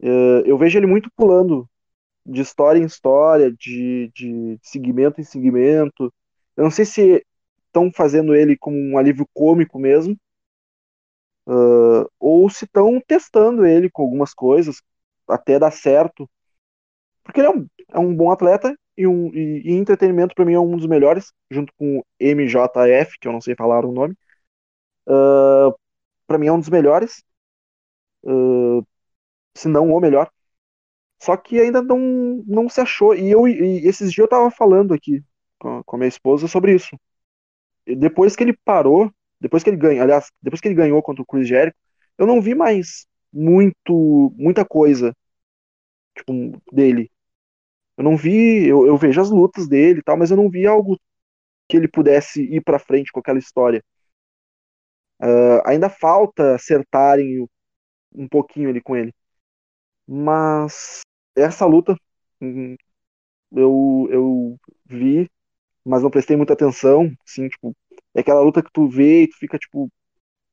[0.02, 1.69] Uh, eu vejo ele muito pulando
[2.26, 6.14] de história em história, de, de segmento em segmento.
[6.57, 7.26] Eu não sei se
[7.68, 10.18] estão fazendo ele como um alívio cômico mesmo,
[11.48, 14.81] uh, ou se estão testando ele com algumas coisas,
[15.27, 16.30] até dar certo.
[17.23, 20.53] Porque ele é um, é um bom atleta e, um, e, e entretenimento para mim
[20.53, 24.15] é um dos melhores, junto com MJF, que eu não sei falar o nome,
[25.09, 25.73] Uh,
[26.27, 27.23] para mim é um dos melhores,
[28.23, 28.85] uh,
[29.55, 30.31] se não o melhor.
[31.21, 31.99] Só que ainda não,
[32.47, 33.15] não se achou.
[33.15, 35.23] E, eu, e esses dias eu tava falando aqui
[35.59, 36.97] com, com a minha esposa sobre isso.
[37.88, 39.11] E depois que ele parou,
[39.41, 41.77] depois que ele ganhou, aliás, depois que ele ganhou contra o Chris Jericho,
[42.17, 45.15] eu não vi mais muito, muita coisa
[46.15, 46.34] tipo,
[46.71, 47.11] dele.
[47.99, 50.65] Eu não vi, eu, eu vejo as lutas dele e tal, mas eu não vi
[50.65, 50.97] algo
[51.67, 53.84] que ele pudesse ir para frente com aquela história.
[55.21, 57.45] Uh, ainda falta acertarem
[58.15, 59.13] um pouquinho ali com ele.
[60.07, 61.01] Mas
[61.35, 61.93] essa luta
[62.41, 62.77] hum,
[63.51, 65.30] eu, eu vi,
[65.85, 67.11] mas não prestei muita atenção.
[67.27, 67.76] Assim, tipo,
[68.15, 69.91] é aquela luta que tu vê e tu fica tipo,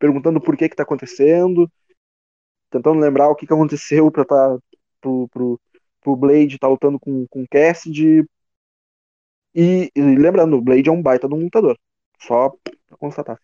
[0.00, 1.70] perguntando por que que tá acontecendo,
[2.70, 4.58] tentando lembrar o que que aconteceu pra tá,
[5.00, 5.60] pro, pro,
[6.06, 8.24] pro Blade tá lutando com, com Cassidy.
[9.52, 11.76] E, e lembrando, o Blade é um baita de um lutador.
[12.20, 12.50] Só
[12.86, 13.40] pra constatar.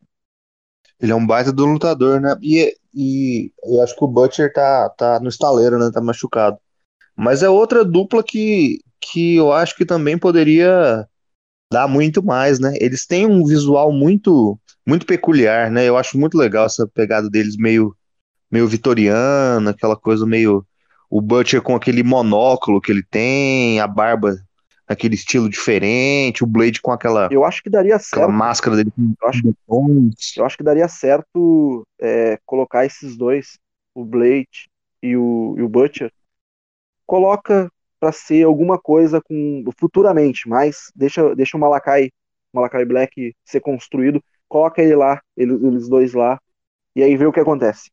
[1.01, 2.37] Ele é um baita do lutador, né?
[2.41, 5.91] E, e eu acho que o Butcher tá, tá no estaleiro, né?
[5.93, 6.57] Tá machucado.
[7.17, 11.07] Mas é outra dupla que, que eu acho que também poderia
[11.73, 12.75] dar muito mais, né?
[12.81, 15.89] Eles têm um visual muito muito peculiar, né?
[15.89, 17.97] Eu acho muito legal essa pegada deles meio
[18.51, 20.65] meio vitoriana, aquela coisa meio
[21.13, 24.35] o Butcher com aquele monóculo que ele tem, a barba
[24.89, 27.29] aquele estilo diferente, o Blade com aquela.
[27.31, 28.31] Eu acho que daria certo.
[28.33, 29.43] máscara dele com eu acho,
[30.39, 33.59] eu acho que daria certo é, colocar esses dois,
[33.95, 34.71] o Blade
[35.03, 36.11] e o, e o Butcher.
[37.07, 37.71] Coloca
[38.01, 42.11] para ser alguma coisa com futuramente, mas deixa, deixa o Malakai,
[42.55, 46.41] Malakai Black ser construído, coloca ele lá, ele, eles dois lá,
[46.97, 47.91] e aí vê o que acontece.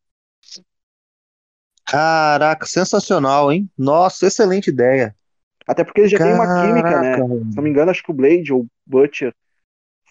[1.90, 3.68] Caraca, sensacional, hein?
[3.76, 5.14] Nossa, excelente ideia.
[5.66, 7.16] Até porque eles já têm uma química, né?
[7.16, 9.34] Se não me engano, acho que o Blade ou Butcher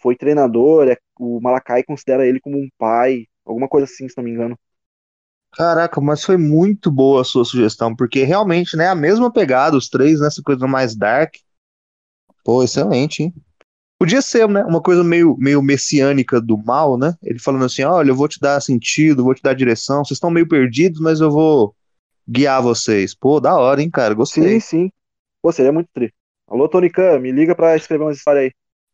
[0.01, 4.23] foi treinador, é, o Malakai considera ele como um pai, alguma coisa assim, se não
[4.23, 4.57] me engano.
[5.53, 9.89] Caraca, mas foi muito boa a sua sugestão, porque realmente, né, a mesma pegada, os
[9.89, 11.35] três, nessa coisa mais dark.
[12.43, 13.33] Pô, excelente, hein?
[13.99, 17.13] Podia ser, né, uma coisa meio, meio messiânica do mal, né?
[17.21, 20.31] Ele falando assim, olha, eu vou te dar sentido, vou te dar direção, vocês estão
[20.31, 21.75] meio perdidos, mas eu vou
[22.25, 23.13] guiar vocês.
[23.13, 24.53] Pô, da hora, hein, cara, gostei.
[24.53, 24.91] Sim, sim.
[25.41, 26.13] Pô, seria muito tri.
[26.47, 28.51] Alô, Tony Khan, me liga pra escrever uma história aí.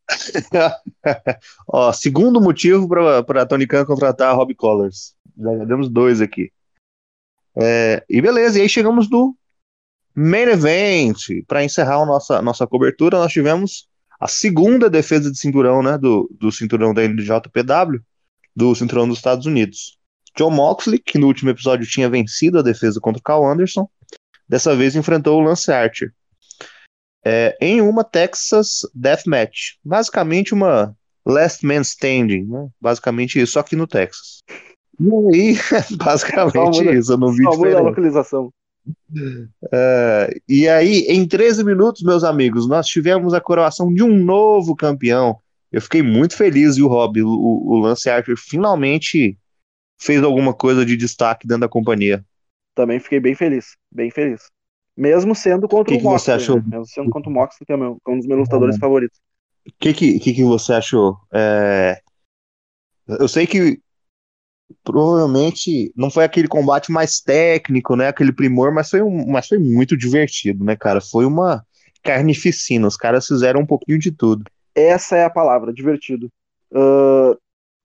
[1.68, 5.14] Ó, segundo motivo para Tony Khan contratar a Rob Collars.
[5.38, 6.50] Já demos dois aqui.
[7.54, 9.36] É, e beleza, e aí chegamos no
[10.12, 11.44] main event.
[11.46, 13.88] Para encerrar a nossa, nossa cobertura, nós tivemos
[14.20, 18.00] a segunda defesa de cinturão, né, do, do cinturão da NJPW,
[18.54, 19.98] do cinturão dos Estados Unidos.
[20.36, 23.88] John Moxley, que no último episódio tinha vencido a defesa contra o Carl Anderson,
[24.48, 26.12] dessa vez enfrentou o Lance Archer
[27.28, 29.78] é, em uma Texas Deathmatch.
[29.84, 30.94] Basicamente uma
[31.26, 32.68] Last Man Standing, né?
[32.80, 34.44] Basicamente isso, só que no Texas.
[35.00, 35.56] E aí,
[35.98, 38.52] basicamente muda, isso, eu não vi só muda a localização.
[39.72, 44.76] É, e aí, em 13 minutos, meus amigos, nós tivemos a coroação de um novo
[44.76, 45.38] campeão.
[45.72, 47.22] Eu fiquei muito feliz, viu, Rob?
[47.22, 49.38] O, o Lance Archer finalmente
[49.98, 52.24] fez alguma coisa de destaque dentro da companhia.
[52.74, 54.50] Também fiquei bem feliz, bem feliz.
[54.96, 56.18] Mesmo sendo contra que o que Moxley.
[56.18, 56.56] Você achou?
[56.56, 56.64] Né?
[56.66, 59.18] Mesmo sendo contra o Moxley, que é, meu, é um dos meus lutadores favoritos.
[59.66, 61.18] O que, que, que, que você achou?
[61.32, 62.00] É...
[63.06, 63.80] Eu sei que
[64.82, 68.08] provavelmente não foi aquele combate mais técnico, né?
[68.08, 71.00] Aquele primor, mas foi, um, mas foi muito divertido, né, cara?
[71.00, 71.64] Foi uma
[72.02, 72.86] carnificina.
[72.86, 74.44] Os caras fizeram um pouquinho de tudo.
[74.74, 76.30] Essa é a palavra, divertido.
[76.72, 77.36] Uh,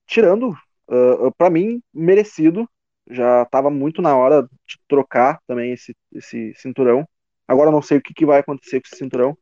[0.06, 0.50] tirando,
[0.90, 2.68] uh, para mim, merecido
[3.10, 7.08] já estava muito na hora de trocar também esse, esse cinturão.
[7.48, 9.38] Agora não sei o que, que vai acontecer com esse cinturão,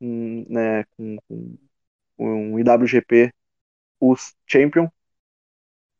[0.00, 1.58] hum, né, com, com
[2.18, 3.32] um IWGP
[4.00, 4.88] os Champion.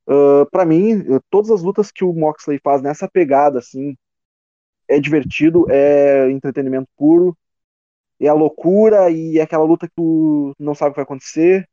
[0.07, 3.97] Uh, para mim, todas as lutas que o Moxley faz nessa pegada, assim,
[4.89, 7.37] é divertido, é entretenimento puro,
[8.21, 11.69] é a loucura e é aquela luta que tu não sabe o que vai acontecer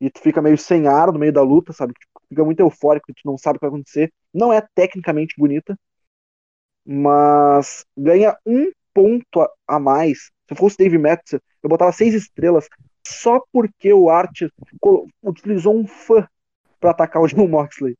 [0.00, 1.92] e tu fica meio sem ar no meio da luta, sabe?
[1.94, 4.12] Tipo, fica muito eufórico, tu não sabe o que vai acontecer.
[4.32, 5.78] Não é tecnicamente bonita,
[6.84, 10.30] mas ganha um ponto a, a mais.
[10.48, 12.68] Se fosse Dave Metzer, eu botava seis estrelas
[13.06, 14.42] só porque o Art
[15.22, 16.26] utilizou um fã
[16.80, 17.96] para atacar o John Moxley.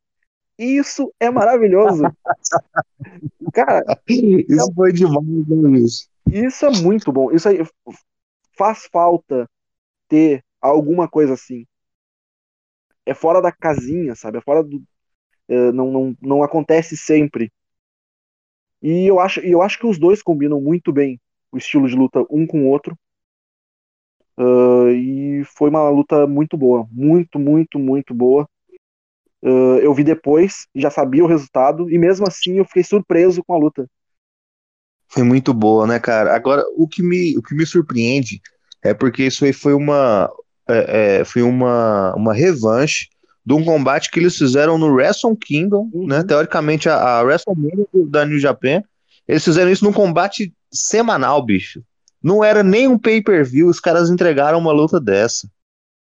[0.57, 2.03] Isso é maravilhoso.
[3.53, 4.73] Cara, isso é...
[4.73, 6.09] foi demais, Luiz.
[6.31, 7.31] Isso é muito bom.
[7.31, 7.59] Isso aí
[8.57, 9.49] faz falta
[10.07, 11.65] ter alguma coisa assim
[13.05, 14.37] é fora da casinha, sabe?
[14.37, 14.81] É fora do.
[15.47, 17.51] É, não, não, não acontece sempre.
[18.81, 21.19] E eu acho, eu acho que os dois combinam muito bem
[21.51, 22.97] o estilo de luta um com o outro.
[24.37, 26.87] Uh, e foi uma luta muito boa.
[26.91, 28.47] Muito, muito, muito boa.
[29.43, 33.53] Uh, eu vi depois, já sabia o resultado, e mesmo assim eu fiquei surpreso com
[33.53, 33.87] a luta.
[35.07, 36.35] Foi muito boa, né, cara?
[36.35, 38.39] Agora, o que me, o que me surpreende
[38.83, 40.31] é porque isso aí foi uma,
[40.67, 43.09] é, é, foi uma, uma revanche
[43.45, 46.07] de um combate que eles fizeram no Wrestle Kingdom, uhum.
[46.07, 46.23] né?
[46.23, 48.83] Teoricamente, a, a WrestleMania da New Japan.
[49.27, 51.81] Eles fizeram isso num combate semanal, bicho.
[52.23, 55.47] Não era nem um pay-per-view, os caras entregaram uma luta dessa.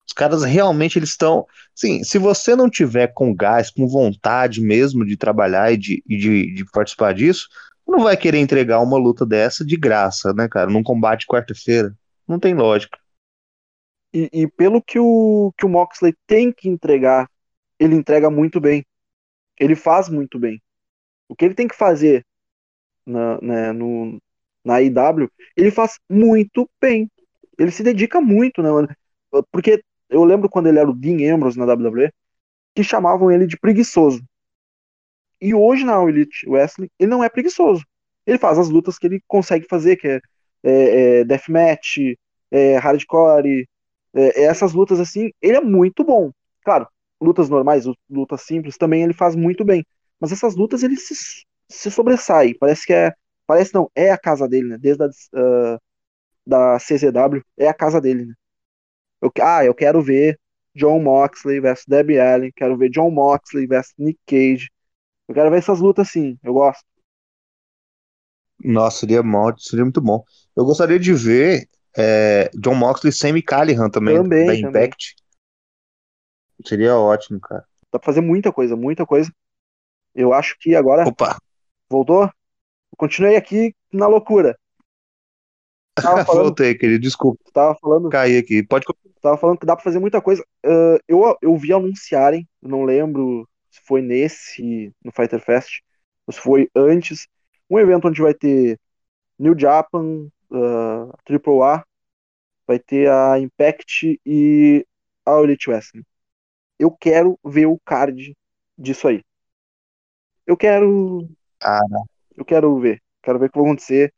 [0.07, 1.47] Os caras realmente eles estão.
[1.75, 6.55] Sim, se você não tiver com gás, com vontade mesmo de trabalhar e de, de,
[6.55, 7.49] de participar disso,
[7.87, 10.71] não vai querer entregar uma luta dessa de graça, né, cara?
[10.71, 11.95] Num combate quarta-feira.
[12.27, 12.99] Não tem lógica.
[14.13, 17.29] E, e, pelo que o, que o Moxley tem que entregar,
[17.79, 18.87] ele entrega muito bem.
[19.59, 20.63] Ele faz muito bem.
[21.29, 22.25] O que ele tem que fazer
[23.05, 24.21] na, né, no,
[24.65, 27.11] na IW, ele faz muito bem.
[27.59, 28.71] Ele se dedica muito, né?
[29.51, 29.83] Porque
[30.15, 32.11] eu lembro quando ele era o Dean Ambrose na WWE,
[32.75, 34.23] que chamavam ele de preguiçoso.
[35.41, 37.85] E hoje na Elite Wrestling, ele não é preguiçoso.
[38.27, 40.21] Ele faz as lutas que ele consegue fazer, que é,
[40.63, 41.99] é, é deathmatch,
[42.51, 43.69] é, hardcore,
[44.15, 46.31] é, essas lutas assim, ele é muito bom.
[46.65, 46.89] Claro,
[47.21, 49.85] lutas normais, lutas simples, também ele faz muito bem.
[50.21, 51.15] Mas essas lutas ele se,
[51.69, 52.55] se sobressai.
[52.55, 53.13] Parece que é.
[53.47, 54.79] Parece não, é a casa dele, né?
[54.79, 55.79] Desde a uh,
[56.47, 58.35] da CZW, é a casa dele, né?
[59.25, 60.39] Eu, ah, eu quero ver
[60.75, 64.71] John Moxley versus Debbie Allen, quero ver John Moxley versus Nick Cage.
[65.27, 66.85] Eu quero ver essas lutas assim, eu gosto.
[68.63, 70.23] Nossa, seria, mal, seria muito bom.
[70.55, 75.15] Eu gostaria de ver é, John Moxley e Sammy Callihan também, também da Impact.
[75.17, 76.67] Também.
[76.67, 77.65] Seria ótimo, cara.
[77.91, 79.33] Dá pra fazer muita coisa, muita coisa.
[80.15, 81.09] Eu acho que agora.
[81.09, 81.39] Opa!
[81.89, 82.25] Voltou?
[82.25, 84.55] Eu continuei aqui na loucura.
[85.99, 86.27] Falando...
[86.27, 87.43] Voltei, querido, desculpa.
[87.53, 88.11] Tava falando.
[88.11, 88.63] Caí aqui.
[88.63, 88.85] Pode
[89.25, 90.45] Tava falando que dá pra fazer muita coisa.
[90.63, 95.81] Uh, eu, eu vi anunciarem, não lembro se foi nesse, no Fighter Fest,
[96.27, 97.27] ou se foi antes,
[97.71, 98.79] um evento onde vai ter
[99.39, 101.83] New Japan, uh, Triple A,
[102.67, 104.87] vai ter a Impact e
[105.25, 106.05] a Elite Wrestling.
[106.79, 108.37] Eu quero ver o card
[108.77, 109.23] disso aí.
[110.47, 111.27] Eu quero.
[111.63, 111.81] Ah,
[112.37, 113.03] eu quero ver.
[113.23, 114.13] Quero ver o que vai acontecer.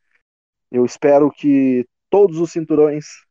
[0.69, 3.25] Eu espero que todos os cinturões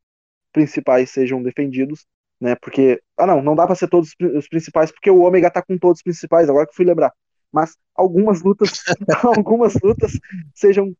[0.55, 2.05] principais sejam defendidos,
[2.39, 2.55] né?
[2.55, 5.77] Porque, ah não, não dá para ser todos os principais porque o Ômega tá com
[5.77, 7.13] todos os principais, agora que fui lembrar.
[7.51, 8.81] Mas algumas lutas,
[9.37, 10.13] algumas lutas
[10.53, 10.95] sejam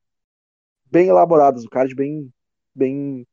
[0.92, 2.30] bem elaboradas, o card bem
[2.76, 3.26] bem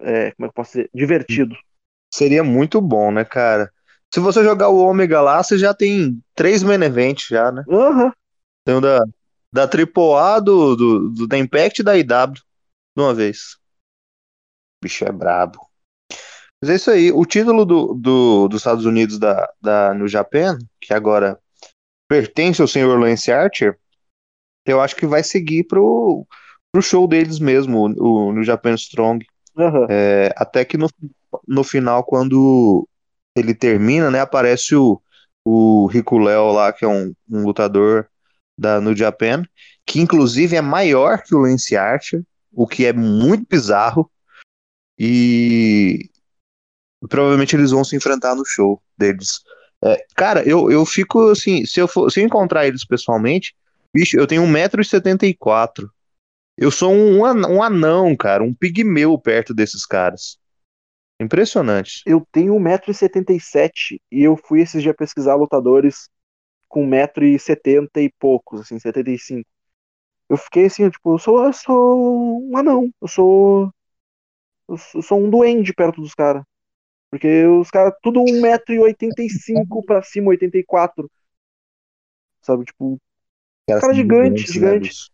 [0.00, 1.54] é, como é que eu posso dizer, divertido.
[2.12, 3.70] Seria muito bom, né, cara?
[4.12, 7.62] Se você jogar o Ômega lá, você já tem três main events já, né?
[7.68, 8.10] Uhum.
[8.64, 9.04] Tem o da,
[9.52, 12.42] da AAA, do, do, do, da Impact e da IW, de
[13.02, 13.59] uma vez
[14.82, 15.60] bicho é brabo.
[16.60, 17.12] Mas é isso aí.
[17.12, 21.38] O título do, do, dos Estados Unidos da, da New Japan, que agora
[22.08, 23.78] pertence ao senhor Lance Archer,
[24.66, 26.26] eu acho que vai seguir pro,
[26.72, 29.24] pro show deles mesmo, o, o New Japan Strong.
[29.56, 29.86] Uhum.
[29.88, 30.88] É, até que no,
[31.46, 32.86] no final, quando
[33.36, 35.00] ele termina, né, aparece o,
[35.44, 38.08] o Rico Léo lá, que é um, um lutador
[38.58, 39.42] da New Japan,
[39.86, 44.10] que inclusive é maior que o Lance Archer, o que é muito bizarro.
[45.02, 46.10] E
[47.08, 49.40] provavelmente eles vão se enfrentar no show deles.
[49.82, 53.56] É, cara, eu, eu fico assim, se eu, for, se eu encontrar eles pessoalmente,
[53.94, 55.88] bicho, eu tenho 1,74m.
[56.58, 60.38] Eu sou um, um anão, cara, um pigmeu perto desses caras.
[61.18, 62.02] Impressionante.
[62.04, 66.10] Eu tenho 1,77m e eu fui esses dias pesquisar lutadores
[66.68, 69.48] com 1,70m e poucos, assim, 75.
[70.28, 73.72] Eu fiquei assim, tipo, eu sou, eu sou um anão, eu sou
[74.70, 76.42] eu sou um duende perto dos caras.
[77.10, 81.10] Porque os caras, tudo 1,85m pra cima, 84.
[82.40, 82.98] Sabe, tipo.
[83.66, 85.10] Cara, cara gigante, né, gigante.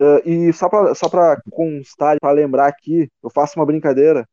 [0.00, 4.28] Uh, e só pra, só pra constar, pra lembrar aqui, eu faço uma brincadeira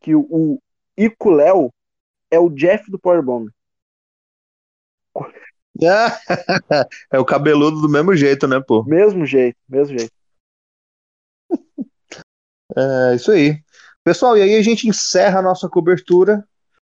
[0.00, 0.58] que o, o
[0.96, 1.70] Ico Léo
[2.30, 3.50] é o Jeff do Powerbomb.
[7.10, 8.84] é o cabeludo do mesmo jeito, né, pô?
[8.84, 10.12] Mesmo jeito, mesmo jeito.
[12.76, 13.62] É isso aí.
[14.04, 16.46] Pessoal, e aí a gente encerra a nossa cobertura.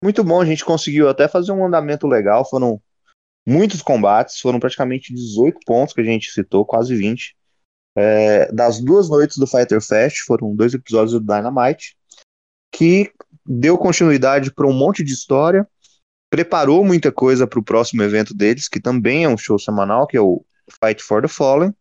[0.02, 2.48] Muito bom, a gente conseguiu até fazer um andamento legal.
[2.48, 2.80] Foram
[3.46, 7.36] muitos combates, foram praticamente 18 pontos que a gente citou, quase 20.
[7.96, 11.96] É, das duas noites do Fighter Fest, foram dois episódios do Dynamite,
[12.70, 13.10] que
[13.44, 15.66] deu continuidade para um monte de história,
[16.28, 20.16] preparou muita coisa para o próximo evento deles, que também é um show semanal, que
[20.16, 20.44] é o
[20.82, 21.72] Fight for the Fallen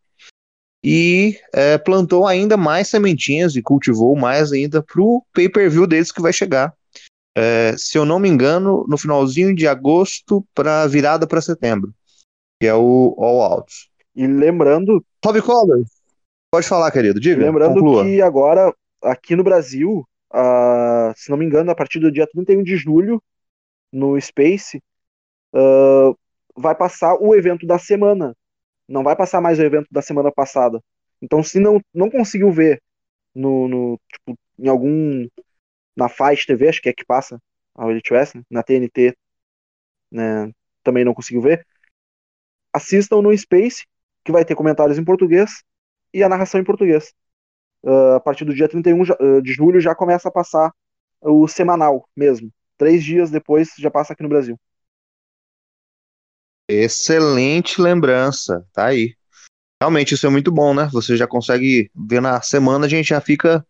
[0.88, 6.22] e é, plantou ainda mais sementinhas e cultivou mais ainda para o pay-per-view deles que
[6.22, 6.72] vai chegar.
[7.36, 11.92] é, se eu não me engano, no finalzinho de agosto para virada para setembro,
[12.62, 13.90] que é o All Out.
[14.16, 15.04] E lembrando.
[15.26, 15.90] Rob Collins,
[16.52, 17.44] pode falar, querido, diga.
[17.44, 18.04] Lembrando conclua.
[18.04, 18.72] que agora,
[19.04, 23.22] aqui no Brasil, uh, se não me engano, a partir do dia 31 de julho,
[23.92, 24.80] no Space,
[25.52, 26.16] uh,
[26.56, 28.36] vai passar o evento da semana.
[28.88, 30.82] Não vai passar mais o evento da semana passada.
[31.22, 32.82] Então, se não, não conseguiu ver
[33.34, 35.28] no, no tipo, em algum
[35.96, 37.42] na Fight TV, acho que é que passa
[37.76, 39.16] a Elite Wrestling, na TNT,
[40.12, 40.52] né,
[40.84, 41.66] também não conseguiu ver.
[42.74, 43.86] Assistam no Space,
[44.24, 45.64] que vai ter comentários em português
[46.14, 47.14] e a narração em português.
[47.84, 50.72] Uh, a partir do dia 31 uh, de julho já começa a passar
[51.22, 52.52] o semanal mesmo.
[52.78, 54.60] Três dias depois já passa aqui no Brasil.
[56.68, 59.16] Excelente lembrança, tá aí.
[59.82, 60.90] Realmente isso é muito bom, né?
[60.92, 63.66] Você já consegue ver na semana, a gente já fica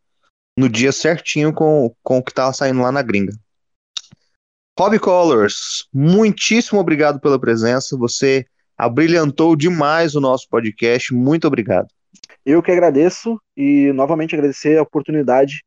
[0.58, 3.34] no dia certinho com, com o que tava saindo lá na gringa.
[4.78, 7.98] Rob Colors, muitíssimo obrigado pela presença.
[7.98, 8.46] Você
[8.78, 11.14] abrilhantou demais o nosso podcast.
[11.14, 11.88] Muito obrigado.
[12.46, 15.64] Eu que agradeço e novamente agradecer a oportunidade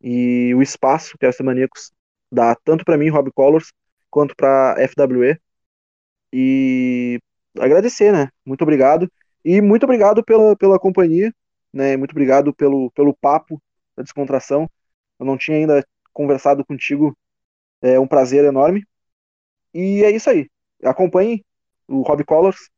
[0.00, 1.92] e o espaço que a Maníacos
[2.32, 3.72] dá tanto para mim, Rob Colors,
[4.08, 5.38] quanto para FWE.
[6.32, 7.18] E
[7.58, 8.28] agradecer, né?
[8.44, 9.10] Muito obrigado.
[9.44, 11.32] E muito obrigado pela, pela companhia,
[11.72, 11.96] né?
[11.96, 13.60] Muito obrigado pelo, pelo papo
[13.96, 14.68] da descontração.
[15.18, 17.16] Eu não tinha ainda conversado contigo,
[17.82, 18.84] é um prazer enorme.
[19.74, 20.48] E é isso aí.
[20.84, 21.44] Acompanhe
[21.88, 22.70] o Rob Colors.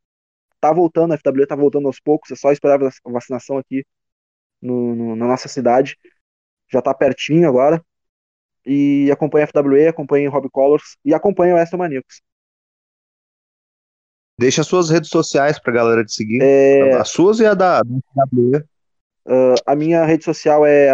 [0.60, 3.84] Tá voltando, a FW tá voltando aos poucos, é só esperar a vacinação aqui
[4.60, 5.96] no, no, na nossa cidade.
[6.70, 7.84] Já tá pertinho agora.
[8.64, 12.22] E acompanhe a FWE, acompanhe o Rob Colors e acompanhe o Aston Maníacos.
[14.43, 16.43] Deixa suas redes sociais pra galera te seguir.
[16.43, 16.94] É...
[16.94, 18.56] As suas e a da, da FWE.
[19.24, 20.93] Uh, a minha rede social é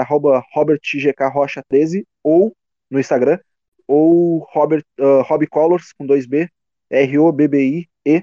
[0.54, 2.54] robertgkrocha13 ou
[2.90, 3.38] no Instagram,
[3.86, 6.50] ou Robert, uh, Rob Colors com 2B,
[6.90, 8.22] R-O-B-B-I-E,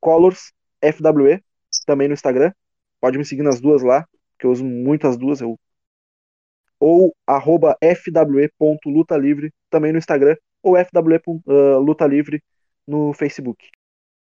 [0.00, 0.52] Colors
[0.82, 1.40] FWE,
[1.86, 2.52] também no Instagram.
[3.00, 4.04] Pode me seguir nas duas lá,
[4.40, 5.40] que eu uso muito as duas.
[5.40, 5.56] Eu...
[6.80, 12.42] Ou arroba fw.lutalivre, também no Instagram, ou fw.lutalivre
[12.88, 13.68] no Facebook.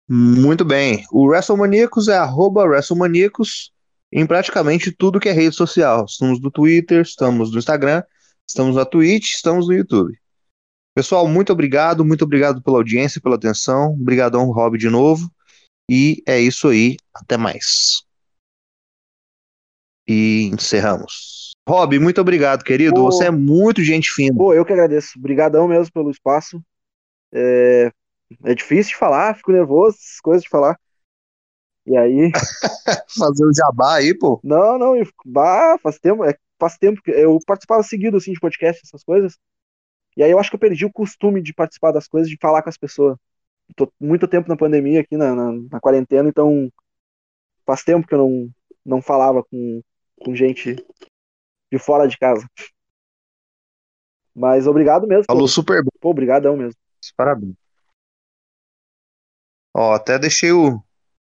[0.09, 1.05] Muito bem.
[1.11, 3.71] O WrestleManiacos é arroba WrestleManiacos
[4.11, 6.05] em praticamente tudo que é rede social.
[6.05, 8.01] Estamos no Twitter, estamos no Instagram,
[8.47, 10.17] estamos na Twitch, estamos no YouTube.
[10.95, 13.93] Pessoal, muito obrigado, muito obrigado pela audiência, pela atenção.
[13.93, 15.31] Obrigadão, Rob, de novo.
[15.87, 16.97] E é isso aí.
[17.13, 18.03] Até mais.
[20.07, 21.51] E encerramos.
[21.67, 22.95] Rob, muito obrigado, querido.
[22.95, 24.35] Pô, Você é muito gente fina.
[24.35, 25.19] Pô, eu que agradeço.
[25.19, 26.59] Obrigadão mesmo pelo espaço.
[27.31, 27.91] É,
[28.43, 30.79] é difícil de falar, fico nervoso, essas coisas de falar.
[31.85, 32.31] E aí.
[33.17, 34.39] Fazer o jabá aí, pô.
[34.43, 38.39] Não, não, eu, bah, faz tempo, é, faz tempo que eu participava seguido assim de
[38.39, 39.37] podcast, essas coisas.
[40.15, 42.61] E aí eu acho que eu perdi o costume de participar das coisas, de falar
[42.61, 43.17] com as pessoas.
[43.75, 46.71] Tô muito tempo na pandemia aqui, na, na, na quarentena, então
[47.65, 48.49] faz tempo que eu não,
[48.85, 49.81] não falava com,
[50.19, 50.75] com gente
[51.71, 52.47] de fora de casa.
[54.35, 55.25] Mas obrigado mesmo.
[55.25, 55.47] Falou pô.
[55.47, 55.91] super bem.
[55.99, 56.79] Pô, obrigadão mesmo.
[57.15, 57.58] Parabéns.
[59.79, 60.83] Ó, até deixei o,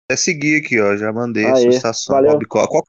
[0.06, 0.96] até seguir aqui, ó.
[0.96, 2.16] Já mandei Aê, a solicitação.
[2.16, 2.32] valeu.
[2.32, 2.82] Rob Qual, qual,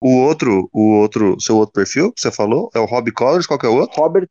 [0.00, 2.70] o outro, o outro, seu outro perfil que você falou?
[2.74, 4.00] É o Rob Collins, qual que é o outro?
[4.00, 4.26] Robert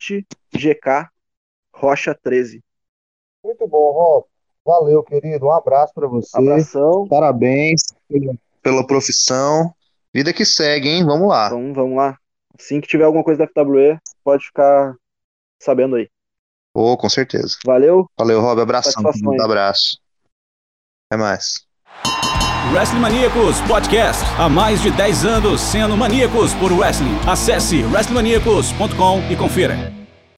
[0.52, 1.08] GK
[1.72, 2.64] Rocha 13.
[3.44, 4.26] Muito bom, Rob.
[4.66, 5.46] Valeu, querido.
[5.46, 6.36] Um abraço para você.
[6.36, 7.08] Abração.
[7.08, 7.84] Parabéns
[8.64, 9.72] pela profissão.
[10.12, 11.06] Vida que segue, hein?
[11.06, 11.46] Vamos lá.
[11.46, 12.18] Então, vamos lá.
[12.60, 14.96] Assim que tiver alguma coisa da FWE, pode ficar
[15.60, 16.10] sabendo aí.
[16.74, 17.58] Oh, com certeza.
[17.66, 18.08] Valeu.
[18.18, 18.62] Valeu, Rob.
[18.62, 19.04] Abração.
[19.04, 19.98] Um abraço.
[21.12, 21.66] Até mais.
[22.74, 24.24] Wrestling Maníacos Podcast.
[24.38, 27.18] Há mais de 10 anos sendo maníacos por wrestling.
[27.28, 30.01] Acesse wrestlingmaníacos.com e confira.